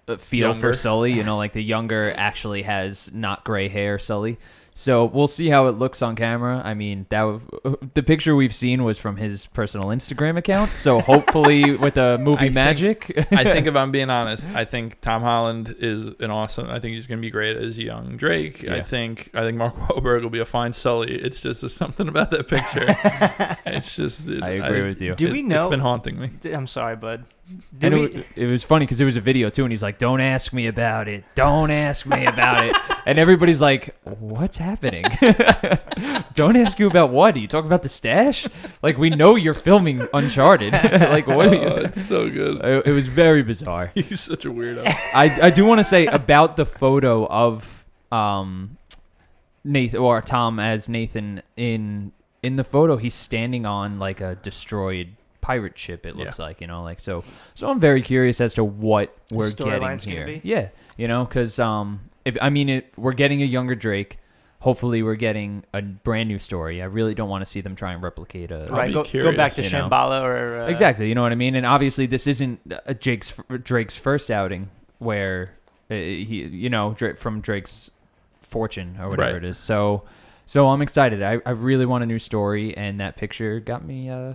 [0.09, 0.61] uh, feel Younger.
[0.61, 1.13] for Sully.
[1.13, 4.39] You know, like the younger actually has not gray hair Sully.
[4.79, 6.61] So we'll see how it looks on camera.
[6.63, 10.73] I mean, that w- the picture we've seen was from his personal Instagram account.
[10.73, 14.67] So hopefully, with the movie I think- magic, I think if I'm being honest, I
[14.67, 16.69] think Tom Holland is an awesome.
[16.69, 18.69] I think he's going to be great as young Drake.
[18.69, 21.11] I think I think Mark Wahlberg will be a fine Sully.
[21.23, 22.85] It's just there's something about that picture.
[23.65, 24.29] it's just.
[24.29, 25.15] It, I agree with you.
[25.15, 26.33] Do we know- It's been haunting me.
[26.53, 27.25] I'm sorry, bud.
[27.79, 29.83] Did and we, it, it was funny because there was a video too, and he's
[29.83, 31.25] like, "Don't ask me about it.
[31.37, 35.05] Don't ask me about it." And everybody's like, "What's happening?
[36.35, 37.37] Don't ask you about what?
[37.37, 38.49] Are you talking about the stash?
[38.83, 40.73] Like we know you're filming Uncharted.
[40.73, 41.47] like what?
[41.47, 41.61] Are you?
[41.61, 42.65] Oh, it's so good.
[42.65, 43.93] It it was very bizarre.
[43.95, 44.83] He's such a weirdo.
[45.15, 48.77] I I do want to say about the photo of um
[49.63, 52.11] Nathan or Tom as Nathan in
[52.43, 55.09] in the photo he's standing on like a destroyed
[55.47, 57.23] pirate ship it looks like you know like so
[57.55, 62.01] so I'm very curious as to what we're getting here yeah you know cuz um
[62.25, 64.19] if I mean it we're getting a younger Drake
[64.59, 67.93] hopefully we're getting a brand new story I really don't want to see them try
[67.93, 69.89] and replicate a I'll right, go, curious, go back to you know.
[69.89, 71.55] Or uh, Exactly, you know what I mean.
[71.55, 72.59] And obviously, this isn't
[73.01, 75.55] Jake's Drake's first outing, where
[75.91, 77.91] uh, he, you know, Drake, from Drake's
[78.41, 79.45] fortune or whatever Right.
[79.45, 79.59] it is.
[79.59, 80.03] So,
[80.47, 81.23] so I'm excited.
[81.23, 84.35] I, I really want a new story, and that picture got me uh,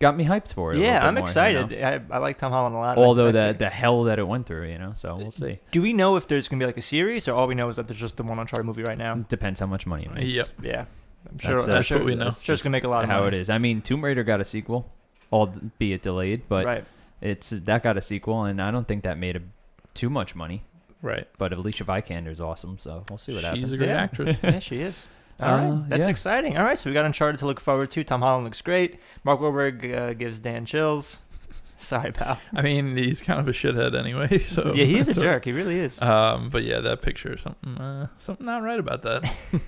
[0.00, 0.78] got me hyped for it.
[0.78, 1.70] yeah, little bit I'm more, you excited.
[1.70, 1.86] know?
[2.12, 2.98] I, I like Tom Holland a lot.
[2.98, 4.92] Although I the the hell that it went through, you know.
[4.96, 5.60] So we'll uh, see.
[5.70, 7.76] do we know if there's gonna be like a series, or all we know is
[7.76, 9.14] that there's just the one Uncharted movie right now?
[9.14, 10.36] Depends how much money it makes.
[10.36, 10.48] Yep.
[10.62, 10.84] Yeah,
[11.30, 11.52] I'm sure.
[11.52, 12.26] That's, I'm that's sure, what we know.
[12.26, 13.36] I'm sure gonna make a lot of how money.
[13.36, 13.50] it is.
[13.50, 14.90] I mean, Tomb Raider got a sequel,
[15.32, 16.84] albeit delayed, but right.
[17.20, 19.42] it's that got a sequel, and I don't think that made a,
[19.94, 20.64] too much money.
[21.02, 21.26] Right.
[21.38, 23.70] But Alicia Vikander is awesome, so we'll see what She's happens.
[23.70, 24.02] She's a great Yeah.
[24.02, 24.36] actress.
[24.42, 25.08] yeah, she is.
[25.40, 26.08] All right, Uh, that's yeah.
[26.08, 26.56] exciting.
[26.58, 28.04] All right, so we got Uncharted to look forward to.
[28.04, 28.98] Tom Holland looks great.
[29.24, 31.20] Mark Wahlberg uh, gives Dan chills.
[31.78, 32.38] Sorry, pal.
[32.54, 34.38] I mean, he's kind of a shithead anyway.
[34.44, 35.44] So yeah, he is a jerk.
[35.46, 36.00] He really is.
[36.02, 39.24] Um, but yeah, that picture, something, uh, something not right about that.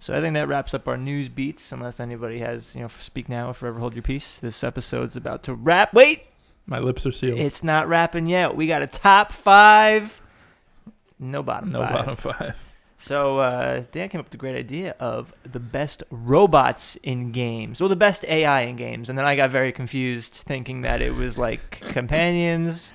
[0.00, 1.72] So I think that wraps up our news beats.
[1.72, 4.38] Unless anybody has, you know, speak now or forever hold your peace.
[4.38, 5.92] This episode's about to wrap.
[5.92, 6.22] Wait,
[6.66, 7.40] My lips are sealed.
[7.40, 8.54] it's not wrapping yet.
[8.54, 10.22] We got a top five.
[11.18, 11.92] No bottom no five.
[11.92, 12.54] bottom five.
[13.00, 17.80] So uh, Dan came up with the great idea of the best robots in games,
[17.80, 21.14] well, the best AI in games, and then I got very confused, thinking that it
[21.14, 22.92] was like companions,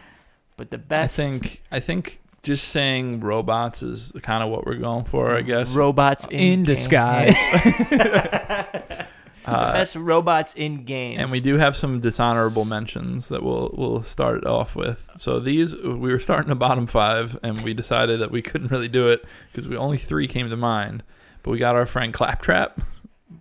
[0.57, 4.75] but the best I think, I think just saying robots is kind of what we're
[4.75, 5.37] going for.
[5.37, 5.71] I guess.
[5.73, 7.37] robots in, In disguise.
[9.45, 13.73] the Uh, best robots in games, And we do have some dishonorable mentions that we'll
[13.77, 15.07] we'll start off with.
[15.17, 18.87] So these we were starting a bottom five, and we decided that we couldn't really
[18.87, 21.03] do it because we only three came to mind.
[21.43, 22.79] But we got our friend Claptrap,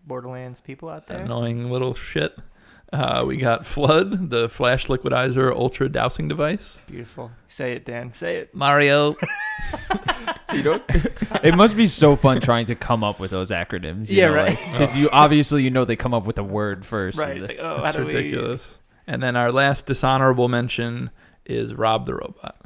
[0.06, 1.18] Borderlands people out there.
[1.20, 2.36] annoying little shit.
[2.92, 6.78] Uh, we got FLUDD, the flash liquidizer ultra dousing device.
[6.86, 7.30] Beautiful.
[7.48, 8.12] Say it, Dan.
[8.12, 8.54] Say it.
[8.54, 9.16] Mario,
[10.52, 14.10] it must be so fun trying to come up with those acronyms.
[14.10, 14.58] Yeah, right.
[14.72, 17.18] Because you obviously you know they come up with a word first.
[17.18, 17.38] Right.
[17.38, 18.78] It's the- like, oh, how that's do ridiculous.
[19.06, 21.10] And then our last dishonorable mention
[21.46, 22.56] is Rob the robot.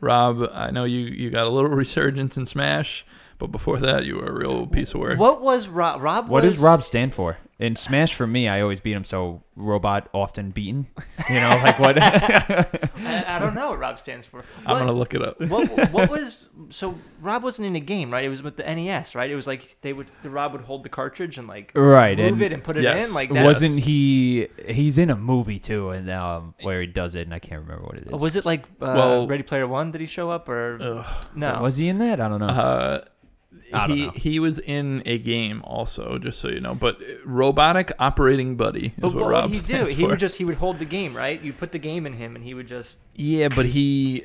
[0.00, 3.06] Rob, I know you you got a little resurgence in Smash,
[3.38, 5.18] but before that you were a real piece of work.
[5.18, 6.02] What was Rob?
[6.02, 6.28] Rob.
[6.28, 7.38] What was, does Rob stand for?
[7.58, 9.04] In Smash, for me, I always beat him.
[9.04, 10.88] So robot often beaten.
[11.28, 11.96] You know, like what?
[12.02, 14.44] I, I don't know what Rob stands for.
[14.66, 15.40] I'm What- gonna look it up.
[15.40, 18.24] what what was so Rob wasn't in a game, right?
[18.24, 19.30] It was with the NES, right?
[19.30, 22.18] It was like they would the Rob would hold the cartridge and like right.
[22.18, 23.06] move and it and put it Yes.
[23.06, 23.44] in like that.
[23.44, 24.48] wasn't he?
[24.68, 27.84] He's in a movie too, and um, where he does it, and I can't remember
[27.84, 28.12] what it is.
[28.20, 29.92] Was it like uh, Well- Ready Player One?
[29.92, 31.26] Did he show up or Ugh.
[31.36, 31.60] no?
[31.62, 32.20] Was he in that?
[32.20, 32.46] I don't know.
[32.48, 33.13] Uh, I don't
[33.62, 34.10] he know.
[34.14, 36.74] he was in a game also, just so you know.
[36.74, 39.64] But uh, robotic operating buddy is but what, what Rob would he do?
[39.66, 40.08] stands He for.
[40.10, 41.40] would just he would hold the game, right?
[41.42, 44.24] You put the game in him, and he would just yeah, but he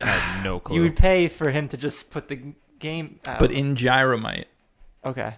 [0.00, 0.76] I have no clue.
[0.76, 2.40] you would pay for him to just put the
[2.78, 3.18] game.
[3.26, 3.38] Out.
[3.38, 4.44] but in Gyromite
[5.04, 5.36] okay,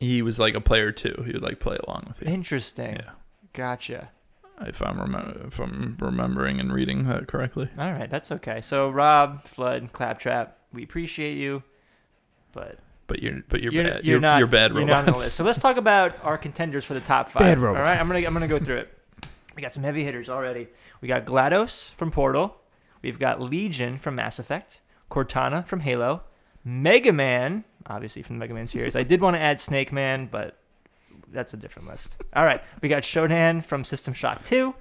[0.00, 1.22] he was like a player too.
[1.26, 2.32] He would like play along with you.
[2.32, 2.96] interesting.
[2.96, 3.10] Yeah,
[3.52, 4.10] Gotcha.
[4.62, 7.68] if I'm remem- if I'm remembering and reading that correctly.
[7.78, 8.60] All right, that's okay.
[8.60, 11.62] So Rob, FLUDD, Claptrap, we appreciate you,
[12.52, 14.04] but But you're but you're, you're, bad.
[14.04, 15.34] you're not you're bad You're not on the list.
[15.34, 17.40] So let's talk about our contenders for the top five.
[17.42, 17.80] Bad All robots.
[17.82, 18.94] right, I'm gonna I'm gonna go through it.
[19.56, 20.68] We got some heavy hitters already.
[21.00, 22.56] We got GLaDOS from Portal.
[23.02, 24.80] We've got Legion from Mass Effect.
[25.10, 26.22] Cortana from Halo.
[26.64, 28.94] Mega Man, obviously from the Mega Man series.
[28.94, 30.58] I did want to add Snake Man, but
[31.32, 32.16] that's a different list.
[32.34, 34.74] All right, we got Shodan from System Shock 2.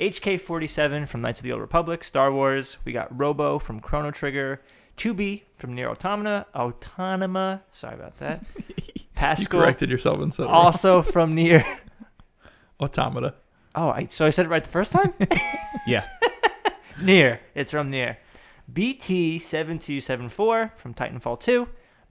[0.00, 2.78] HK47 from Knights of the Old Republic, Star Wars.
[2.84, 4.60] We got Robo from Chrono Trigger.
[4.96, 6.46] 2B from Nier Automata.
[6.54, 7.62] Autonoma.
[7.70, 8.44] Sorry about that.
[9.14, 9.60] Pascal.
[9.60, 11.64] You corrected yourself and said Also from Nier.
[12.80, 13.34] automata.
[13.74, 15.14] Oh, I, so I said it right the first time?
[15.86, 16.08] yeah.
[17.00, 17.40] Nier.
[17.54, 18.18] It's from Nier.
[18.72, 21.68] BT7274 from Titanfall 2.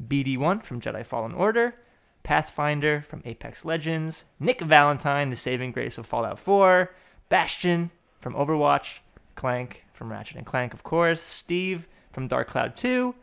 [0.07, 1.75] BD1 from Jedi Fallen Order.
[2.23, 4.25] Pathfinder from Apex Legends.
[4.39, 6.93] Nick Valentine, the saving grace of Fallout 4.
[7.29, 8.99] Bastion from Overwatch.
[9.35, 11.21] Clank from Ratchet and Clank, of course.
[11.21, 13.13] Steve from Dark Cloud 2.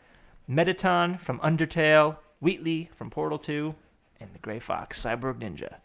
[0.48, 2.16] Mettaton from Undertale.
[2.40, 3.74] Wheatley from Portal 2.
[4.20, 5.76] And the Gray Fox, Cyborg Ninja.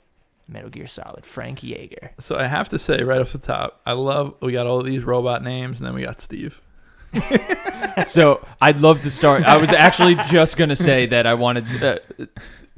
[0.48, 2.12] Metal Gear Solid, Frank Jaeger.
[2.20, 5.04] So I have to say right off the top, I love we got all these
[5.04, 6.62] robot names, and then we got Steve.
[8.08, 9.44] so I'd love to start.
[9.44, 12.00] I was actually just gonna say that I wanted uh,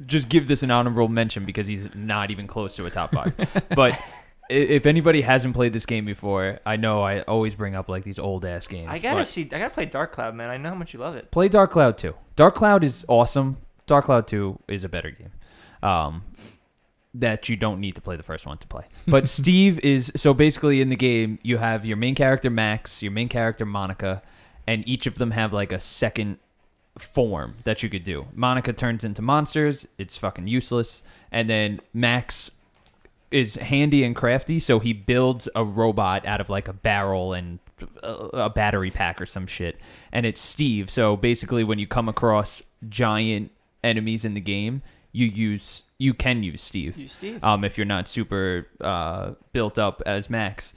[0.06, 3.34] just give this an honorable mention because he's not even close to a top five.
[3.74, 4.04] But i-
[4.48, 8.18] if anybody hasn't played this game before, I know I always bring up like these
[8.18, 8.88] old ass games.
[8.90, 9.42] I gotta but see.
[9.42, 10.50] I gotta play Dark Cloud, man.
[10.50, 11.30] I know how much you love it.
[11.30, 12.14] play Dark Cloud 2.
[12.36, 13.58] Dark Cloud is awesome.
[13.86, 15.32] Dark Cloud 2 is a better game.
[15.82, 16.24] Um,
[17.14, 18.84] that you don't need to play the first one to play.
[19.06, 23.12] But Steve is so basically in the game you have your main character Max, your
[23.12, 24.22] main character Monica,
[24.66, 26.38] and each of them have like a second
[26.98, 28.26] form that you could do.
[28.34, 32.50] Monica turns into monsters, it's fucking useless, and then Max
[33.30, 37.58] is handy and crafty, so he builds a robot out of like a barrel and
[38.02, 39.76] a a battery pack or some shit.
[40.12, 40.90] And it's Steve.
[40.90, 43.50] So basically, when you come across giant
[43.84, 44.82] enemies in the game,
[45.12, 46.96] you use you can use Steve.
[46.96, 47.44] You, Steve.
[47.44, 50.74] Um, if you're not super uh, built up as Max.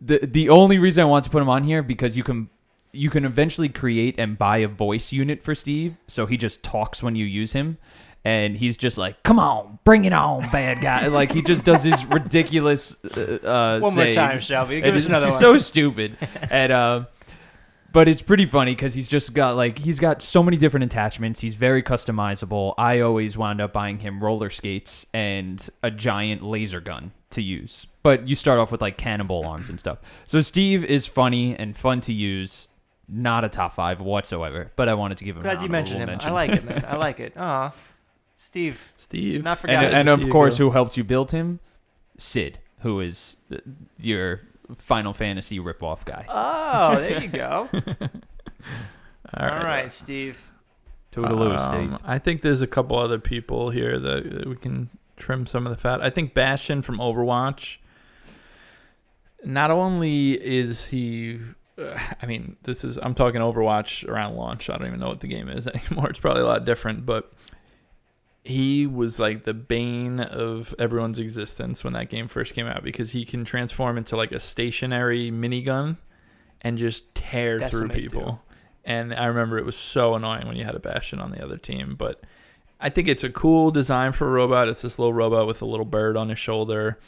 [0.00, 2.50] The the only reason I want to put him on here because you can
[2.92, 7.02] you can eventually create and buy a voice unit for Steve, so he just talks
[7.02, 7.78] when you use him.
[8.26, 11.84] And he's just like, "Come on, bring it on, bad guy!" like he just does
[11.84, 12.96] his ridiculous.
[13.04, 14.40] Uh, uh, One more time.
[14.40, 14.80] Shelby.
[14.80, 15.38] Give us it's another one.
[15.38, 16.16] so stupid.
[16.50, 17.04] and uh,
[17.92, 21.38] but it's pretty funny because he's just got like he's got so many different attachments.
[21.38, 22.74] He's very customizable.
[22.76, 27.86] I always wound up buying him roller skates and a giant laser gun to use.
[28.02, 29.98] But you start off with like cannonball arms and stuff.
[30.26, 32.66] So Steve is funny and fun to use.
[33.08, 35.42] Not a top five whatsoever, but I wanted to give him.
[35.42, 36.08] Glad you mentioned him.
[36.08, 36.84] honorable I like it, man.
[36.88, 37.36] I like it.
[37.36, 37.72] Aw,
[38.36, 38.80] Steve.
[38.96, 39.42] Steve.
[39.42, 39.90] Not and, forgotten.
[39.90, 40.64] Good and of course, go.
[40.64, 41.60] who helps you build him?
[42.18, 43.36] Cid, who is
[43.98, 44.40] your
[44.74, 46.24] Final Fantasy ripoff guy.
[46.28, 47.68] Oh, there you go.
[47.72, 47.88] All
[49.48, 50.50] All right, Steve.
[51.12, 51.98] Toodaloo, Um, Steve.
[52.04, 55.70] I think there's a couple other people here that, that we can trim some of
[55.74, 56.02] the fat.
[56.02, 57.78] I think Bastion from Overwatch.
[59.44, 61.38] Not only is he,
[61.78, 64.68] uh, I mean, this is I'm talking Overwatch around launch.
[64.68, 66.10] I don't even know what the game is anymore.
[66.10, 67.32] It's probably a lot different, but
[68.46, 73.10] he was like the bane of everyone's existence when that game first came out because
[73.10, 75.96] he can transform into like a stationary minigun
[76.60, 78.22] and just tear through people.
[78.22, 78.38] too.
[78.84, 81.56] And I remember it was so annoying when you had a Bastion on the other
[81.56, 81.96] team.
[81.98, 82.22] But
[82.80, 84.68] I think it's a cool design for a robot.
[84.68, 87.00] It's this little robot with a little bird on his shoulder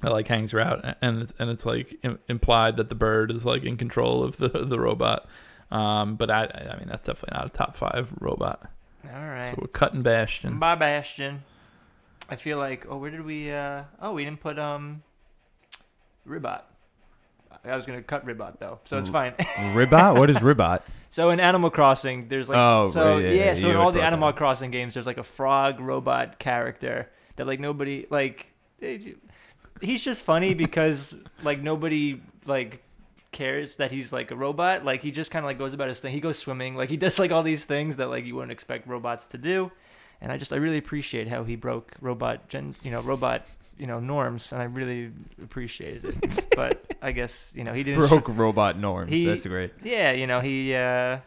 [0.00, 3.64] that like hangs around, and it's, and it's like implied that the bird is like
[3.64, 5.28] in control of the the robot.
[5.70, 8.70] Um, but I I mean that's definitely not a top five robot.
[9.04, 9.48] All right.
[9.50, 10.58] So we're cutting Bastion.
[10.58, 11.42] Bye, Bastion.
[12.28, 12.86] I feel like.
[12.88, 13.52] Oh, where did we?
[13.52, 15.02] uh Oh, we didn't put um.
[16.24, 16.60] Ribbot.
[17.64, 19.34] I was gonna cut Ribbot though, so it's fine.
[19.74, 20.14] Ribbot?
[20.14, 20.82] What is Ribbot?
[21.10, 23.44] so in Animal Crossing, there's like Oh, so yeah, yeah.
[23.46, 24.36] yeah, so you in all the brought that Animal up.
[24.36, 28.46] Crossing games, there's like a frog robot character that like nobody like.
[28.78, 29.14] they-
[29.82, 32.82] He's just funny because like nobody like
[33.32, 34.84] cares that he's like a robot.
[34.84, 36.12] Like he just kind of like goes about his thing.
[36.12, 36.74] He goes swimming.
[36.76, 39.70] Like he does like all these things that like you wouldn't expect robots to do.
[40.20, 43.46] And I just I really appreciate how he broke robot gen you know robot
[43.78, 45.10] you know norms, and I really
[45.42, 46.46] appreciated it.
[46.56, 48.06] but I guess you know he didn't.
[48.08, 49.10] Broke robot norms.
[49.10, 49.72] He- That's great.
[49.82, 51.20] yeah, you know he uh,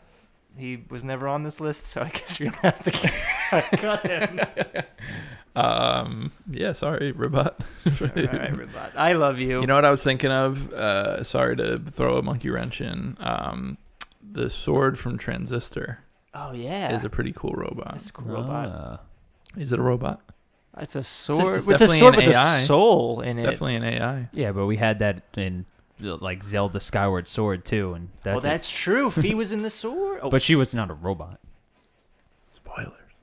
[0.55, 2.91] he was never on this list, so I guess we don't have to
[3.77, 4.39] cut him.
[5.55, 7.59] Um, yeah, sorry, robot.
[7.85, 8.95] all right, Ribbot.
[8.95, 9.61] I love you.
[9.61, 10.71] You know what I was thinking of?
[10.73, 13.17] Uh, sorry to throw a monkey wrench in.
[13.19, 13.77] Um,
[14.31, 15.99] the sword from Transistor
[16.33, 17.93] oh yeah, is a pretty cool robot.
[17.95, 18.69] it's a cool robot.
[18.69, 18.99] Ah.
[19.55, 20.21] Is it a robot?
[20.79, 21.57] It's a sword.
[21.57, 22.59] it's It's, a sword with AI.
[22.61, 23.51] a soul in It's it.
[23.51, 24.29] definitely an AI.
[24.31, 25.65] Yeah, but we had that in
[25.99, 29.11] like Zelda Skyward Sword too, and that well, that's true.
[29.11, 30.19] Fi was in the sword.
[30.23, 31.39] Oh, but she was not a robot.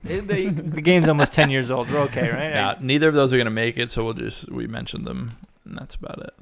[0.03, 0.27] Spoilers.
[0.55, 1.91] the, the game's almost ten years old.
[1.91, 2.51] We're okay, right?
[2.53, 5.77] Now, neither of those are gonna make it, so we'll just we mentioned them, and
[5.77, 6.35] that's about it.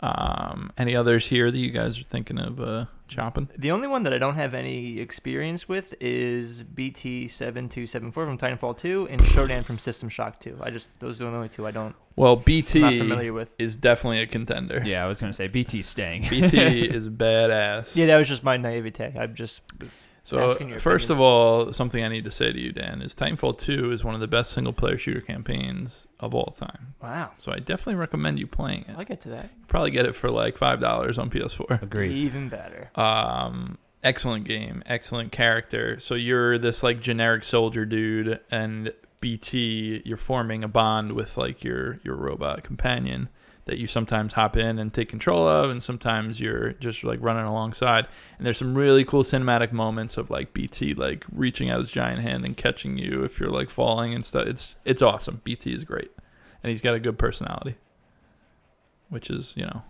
[0.00, 3.48] Um, any others here that you guys are thinking of uh, chopping?
[3.56, 9.08] The only one that I don't have any experience with is BT7274 from Titanfall 2
[9.10, 10.58] and Shodan from System Shock 2.
[10.60, 13.54] I just those are the only two I don't Well, I'm not BT familiar with.
[13.58, 14.82] is definitely a contender.
[14.84, 16.26] Yeah, I was gonna say BT staying.
[16.28, 17.96] BT is badass.
[17.96, 19.14] Yeah, that was just my naivete.
[19.18, 22.58] I'm just was, So asking your first of all, something I need to say to
[22.58, 26.34] you, Dan, is Titanfall 2 is one of the best single player shooter campaigns of
[26.34, 26.94] all time.
[27.02, 27.32] wow.
[27.36, 28.96] So I definitely recommend you playing it.
[28.96, 29.50] I'll get to that.
[29.68, 31.82] Probably get it for like five dollars on PS4.
[31.82, 32.12] Agreed.
[32.12, 32.90] Even better.
[32.94, 35.98] Um, excellent game, excellent character.
[36.00, 41.62] So you're this like generic soldier dude, and BT, you're forming a bond with like
[41.62, 43.28] your your robot companion
[43.66, 47.44] that you sometimes hop in and take control of, and sometimes you're just like running
[47.46, 48.06] alongside.
[48.36, 52.20] And there's some really cool cinematic moments of like BT like reaching out his giant
[52.20, 54.46] hand and catching you if you're like falling and stuff.
[54.46, 55.40] It's it's awesome.
[55.44, 56.10] BT is great,
[56.62, 57.76] and he's got a good personality,
[59.08, 59.82] which is you know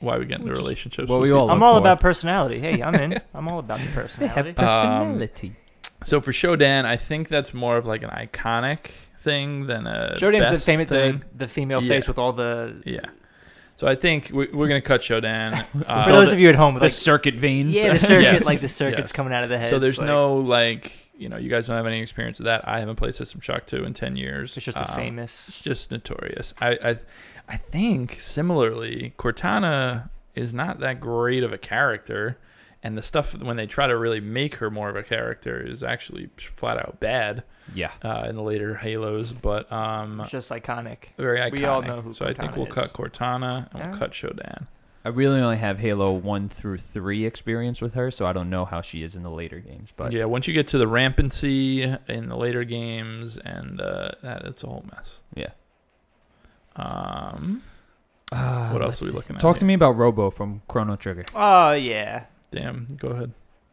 [0.00, 1.08] why we get into Which relationships.
[1.08, 1.50] what with we all.
[1.50, 1.80] I'm all for.
[1.80, 2.58] about personality.
[2.58, 3.20] Hey, I'm in.
[3.34, 4.52] I'm all about the personality.
[4.54, 5.48] personality.
[5.48, 5.56] Um,
[6.02, 8.90] so for Shodan, I think that's more of like an iconic
[9.24, 11.24] thing than a Shodan's the best famous the, thing.
[11.34, 11.88] the female Yeah.
[11.88, 13.00] face with all the Yeah.
[13.76, 15.64] So I think we, we're gonna cut Shodan.
[15.72, 17.74] For Uh, those of you at home, The like circuit veins.
[17.76, 19.12] yeah, the circuit, Yes, like the circuits yes.
[19.12, 19.70] coming out of the head.
[19.70, 22.68] so there's like, no like you know you guys don't have any experience with that.
[22.68, 24.56] I haven't played System Shock 2 in ten years.
[24.56, 25.48] It's just a Um, famous.
[25.48, 26.54] It's just notorious.
[26.60, 26.96] I I
[27.48, 32.38] I think similarly, Cortana is not that great of a character.
[32.84, 35.82] And the stuff when they try to really make her more of a character is
[35.82, 37.42] actually flat out bad
[37.74, 37.90] Yeah.
[38.02, 39.32] uh, in the later Halos.
[39.32, 41.06] But um, It's just iconic.
[41.16, 41.52] Very iconic.
[41.52, 42.74] We all know who so I think we'll is.
[42.74, 44.66] cut Cortana and we'll cut Shodan.
[45.06, 48.64] I really only have Halo one through three experience with her, so I don't know
[48.66, 49.90] how she is in the later games.
[49.96, 54.42] But yeah, once you get to the rampancy in the later games, and uh, that
[54.46, 55.20] it's a whole mess.
[55.34, 55.50] Yeah.
[56.76, 57.62] Um,
[58.32, 59.16] Uh, what else let's are we see.
[59.16, 59.40] looking at?
[59.42, 61.24] Talk to me about Robo from Chrono Trigger.
[61.34, 62.24] Oh yeah,
[62.54, 63.32] Damn, go ahead.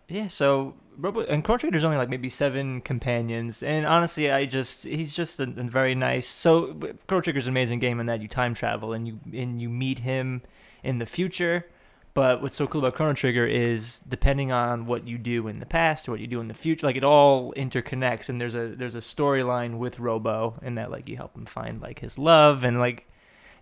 [0.09, 0.27] yeah.
[0.27, 5.15] So Robo and Chrono Trigger's only like maybe seven companions, and honestly, I just he's
[5.15, 6.27] just a, a very nice.
[6.27, 6.73] So
[7.07, 9.99] Chrono Trigger's an amazing game in that you time travel and you and you meet
[9.99, 10.41] him
[10.83, 11.65] in the future.
[12.13, 15.65] But what's so cool about Chrono Trigger is depending on what you do in the
[15.65, 18.27] past or what you do in the future, like it all interconnects.
[18.27, 21.81] And there's a there's a storyline with Robo, and that like you help him find
[21.81, 23.07] like his love, and like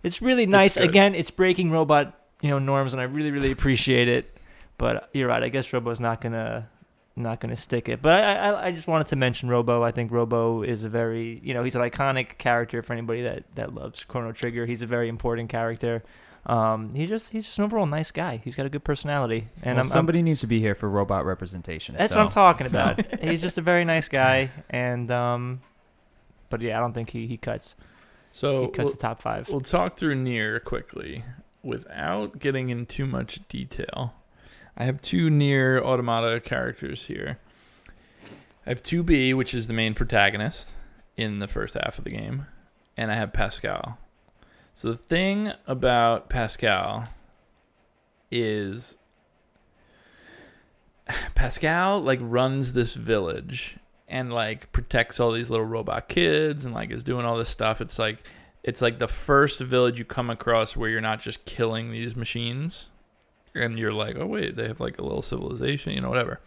[0.02, 0.78] it's really nice.
[0.78, 0.90] good.
[0.90, 4.36] Again, it's breaking robot you know norms, and I really really appreciate it.
[4.80, 5.43] But you're right.
[5.43, 6.68] I guess Robo's not gonna
[7.15, 8.01] not gonna stick it.
[8.01, 9.84] But I, I I just wanted to mention Robo.
[9.84, 13.43] I think Robo is a very you know he's an iconic character for anybody that
[13.56, 14.65] that loves Chrono Trigger.
[14.65, 16.01] He's a very important character.
[16.45, 18.41] Um, he just he's just an overall nice guy.
[18.43, 20.89] He's got a good personality, and Well, I'm, I'm somebody needs to be here for
[20.89, 21.95] robot representation.
[21.97, 23.22] that's so- what I'm talking about.
[23.22, 25.61] he's just a very nice guy, and um,
[26.49, 27.76] but yeah, I don't think he he cuts
[28.31, 29.49] So he cuts we'll, the top five.
[29.49, 31.26] we'll talk through Nier quickly
[31.61, 34.14] without getting in too much detail.
[34.80, 37.38] I have two Nier Automata characters here.
[38.65, 40.69] I have 2B, which is the main protagonist
[41.18, 42.45] in the first half of the game,
[42.95, 43.97] and I have Pascal.
[44.73, 47.03] So the thing about Pascal
[48.31, 48.97] is
[51.35, 53.76] Pascal like runs this village
[54.07, 57.81] and like protects all these little robot kids and like is doing all this stuff.
[57.81, 58.23] It's like
[58.64, 62.88] it's like the first village you come across where you're not just killing these machines
[63.54, 66.40] and you're like, "Oh wait, they have like a little civilization, you know, whatever."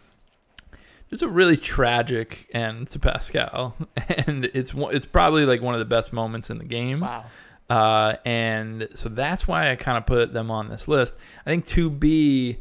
[1.09, 3.75] There's a really tragic end to Pascal,
[4.25, 7.01] and it's it's probably like one of the best moments in the game.
[7.01, 7.25] Wow.
[7.69, 11.15] Uh, and so that's why I kind of put them on this list.
[11.45, 12.57] I think 2B,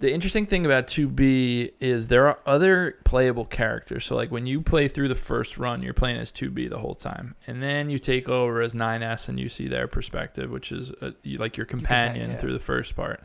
[0.00, 4.04] the interesting thing about 2B is there are other playable characters.
[4.04, 6.94] So, like when you play through the first run, you're playing as 2B the whole
[6.94, 7.34] time.
[7.46, 11.12] And then you take over as 9S and you see their perspective, which is uh
[11.22, 12.38] you- like your companion companion, yeah.
[12.38, 13.22] through the first part.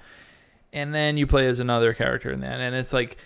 [0.74, 2.60] And then you play as another character in that.
[2.60, 3.18] And it's like,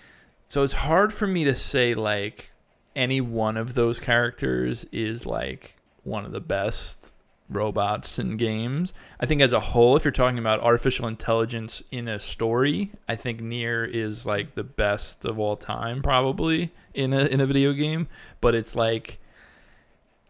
[0.48, 2.52] so it's hard for me to say, like,
[2.94, 7.12] any one of those characters is like one of the best
[7.48, 8.92] robots in games.
[9.20, 13.16] I think as a whole, if you're talking about artificial intelligence in a story, I
[13.16, 17.72] think Nier is like the best of all time, probably in a in a video
[17.72, 18.08] game.
[18.40, 19.18] But it's like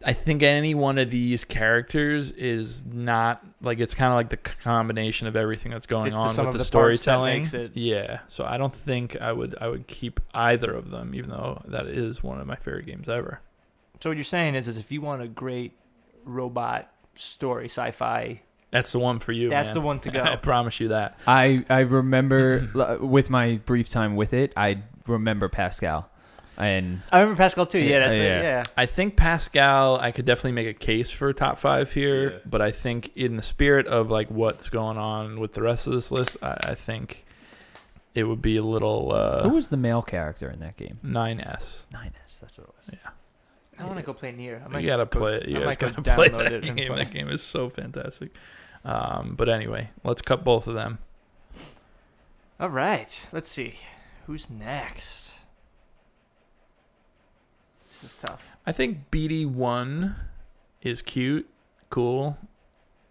[0.04, 4.36] I think any one of these characters is not like it's kind of like the
[4.36, 7.38] combination of everything that's going It's on sum with of the, the parts that storytelling.
[7.42, 11.14] makes it- Yeah, so I don't think I would I would keep either of them,
[11.14, 13.40] even though that is one of my favorite games ever.
[14.00, 15.72] So what you're saying is, is if you want a great
[16.24, 19.50] robot story, sci-fi, That's the one for you.
[19.50, 19.74] that's man.
[19.74, 20.22] the one to go.
[20.22, 21.18] I promise you that.
[21.26, 26.08] I I remember with my brief time with it, I remember Pascal,
[26.66, 27.78] and I remember Pascal too.
[27.78, 28.22] Yeah, that's Yeah.
[28.22, 28.42] it.
[28.42, 28.62] Yeah.
[28.76, 32.38] I think Pascal, I could definitely make a case for top five here, Yeah.
[32.46, 35.92] but I think in the spirit of like what's going on with the rest of
[35.92, 37.24] this list, I, I think
[38.14, 39.10] it would be a little
[39.42, 40.98] who uh, was the male character in that game?
[41.04, 41.82] 9S.
[41.92, 42.38] Nine S.
[42.40, 42.98] That's what it was.
[43.02, 43.10] Yeah.
[43.78, 44.62] I want to go play Nier.
[44.64, 45.48] I might You gotta go- play it.
[45.48, 46.86] You I guys might go gotta play download that it game.
[46.88, 47.04] play.
[47.04, 48.30] That game is so fantastic.
[48.84, 50.98] Um, but anyway, let's cut both of them.
[52.60, 53.26] All right.
[53.32, 53.74] Let's see.
[54.26, 55.34] Who's next?
[58.02, 58.44] This is tough.
[58.66, 60.14] I think BD1
[60.82, 61.48] is cute,
[61.90, 62.36] cool,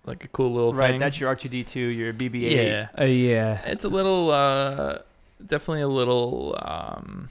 [0.05, 0.88] like a cool little right.
[0.88, 0.91] thing.
[0.93, 1.97] Right, that's your R2D2.
[1.97, 2.51] Your BB-8.
[2.53, 2.88] yeah.
[2.99, 3.61] Uh, yeah.
[3.65, 4.99] It's a little, uh,
[5.45, 7.30] definitely a little, um,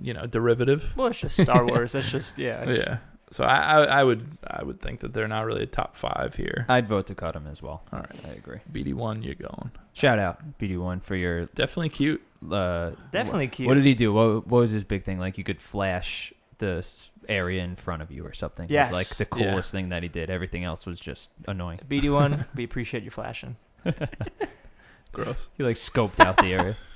[0.00, 0.92] you know, derivative.
[0.96, 1.92] Well, it's just Star Wars.
[1.92, 2.62] That's just yeah.
[2.62, 2.98] it's- Yeah.
[3.32, 6.36] So I, I, I would, I would think that they're not really a top five
[6.36, 6.64] here.
[6.68, 7.82] I'd vote to cut them as well.
[7.92, 8.60] All right, I agree.
[8.72, 9.72] BD one, you're going.
[9.94, 12.22] Shout out BD One for your Definitely cute.
[12.52, 13.68] Uh, Definitely wh- cute.
[13.68, 14.12] What did he do?
[14.12, 15.18] What, what was his big thing?
[15.18, 16.86] Like you could flash the
[17.28, 18.66] area in front of you or something.
[18.70, 18.88] Yes.
[18.88, 19.50] It was like the Yeah.
[19.50, 20.30] coolest thing that he did.
[20.30, 21.80] Everything else was just annoying.
[21.88, 22.46] BD1.
[22.54, 23.56] we appreciate you flashing.
[25.12, 25.48] Gross.
[25.56, 26.76] He like scoped out the area.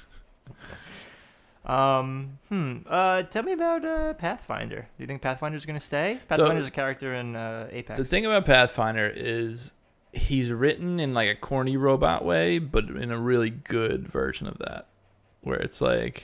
[1.64, 2.38] Um.
[2.48, 2.78] Hmm.
[2.88, 3.22] Uh.
[3.24, 4.88] Tell me about uh, Pathfinder.
[4.96, 6.18] Do you think Pathfinder's gonna stay?
[6.28, 7.98] Pathfinder's a character in uh, Apex.
[7.98, 9.72] The thing about Pathfinder is
[10.12, 14.56] he's written in like a corny robot way, but in a really good version of
[14.58, 14.86] that,
[15.42, 16.22] where it's like,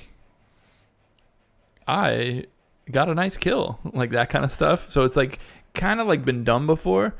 [1.86, 2.47] I
[2.90, 4.90] got a nice kill, like that kind of stuff.
[4.90, 5.38] So it's like
[5.74, 7.14] kind of like been done before,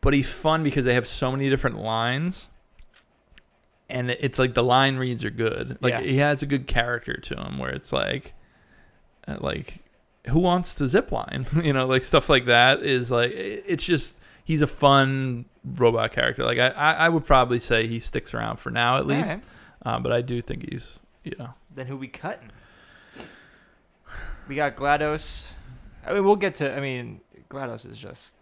[0.00, 2.48] but he's fun because they have so many different lines.
[3.90, 5.78] And it's like the line reads are good.
[5.80, 6.00] Like Yeah.
[6.00, 8.34] he has a good character to him, where it's like,
[9.26, 9.78] uh, like
[10.26, 11.46] who wants to zip line?
[11.62, 16.44] you know, like stuff like that is like it's just he's a fun robot character.
[16.44, 19.28] Like I, I, would probably say he sticks around for now at least.
[19.28, 19.44] Alright.
[19.84, 21.00] Uh, but I do think he's
[21.38, 22.50] know Then who we cutting?
[24.48, 25.52] We got GLaDOS.
[26.06, 26.74] I mean, we'll get to.
[26.74, 28.34] I mean, GLaDOS is just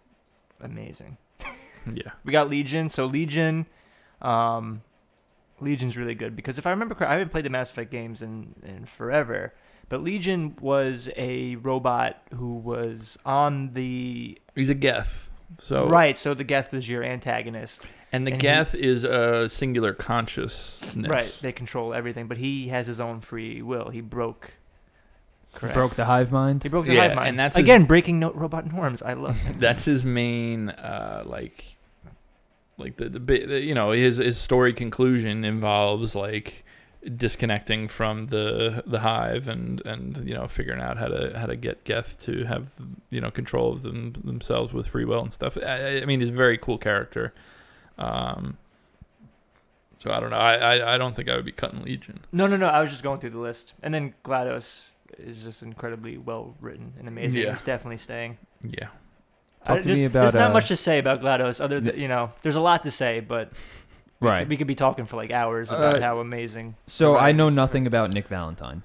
[0.61, 1.17] amazing.
[1.93, 2.89] yeah We got Legion.
[2.89, 3.65] So Legion,
[4.21, 4.81] um,
[5.59, 8.21] Legion's really good because if I remember correctly, I haven't played the Mass Effect games
[8.21, 9.53] in in forever.
[9.89, 15.29] But Legion was a robot who was on the he's a Geth.
[15.59, 16.17] So right.
[16.17, 17.85] So the Geth is your antagonist.
[18.11, 21.09] And the and he- Geth is a singular consciousness.
[21.09, 21.39] Right.
[21.41, 23.89] They control everything, but he has his own free will.
[23.89, 24.53] He broke.
[25.55, 25.73] Correct.
[25.75, 26.61] Broke the hive mind.
[26.63, 27.29] He broke the Yeah, hive mind.
[27.29, 29.01] and that's his- again breaking no- robot norms.
[29.01, 29.59] I love it.
[29.59, 31.63] That's his main uh like
[32.77, 36.63] like the the, the you know his his story conclusion involves like
[37.15, 41.55] disconnecting from the the hive and and you know figuring out how to how to
[41.55, 42.69] get Geth to have
[43.09, 45.57] you know control of them themselves with free will and stuff.
[45.57, 47.33] I, I mean, he's a very cool character.
[47.97, 48.57] Um,
[50.03, 50.37] so I don't know.
[50.37, 52.19] I, I I don't think I would be cutting Legion.
[52.31, 52.67] No, no, no.
[52.67, 56.93] I was just going through the list, and then Glados is just incredibly well written
[56.99, 57.41] and amazing.
[57.41, 57.51] Yeah.
[57.51, 58.37] It's definitely staying.
[58.61, 58.87] Yeah.
[59.65, 61.79] Talk I- to there's, me about, There's not uh, much to say about Glados, other
[61.79, 63.51] than you know, there's a lot to say, but
[64.19, 64.39] we Right.
[64.39, 66.75] could, we could be talking for like hours about Uh, how amazing.
[66.85, 68.83] So I know nothing about Nick Valentine.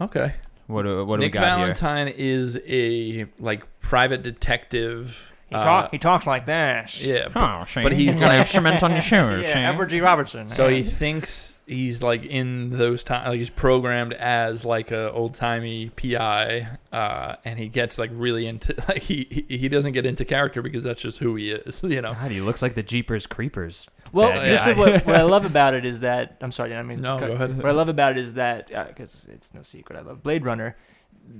[0.00, 0.34] Okay.
[0.68, 1.74] What do, what do Nick we got here?
[1.74, 5.32] Valentine is a like private detective.
[5.50, 7.00] He, uh, he talks like this.
[7.02, 9.42] Yeah, but, Oh, Shane, but he's gonna like- have cement on your shoes.
[9.46, 9.64] yeah, Shane.
[9.64, 10.00] Edward G.
[10.00, 10.46] Robertson.
[10.48, 10.76] so yeah.
[10.78, 15.88] he thinks he's like in those times, like he's programmed as like a old timey
[15.90, 20.24] PI, uh, and he gets like really into like he, he he doesn't get into
[20.26, 22.12] character because that's just who he is, you know.
[22.12, 23.86] God, he looks like the Jeepers Creepers.
[24.12, 24.72] Well, bad this guy.
[24.72, 27.28] is what, what I love about it is that I'm sorry, I mean No, cut-
[27.28, 27.56] go ahead.
[27.56, 30.76] What I love about it is that because it's no secret, I love Blade Runner.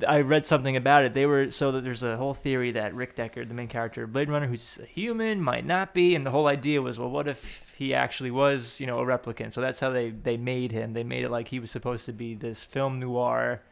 [0.06, 1.14] I read something about it.
[1.14, 4.12] They were so that there's a whole theory that Rick Deckard, the main character of
[4.12, 7.26] Blade Runner, who's a human, might not be, and the whole idea was, well, what
[7.26, 9.52] if he actually was, you know, a replicant?
[9.52, 10.92] So that's how they they made him.
[10.92, 13.62] They made it like he was supposed to be this film noir,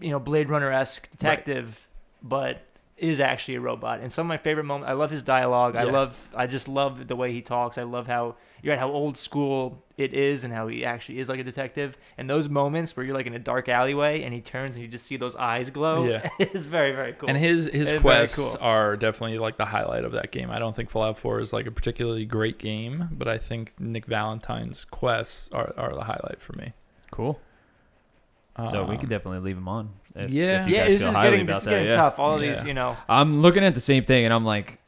[0.00, 1.88] you know, Blade Runner esque detective,
[2.22, 2.62] but
[3.00, 4.00] is actually a robot.
[4.00, 5.74] And some of my favorite moments, I love his dialogue.
[5.74, 7.78] I love, I just love the way he talks.
[7.78, 11.28] I love how you're at how old school it is and how he actually is
[11.28, 11.96] like a detective.
[12.18, 14.88] And those moments where you're like in a dark alleyway and he turns and you
[14.88, 16.04] just see those eyes glow.
[16.04, 16.28] Yeah.
[16.38, 17.30] it's very very cool.
[17.30, 18.56] And his his It's quests cool.
[18.60, 20.50] are definitely like the highlight of that game.
[20.50, 24.04] I don't think Fallout 4 is like a particularly great game, but I think Nick
[24.04, 26.74] Valentine's quests are, are the highlight for me.
[27.10, 27.40] Cool.
[28.68, 29.90] So we could definitely leave him on.
[30.14, 30.62] If, Yeah.
[30.64, 31.96] if you yeah, guys this feel is highly getting about this is that, getting yeah.
[31.96, 32.18] tough.
[32.18, 32.54] All of Yeah.
[32.54, 32.96] these, you know.
[33.08, 34.78] I'm looking at the same thing, and I'm like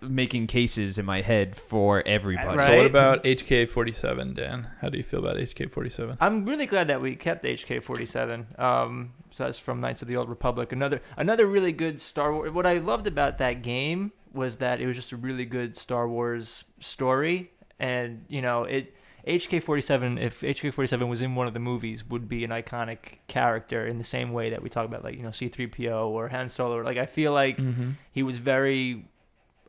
[0.00, 2.58] making cases in my head for everybody.
[2.58, 2.66] Right.
[2.66, 4.68] So what about HK47, Dan?
[4.80, 6.18] How do you feel about HK47?
[6.20, 8.58] I'm really glad that we kept HK47.
[8.60, 10.72] Um, so that's from Knights of the Old Republic.
[10.72, 12.52] Another another really good Star Wars.
[12.52, 16.08] What I loved about that game was that it was just a really good Star
[16.08, 18.94] Wars story, and you know it.
[19.26, 23.98] HK47, if HK47 was in one of the movies, would be an iconic character in
[23.98, 26.82] the same way that we talk about, like you know C3PO or Han Solo.
[26.82, 27.90] Like I feel like Mm-hmm.
[28.12, 29.06] he was very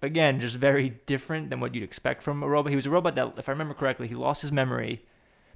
[0.02, 3.16] again just very different than what you'd expect from a robot he was a robot
[3.16, 5.02] that if i remember correctly he lost his memory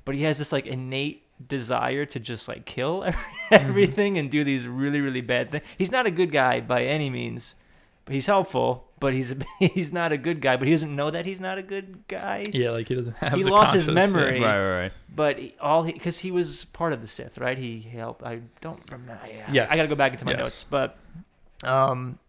[0.06, 3.22] but he has this like innate desire to just like kill every-
[3.52, 7.10] everything and do these really really bad things he's not a good guy by any
[7.10, 7.54] means
[8.10, 11.40] he's helpful but he's he's not a good guy but he doesn't know that he's
[11.40, 13.34] not a good guy Yeah, like he doesn't have.
[13.34, 14.20] He the lost his conscience, yeah.
[14.22, 14.40] memory.
[14.42, 14.92] Right, right, right.
[15.16, 17.58] but he, all because he, was part of the Sith, right?
[17.58, 18.24] He helped.
[18.24, 19.20] I don't remember.
[19.28, 19.72] Yeah, Yes.
[19.72, 20.40] I got to go back into my Yes.
[20.40, 20.98] notes, but
[21.64, 22.20] um,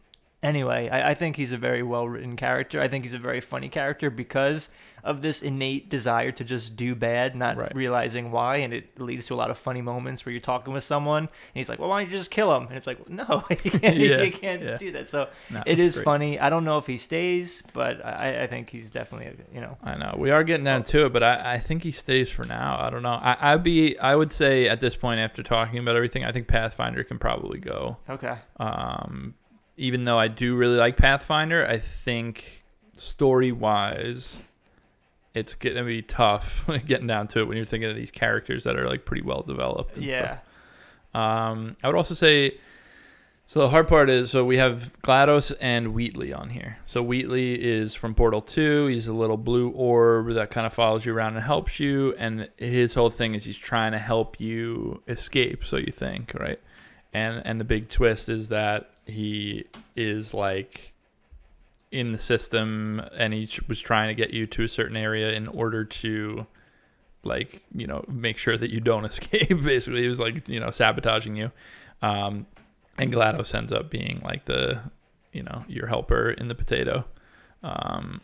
[0.43, 2.81] anyway, I, I think he's a very well written character.
[2.81, 4.71] I think he's a very funny character because
[5.05, 7.75] of this innate desire to just do bad, not Right.
[7.75, 10.85] realizing why, and it leads to a lot of funny moments where you're talking with
[10.85, 13.45] someone and he's like, "Well, why don't you just kill him?" And it's like, "No,
[13.51, 13.97] you can't.
[13.99, 14.77] Yeah, you can't yeah.
[14.77, 16.05] do that." So No, it is great.
[16.05, 16.39] funny.
[16.41, 19.97] I don't know if he stays, but I, I think he's definitely, you know, I
[19.97, 22.77] know we are getting down to it, but I, I think he stays for now.
[22.81, 23.11] I don't know.
[23.11, 23.99] I, I'd be.
[23.99, 27.59] I would say at this point, after talking about everything, I think Pathfinder can probably
[27.59, 27.97] go.
[28.09, 28.37] okay.
[28.59, 29.35] Um,
[29.77, 32.65] even though I do really like Pathfinder, I think
[32.99, 34.41] story wise,
[35.35, 38.77] it's gonna be tough getting down to it when you're thinking of these characters that
[38.77, 39.97] are like pretty well developed.
[39.97, 40.39] And Yeah.
[41.13, 41.21] Stuff.
[41.23, 42.59] Um, I would also say.
[43.47, 46.79] So the hard part is, so we have GLaDOS and Wheatley on here.
[46.85, 48.87] So Wheatley is from Portal 2.
[48.87, 52.15] He's a little blue orb that kind of follows you around and helps you.
[52.17, 56.61] And his whole thing is he's trying to help you escape, so you think, right?
[57.13, 59.65] And and the big twist is that he
[59.97, 60.93] is like
[61.93, 65.49] in the system and he was trying to get you to a certain area in
[65.49, 66.47] order to
[67.25, 70.71] like you know make sure that you don't escape basically he was like you know
[70.71, 71.51] sabotaging you
[72.03, 72.47] um
[72.97, 74.81] and glados ends up being like the
[75.33, 77.05] you know your helper in the potato
[77.63, 78.21] um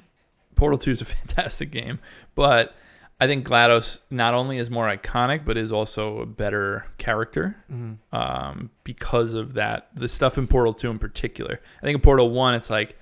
[0.55, 1.99] Portal 2 is a fantastic game,
[2.35, 2.75] but
[3.21, 7.99] I think GLaDOS not only is more iconic, but is also a better character Mhm.
[8.13, 9.89] um, because of that.
[9.95, 11.61] The stuff in Portal 2 in particular.
[11.79, 12.97] I think in Portal 1, it's like,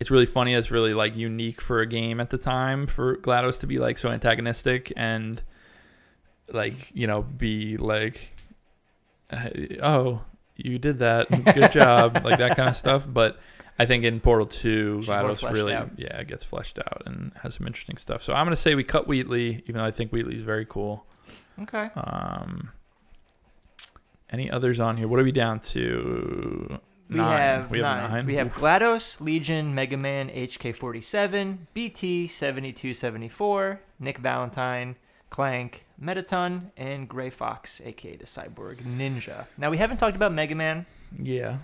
[0.00, 0.54] it's really funny.
[0.54, 3.98] It's really like unique for a game at the time for GLaDOS to be like
[3.98, 5.42] so antagonistic and
[6.52, 8.32] like, you know, be like,
[9.30, 10.22] "Hey, oh,
[10.56, 11.28] you did that.
[11.54, 12.20] Good job.
[12.24, 13.06] like that kind of stuff.
[13.08, 13.38] But
[13.78, 15.90] I think in Portal 2, She's GLaDOS really, out.
[15.96, 18.22] yeah, it gets fleshed out and has some interesting stuff.
[18.22, 21.06] So I'm going to say we cut Wheatley, even though I think Wheatley's very cool.
[21.62, 21.90] Okay.
[21.96, 22.70] Um,
[24.30, 25.08] any others on here?
[25.08, 26.78] What are we down to?
[27.14, 27.38] We Nine.
[27.40, 28.10] have, we have nine.
[28.10, 28.26] nine.
[28.26, 28.54] We have Oof.
[28.54, 34.96] GLaDOS, Legion, Mega Man, HK47, BT 7274, Nick Valentine,
[35.30, 39.46] Clank, Mettaton, and Gray Fox, aka the Cyborg Ninja.
[39.56, 40.86] Now we haven't talked about Mega Man.
[41.16, 41.58] Yeah.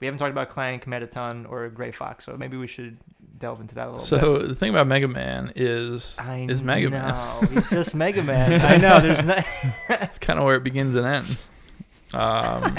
[0.00, 2.98] We haven't talked about Clank, Mettaton, or Gray Fox, so maybe we should
[3.38, 4.20] delve into that a little bit.
[4.20, 6.98] So the thing about Mega Man is I is Mega know.
[6.98, 7.46] Man.
[7.52, 8.60] He's just Mega Man.
[8.60, 9.00] I know.
[9.00, 9.38] There's no.
[9.88, 11.44] it's kind of where it begins and ends.
[12.14, 12.76] Um,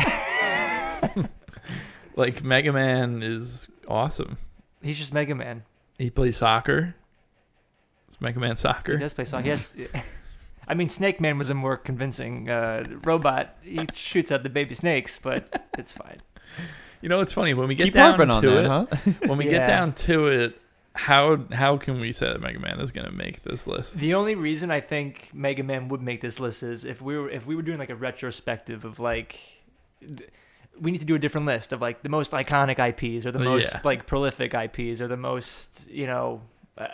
[2.16, 4.38] like Mega Man is awesome.
[4.82, 5.64] He's just Mega Man.
[5.98, 6.96] He plays soccer.
[8.08, 8.94] It's Mega Man soccer.
[8.94, 9.48] He does play soccer.
[9.48, 9.76] Yes.
[10.68, 13.58] I mean, Snake Man was a more convincing uh, robot.
[13.64, 16.22] He shoots at the baby snakes, but it's fine.
[17.02, 18.68] You know, it's funny when we get Keep down harping on to that, it.
[18.70, 19.12] huh?
[19.28, 19.52] When we Yeah.
[19.52, 20.62] get down to it,
[20.96, 23.98] how how can we say that Mega Man is going to make this list?
[23.98, 27.30] The only reason I think Mega Man would make this list is if we were
[27.30, 29.40] if we were doing like a retrospective of like.
[30.80, 33.40] We need to do a different list of like the most iconic IPs or the
[33.40, 33.82] Oh, most yeah.
[33.84, 36.42] like prolific IPs or the most you know.
[36.78, 36.88] Uh,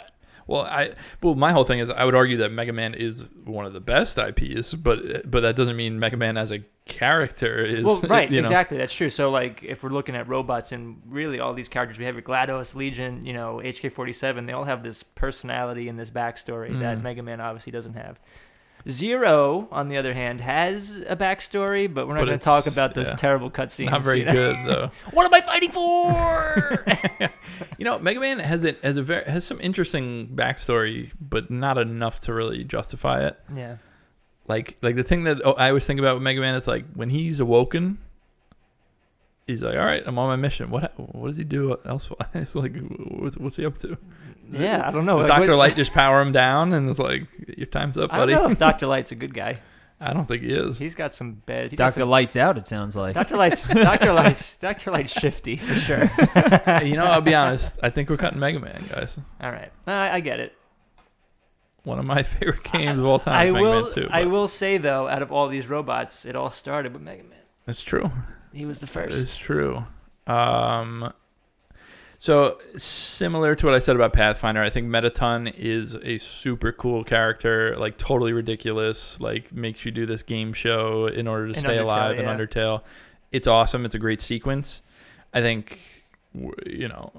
[0.48, 3.66] Well, I well, my whole thing is I would argue that Mega Man is one
[3.66, 7.86] of the best IPs, but but that doesn't mean Mega Man as a character is
[7.86, 8.48] well, right, you know.
[8.48, 8.76] exactly.
[8.78, 9.10] That's true.
[9.12, 12.24] So like if we're looking at robots and really all these characters, we have your
[12.24, 14.48] GLaDOS, Legion, you know, HK47.
[14.48, 17.04] They all have this personality and this backstory that Mm.
[17.04, 18.20] Mega Man obviously doesn't have.
[18.88, 22.68] Zero, on the other hand, has a backstory, but we're not But going to talk
[22.68, 23.16] about those yeah.
[23.16, 23.92] terrible cutscenes.
[23.92, 24.34] Not very you know?
[24.34, 24.92] good though.
[25.12, 27.30] what am I fighting for?
[27.78, 31.78] you know, Mega Man has it has a very has some interesting backstory, but not
[31.78, 33.40] enough to really justify it.
[33.56, 33.78] yeah.
[34.48, 36.86] Like like the thing that oh, I always think about with Mega Man is like
[36.94, 38.00] when he's awoken,
[39.50, 40.70] he's like, all right, I'm on my mission.
[40.70, 42.56] What what does he do elsewise?
[42.56, 42.76] like
[43.18, 43.98] what's, what's he up to?
[44.52, 45.18] Yeah, I don't know.
[45.20, 47.28] Does Like, Doctor Light just power him down and it's like
[47.58, 48.22] your time's up, buddy?
[48.22, 48.48] I don't buddy?
[48.48, 49.60] know if Doctor Light's a good guy.
[50.02, 50.78] I don't think he is.
[50.80, 51.70] He's got some bad.
[51.72, 52.58] he's Doctor some- Lights Out.
[52.58, 53.16] It sounds like.
[53.16, 56.10] Doctor Light's Doctor Light's Doctor Light's shifty for sure.
[56.84, 57.78] you know, I'll be honest.
[57.84, 59.18] I think we're cutting Mega Man, guys.
[59.42, 60.56] All right, I, I get it.
[61.84, 63.36] One of my favorite games of all time.
[63.36, 63.82] I Mega will.
[63.84, 64.08] Man 2.
[64.10, 67.40] I will say though, out of all these robots, it all started with Mega Man.
[67.66, 68.10] That's true.
[68.54, 69.20] He was the first.
[69.22, 69.84] It's true.
[70.28, 71.14] Um,
[72.18, 77.04] so similar to what I said about Pathfinder, I think Mettaton is a super cool
[77.04, 81.60] character, like totally ridiculous, like makes you do this game show in order to In
[81.62, 82.26] stay Undertale, alive in.
[82.26, 82.82] Undertale.
[83.32, 83.86] It's awesome.
[83.86, 84.82] It's a great sequence.
[85.34, 85.80] I think,
[86.66, 87.12] you know,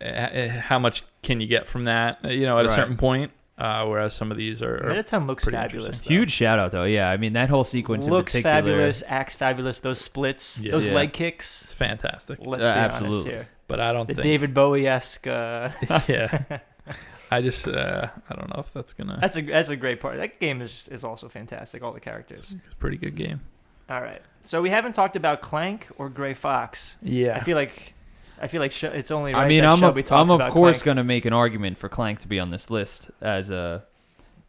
[0.00, 2.22] eh, eh, how much can you get from that?
[2.24, 2.74] You know, at a Right.
[2.74, 3.30] certain point.
[3.62, 6.00] Uh, whereas some of these are, are Mettaton looks pretty fabulous.
[6.00, 6.08] though.
[6.08, 6.82] Huge shout out though.
[6.84, 8.72] Yeah, I mean that whole sequence Looks in particular.
[8.76, 9.02] fabulous.
[9.06, 9.78] Acts fabulous.
[9.80, 10.58] Those splits.
[10.58, 10.72] Yeah.
[10.72, 10.94] Those Yeah.
[10.94, 11.74] leg it's kicks.
[11.74, 12.38] fantastic.
[12.44, 13.16] Let's Uh, be absolutely.
[13.18, 13.48] honest here.
[13.68, 14.24] But I don't The think.
[14.24, 15.26] David Bowie esque.
[15.28, 15.70] Uh,
[16.08, 16.42] yeah.
[17.30, 19.16] I just uh, I don't know if that's gonna.
[19.20, 20.16] that's a that's a great part.
[20.18, 21.82] That game is is also fantastic.
[21.82, 22.40] All the characters.
[22.40, 23.40] It's a pretty good game.
[23.88, 24.20] All right.
[24.44, 26.96] So we haven't talked about Clank or Gray Fox.
[27.00, 27.36] Yeah.
[27.36, 27.94] I feel like
[28.42, 30.84] I feel like it's only right I mean, that I'm of, I'm of course Clank.
[30.84, 33.84] going to make an argument for Clank to be on this list as a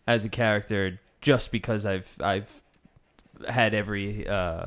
[0.08, 2.62] as a character just because I've I've
[3.48, 4.66] had every uh,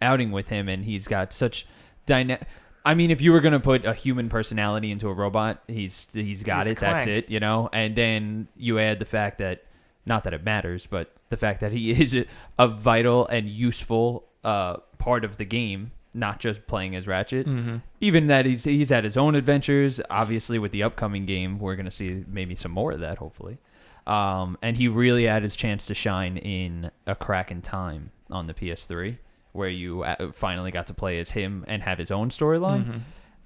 [0.00, 1.66] outing with him and he's got such
[2.06, 2.38] dyna
[2.84, 6.42] I mean, if you were gonna put a human personality into a robot, he's he's
[6.42, 6.78] got He's it.
[6.80, 7.68] That's it, you know.
[7.72, 9.64] And then you add the fact that,
[10.04, 12.26] not that it matters, but the fact that he is a,
[12.58, 17.76] a vital and useful uh, part of the game, not just playing as Ratchet Mm-hmm.
[18.00, 20.00] even that he's he's had his own adventures.
[20.10, 23.18] Obviously, with the upcoming game, we're gonna see maybe some more of that.
[23.18, 23.58] Hopefully,
[24.06, 28.46] um, and he really had his chance to shine in a crack in time on
[28.46, 29.18] the PS3,
[29.52, 32.84] where you uh, finally got to play as him and have his own storyline.
[32.84, 32.98] Mm-hmm.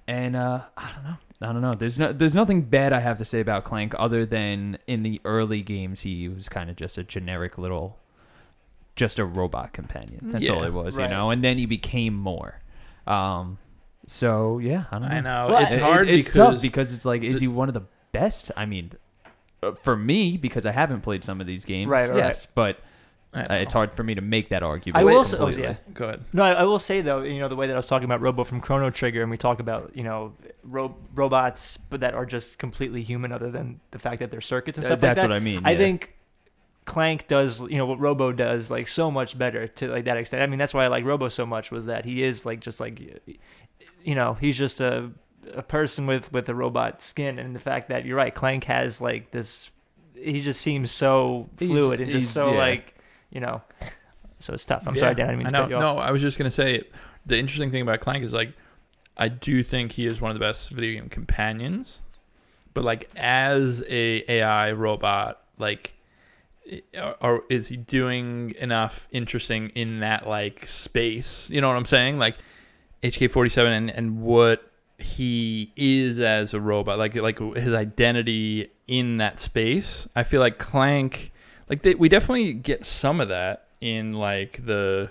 [0.08, 1.16] And uh, I don't know.
[1.42, 1.74] I don't know.
[1.74, 5.20] There's no there's nothing bad I have to say about Clank other than in the
[5.24, 7.98] early games he was kind of just a generic little
[8.96, 10.20] just a robot companion.
[10.30, 11.04] That's all it was, right.
[11.04, 11.30] you know.
[11.30, 12.60] And then he became more.
[13.06, 13.58] Um
[14.06, 15.14] so yeah, I don't know.
[15.14, 17.68] I know Well, it's It- hard it's tough because it's like is the- he one
[17.68, 17.82] of the
[18.12, 18.50] best?
[18.56, 18.92] I mean
[19.62, 21.88] uh, for me because I haven't played some of these games.
[21.88, 22.78] Right, right, yes, but
[23.34, 24.96] I Uh, it's hard for me to make that argument.
[25.00, 25.74] I will say, oh, yeah.
[25.92, 26.24] Go ahead.
[26.32, 28.22] No, I, I will say though, you know, the way that I was talking about
[28.22, 30.32] Robo from Chrono Trigger, and we talk about you know
[30.62, 34.78] ro- robots, but that are just completely human, other than the fact that they're circuits
[34.78, 35.30] and Uh, stuff That's like that.
[35.30, 35.62] what I mean.
[35.66, 35.78] I yeah.
[35.78, 36.14] think
[36.86, 40.42] Clank does, you know, what Robo does, like so much better to like that extent.
[40.42, 42.80] I mean, that's why I like Robo so much was that he is like just
[42.80, 43.00] like,
[44.04, 45.10] you know, he's just a
[45.54, 49.00] a person with with a robot skin, and the fact that you're right, Clank has
[49.00, 49.70] like this,
[50.14, 52.58] he just seems so He's- fluid and just so yeah.
[52.58, 52.94] like,
[53.30, 53.62] you know,
[54.38, 54.84] so it's tough.
[54.86, 55.60] I'm Yeah, sorry, Dan, I didn't mean I know.
[55.64, 55.82] cut you off.
[55.82, 56.82] No, I was just gonna say
[57.26, 58.52] the interesting thing about Clank is like
[59.16, 61.98] I do think he is one of the best video game companions,
[62.74, 65.94] but like as a AI robot, like
[67.20, 71.50] or is he doing enough interesting in that like space?
[71.50, 72.18] You know what I'm saying?
[72.18, 72.36] Like
[73.02, 79.40] HK47 and and what he is as a robot, like like his identity in that
[79.40, 80.08] space.
[80.14, 81.32] I feel like Clank,
[81.68, 85.10] like they, we definitely get some of that in like the,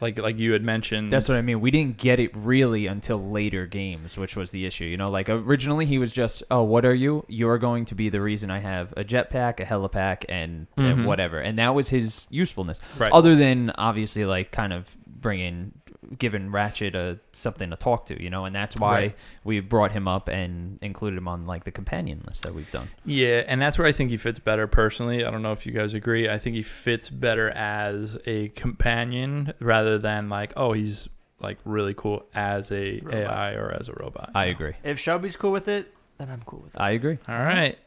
[0.00, 1.12] like like you had mentioned.
[1.12, 1.60] That's what I mean.
[1.60, 4.84] We didn't get it really until later games, which was the issue.
[4.84, 7.24] You know, like originally he was just, "Oh, what are you?
[7.28, 10.92] You're going to be the reason I have a jetpack, a helipack, and, Mhm.
[10.92, 12.80] and whatever." And that was his usefulness.
[12.98, 13.12] right.
[13.12, 15.72] Other than obviously, like kind of bringing,
[16.16, 19.16] giving Ratchet a something to talk to, you know, and that's why Right.
[19.44, 22.88] we brought him up and included him on like the companion list that we've done.
[23.04, 25.24] Yeah, and that's where I think he fits better personally.
[25.24, 26.28] I don't know if you guys agree.
[26.28, 31.08] I think he fits better as a companion rather than like, oh, he's
[31.40, 33.14] like really cool as a Robot.
[33.14, 34.30] AI or as a robot.
[34.34, 34.72] I agree.
[34.82, 36.80] If Shelby's cool with it, then I'm cool with it.
[36.80, 37.18] I agree.
[37.28, 37.78] All right.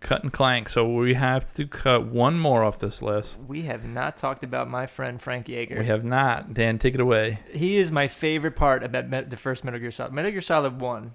[0.00, 0.68] Cut and clank.
[0.68, 3.40] So we have to cut one more off this list.
[3.40, 5.78] We have not talked about my friend Frank Jaeger.
[5.78, 6.54] We have not.
[6.54, 7.40] Dan, take it away.
[7.52, 10.12] he is my favorite part about Met- the first Metal Gear Solid.
[10.12, 11.14] Metal Gear Solid One,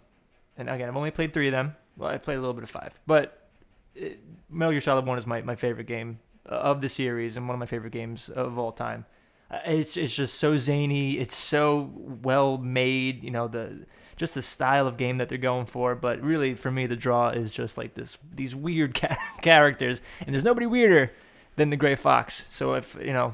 [0.57, 1.75] and again, I've only played three of them.
[1.97, 3.47] Well, I played a little bit of five, but
[3.95, 7.47] it, Metal Gear Solid One is my, my favorite game uh, of the series and
[7.47, 9.05] one of my favorite games of all time.
[9.51, 11.17] Uh, It's it's just so zany.
[11.19, 11.91] It's so
[12.23, 13.23] well made.
[13.23, 13.85] You know the
[14.21, 15.95] just the style of game that they're going for.
[15.95, 20.33] But really, for me, the draw is just like this these weird ca- characters, and
[20.33, 21.11] there's nobody weirder
[21.57, 22.45] than the Gray Fox.
[22.49, 23.33] So if you know,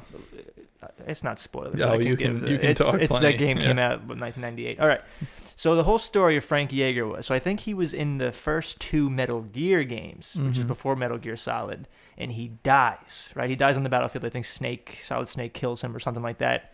[1.06, 1.80] it's not spoilers.
[1.82, 3.64] Oh, I can you can- the- you can it's, talk it's plenty, that game yeah.
[3.66, 4.80] came out in 1998.
[4.80, 5.02] All right.
[5.56, 8.32] So the whole story of Frank Jaeger was so I think he was in the
[8.32, 10.68] first two Metal Gear games, which is Mhm.
[10.68, 11.88] before Metal Gear Solid,
[12.18, 13.32] and he dies.
[13.36, 14.24] Right, he dies on the battlefield.
[14.26, 16.72] I think Snake, Solid Snake, kills him or something like that.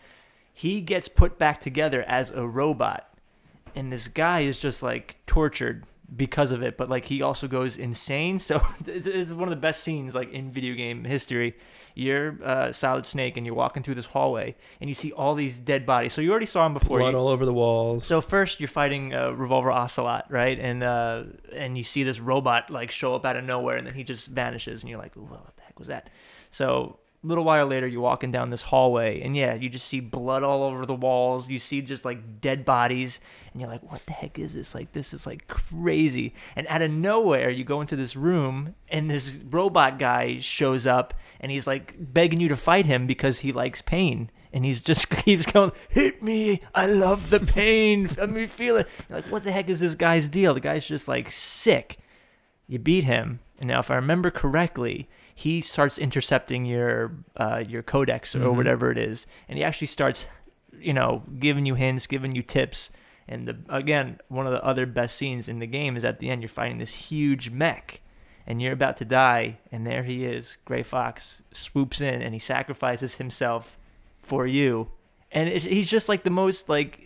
[0.52, 3.08] He gets put back together as a robot,
[3.74, 5.84] and this guy is just like tortured
[6.14, 6.76] because of it.
[6.76, 8.38] But like he also goes insane.
[8.48, 11.56] So it's, it's one of the best scenes like in video game history.
[11.96, 15.60] You're uh, Solid Snake, and you're walking through this hallway, and you see all these
[15.60, 16.12] dead bodies.
[16.12, 16.98] So you already saw him before.
[16.98, 18.04] Blood You- all over the walls.
[18.04, 20.58] so first you're fighting uh, Revolver Ocelot, right?
[20.58, 21.22] And uh,
[21.52, 24.26] and you see this robot like show up out of nowhere, and then he just
[24.26, 26.10] vanishes, and you're like, "Ooh, what the heck was that?
[26.50, 30.42] So little while later, you're walking down this hallway, and yeah, you just see blood
[30.42, 31.48] all over the walls.
[31.48, 33.20] You see just like dead bodies,
[33.52, 34.74] and you're like, what the heck is this?
[34.74, 36.34] Like this is like crazy.
[36.54, 41.14] And out of nowhere, you go into this room, and this robot guy shows up,
[41.40, 45.10] and he's like begging you to fight him because he likes pain and he's just
[45.24, 48.88] keeps going, hit me, I love the pain, let me feel it.
[49.08, 50.54] You're like, what the heck is this guy's deal?
[50.54, 51.98] The guy's just like sick.
[52.68, 57.82] You beat him, and now if I remember correctly, he starts intercepting your uh, your
[57.82, 58.56] codecs or Mhm.
[58.56, 60.26] whatever it is, and he actually starts,
[60.78, 62.90] you know, giving you hints, giving you tips.
[63.26, 66.30] And the again, one of the other best scenes in the game is at the
[66.30, 66.42] end.
[66.42, 68.00] You're fighting this huge mech,
[68.46, 70.56] and you're about to die, and there he is.
[70.64, 73.78] Gray Fox swoops in, and he sacrifices himself
[74.22, 74.88] for you
[75.30, 77.03] and it, he's just like the most like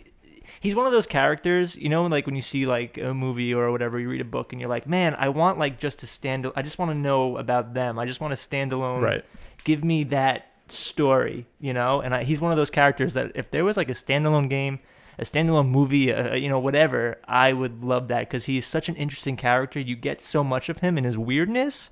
[0.59, 3.71] he's one of those characters you know like when you see like a movie or
[3.71, 6.49] whatever you read a book and you're like man i want like just to stand
[6.55, 7.97] i just want to know about them.
[7.99, 9.01] I just want to stand alone.
[9.01, 9.25] Right.
[9.63, 12.01] give me that story you know?
[12.01, 14.79] And I, he's one of those characters that if there was like a standalone game
[15.17, 18.95] a standalone movie uh, you know whatever i would love that because he's such an
[18.95, 19.79] interesting character.
[19.79, 21.89] You get so much of him and his weirdness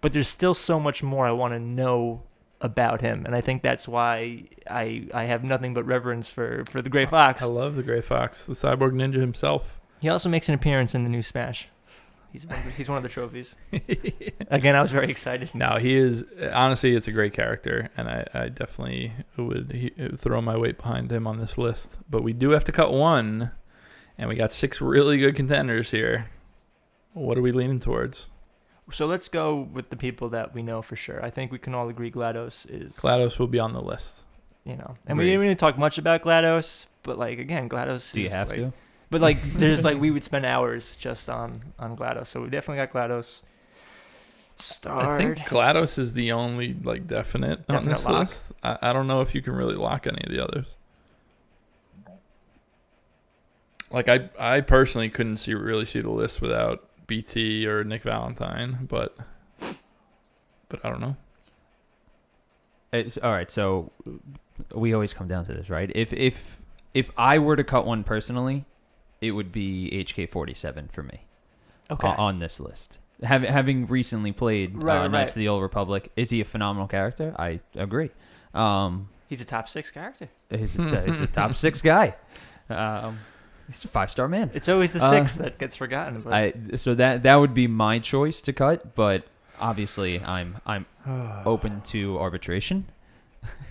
[0.00, 2.22] but there's still so much more i want to know
[2.62, 6.80] about him and i think that's why i i have nothing but reverence for for
[6.80, 9.80] the gray fox I love the Gray Fox, the cyborg ninja himself.
[10.00, 11.68] he also makes an appearance in the new smash
[12.32, 13.56] he's one of the, he's one of the trophies
[14.50, 18.26] again i was very excited No, he is honestly, it's a great character, and I,
[18.32, 21.96] I definitely would he, throw my weight behind him on this list.
[22.08, 23.50] But we do have to cut one,
[24.16, 26.30] and we got six really good contenders here.
[27.12, 28.30] What are we leaning towards?
[28.90, 31.24] So let's go with the people that we know for sure.
[31.24, 34.22] I think we can all agree GLaDOS is GLaDOS will be on the list.
[34.64, 38.12] you know, and we didn't really talk much about GLaDOS, but like again, GLaDOS.
[38.12, 38.72] Do you have like- to?
[39.10, 42.84] But like, there's like we would spend hours just on on GLaDOS, so we definitely
[42.84, 43.42] got GLaDOS.
[44.56, 45.08] Starred.
[45.08, 48.20] I think GLaDOS is the only like definite, on this lock.
[48.20, 48.52] list.
[48.62, 50.66] I, I don't know if you can really lock any of the others.
[53.90, 58.86] Like I, I personally couldn't see really see the list without BT or Nick Valentine,
[58.88, 59.14] but,
[60.70, 61.14] but I don't know.
[62.90, 63.92] It's, all right, so
[64.74, 65.92] we always come down to this, right?
[65.94, 66.62] If if
[66.94, 68.64] if I were to cut one personally,
[69.20, 71.26] it would be HK47 for me
[71.90, 72.08] okay.
[72.08, 72.98] o- on this list.
[73.22, 76.46] Having having recently played Right, uh, right, Knights of the Old Republic, is he a
[76.46, 77.34] phenomenal character?
[77.38, 78.10] I agree.
[78.54, 80.28] Um, He's a top six character.
[80.48, 82.14] he's, a, he's a top six guy.
[82.70, 83.18] Um,
[83.72, 84.50] he's a five star man.
[84.54, 86.20] It's always the Uh, six that gets forgotten.
[86.20, 89.24] But I so that that would be my choice to cut, but
[89.60, 90.86] obviously I'm I'm
[91.46, 92.86] open to arbitration.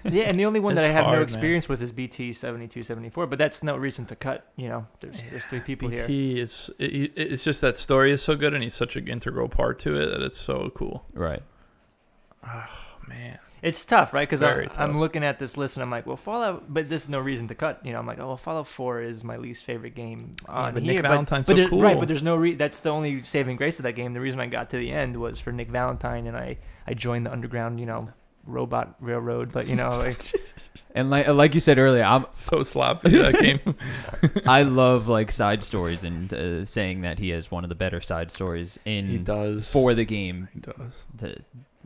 [0.04, 1.24] yeah, and the only one that I have hard, no man.
[1.24, 3.26] experience with is BT seventy two seventy four.
[3.28, 4.46] But that's no reason to cut.
[4.58, 6.06] You know, there's there's three people here.
[6.08, 9.48] BT is it, it's just that story is so good and he's such an integral
[9.48, 11.06] part to it that it's so cool.
[11.14, 11.42] Right.
[12.46, 12.66] Oh
[13.08, 14.28] man, It's tough, right?
[14.28, 17.20] Because I'm, I'm looking at this list and I'm like, well, Fallout, but there's no
[17.20, 17.80] reason to cut.
[17.86, 20.82] You know, I'm like, oh, well, Fallout 4 is my least favorite game on but
[20.82, 20.94] here.
[20.94, 22.00] Nick Valentine's but so there- Right, cool.
[22.00, 24.14] but there's no re- That's the only saving grace of that game.
[24.14, 26.58] The reason I got to the end was for Nick Valentine, and I
[26.88, 28.10] I joined the underground, you know,
[28.46, 29.52] robot railroad.
[29.52, 30.24] But you know, like,
[30.96, 33.60] And like like you said earlier, I'm so sloppy that game.
[34.48, 38.02] I love like side stories and uh, saying that he has one of the better
[38.02, 40.48] side stories in he does for the game.
[40.52, 41.06] He does.
[41.20, 41.36] To,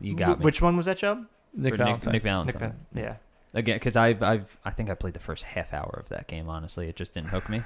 [0.00, 0.44] you got me.
[0.44, 1.26] which one was that, Chubb?
[1.56, 2.12] Nick For Valentine.
[2.12, 2.74] Nick, Nick Valentine.
[2.92, 3.14] Val- yeah.
[3.54, 6.48] Again, because I've I've I think I played the first half hour of that game.
[6.48, 7.62] Honestly, it just didn't hook me.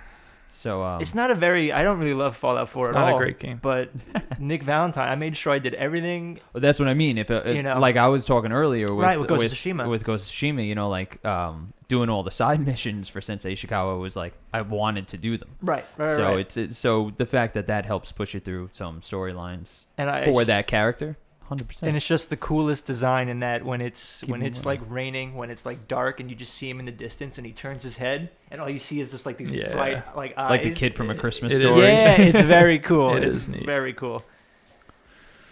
[0.53, 1.73] So um, it's not a very.
[1.73, 3.11] I don't really love Fallout 4 it's at not all.
[3.13, 3.59] Not a great game.
[3.63, 3.91] But
[4.39, 6.39] Nick Valentine, I made sure I did everything.
[6.53, 7.19] Well, that's what I mean.
[7.19, 7.79] If it, You know.
[7.79, 9.89] like I was talking earlier with Right, with Ghost of with, Tsushima.
[9.89, 13.55] with Ghost of Tsushima, you know, like um, doing all the side missions for Sensei
[13.55, 15.51] Ishikawa was like I wanted to do them.
[15.63, 16.39] Right, right, so right.
[16.41, 20.25] it's it, so the fact that that helps push it through some storylines and I,
[20.25, 21.17] for it's that character,
[21.51, 21.89] hundred and percent.
[21.89, 25.35] And it's just the coolest design in that when it's Keep when it's like raining,
[25.35, 27.83] when it's like dark, and you just see him in the distance, and he turns
[27.83, 29.73] his head, and all you see is just like these Yeah.
[29.75, 30.51] bright like eyes.
[30.51, 31.67] Like the kid from A Christmas It is.
[31.67, 31.83] Story.
[31.83, 33.15] Yeah, it's very cool.
[33.17, 33.67] It it's is neat.
[33.67, 34.25] very cool.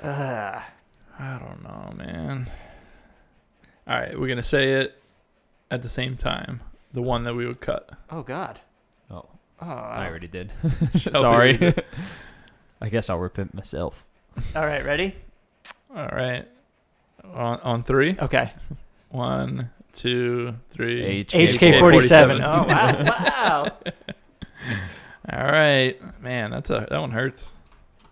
[0.03, 0.61] Uh,
[1.19, 2.51] I don't know, man.
[3.87, 5.03] All right, we're gonna say it
[5.71, 6.61] at the same time.
[6.93, 7.91] The one that we would cut.
[8.11, 8.61] oh God.
[9.11, 9.27] Oh,
[9.61, 10.53] Oh, I already did.
[11.13, 11.75] Sorry.
[12.81, 14.07] I guess I'll rip it myself.
[14.55, 15.17] All right, ready?
[15.95, 16.47] All right.
[17.25, 18.17] On, on three.
[18.19, 18.53] Okay.
[19.11, 21.25] One, two, three.
[21.25, 22.41] HK forty seven.
[22.43, 23.73] Oh wow, wow.
[25.31, 26.51] All right, man.
[26.51, 27.53] That's a that one hurts.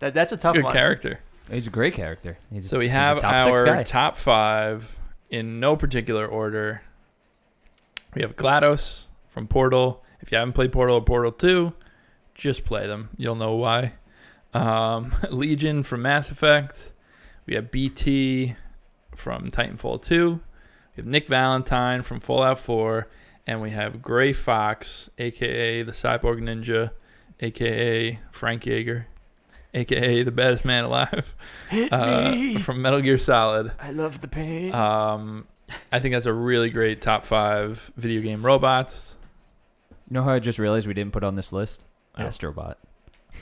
[0.00, 0.72] That that's a It's a tough good one.
[0.72, 1.20] character.
[1.50, 2.36] He's a great character.
[2.50, 4.96] He's, So we he's a have top our top five
[5.30, 6.82] in no particular order.
[8.14, 10.02] We have GLaDOS from Portal.
[10.20, 11.72] If you haven't played Portal or Portal 2,
[12.34, 13.10] just play them.
[13.16, 13.92] You'll know why.
[14.54, 16.92] Um, Legion from Mass Effect.
[17.46, 18.56] We have BT
[19.14, 20.32] from Titanfall 2.
[20.32, 20.40] We
[21.00, 23.08] have Nick Valentine from Fallout 4.
[23.46, 26.90] And we have Gray Fox, aka the Cyborg Ninja,
[27.38, 29.06] aka Frank Jaeger,
[29.72, 31.32] aka the baddest man alive
[31.70, 32.56] Hit uh, me.
[32.56, 33.70] from Metal Gear Solid.
[33.78, 34.74] I love the pain.
[34.74, 35.46] Um,
[35.92, 39.14] I think that's a really great top five video game robots.
[40.10, 41.84] You know how I just realized we didn't put on this list?
[42.18, 42.22] Oh.
[42.24, 42.74] Astrobot.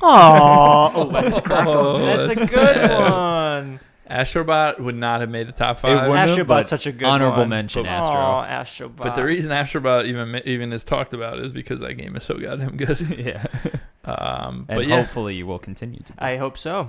[0.02, 0.92] Aw.
[0.94, 2.90] oh, that's, Oh, that's a good bad.
[3.00, 3.80] one.
[4.10, 6.08] Astrobot would not have made the top It five.
[6.08, 7.48] wouldn't have, Astrobot's such a good honorable one.
[7.48, 8.20] mention, But- Astro.
[8.20, 8.96] Aw, Astrobot.
[8.96, 12.34] but the reason Astrobot even even is talked about is because that game is so
[12.36, 13.00] goddamn good.
[13.18, 13.46] yeah.
[14.06, 16.12] Um, And but yeah, hopefully you will continue to.
[16.12, 16.18] Be.
[16.18, 16.88] I hope so.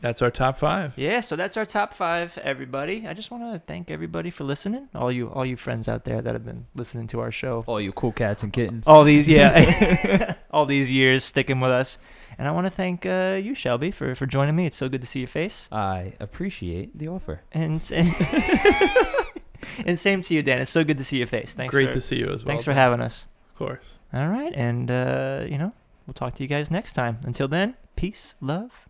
[0.00, 0.92] that's our top five.
[0.96, 3.06] Yeah, so that's our top five, everybody.
[3.06, 4.88] I just want to thank everybody for listening.
[4.92, 7.80] All you, all you friends out there that have been listening to our show All
[7.80, 8.88] you cool cats and kittens.
[8.88, 12.00] all these, yeah, all these years sticking with us.
[12.38, 14.66] And I want to thank uh, you, Shelby, for for joining me.
[14.66, 15.68] It's so good to see your face.
[15.70, 17.42] I appreciate the offer.
[17.52, 18.14] And and,
[19.86, 20.60] and same to you, Dan.
[20.60, 21.54] It's so good to see your face.
[21.54, 21.70] Thanks.
[21.70, 22.52] Great for, to see you as well.
[22.52, 23.26] Thanks for having us.
[23.50, 23.98] Of course.
[24.12, 25.72] All right, and uh, you know,
[26.06, 27.18] we'll talk to you guys next time.
[27.24, 28.88] Until then, peace, love,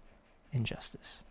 [0.53, 1.23] and justice.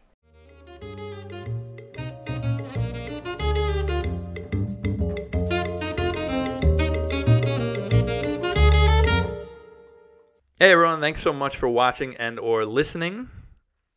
[10.62, 13.32] Hey everyone, thanks so much for watching and or listening.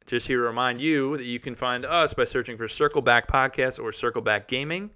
[0.07, 3.29] Just here to remind you that you can find us by searching for Circle Back
[3.29, 4.91] Podcast or Circle Back Gaming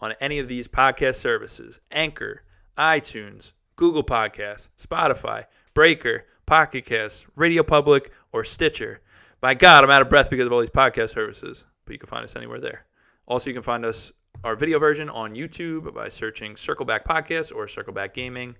[0.00, 1.80] on any of these podcast services.
[1.90, 2.42] Anchor,
[2.76, 9.00] iTunes, Google Podcasts, Spotify, Breaker, Pocket Casts, Radio Public, or Stitcher.
[9.40, 12.10] By God, I'm out of breath because of all these podcast services, but you can
[12.10, 12.84] find us anywhere there.
[13.24, 14.12] Also, you can find us
[14.44, 18.54] our video version on YouTube by searching Circle Back Podcast or Circle Back Gaming,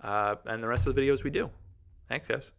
[0.00, 1.50] uh, and the rest of the videos we do.
[2.08, 2.52] Thanks, guys.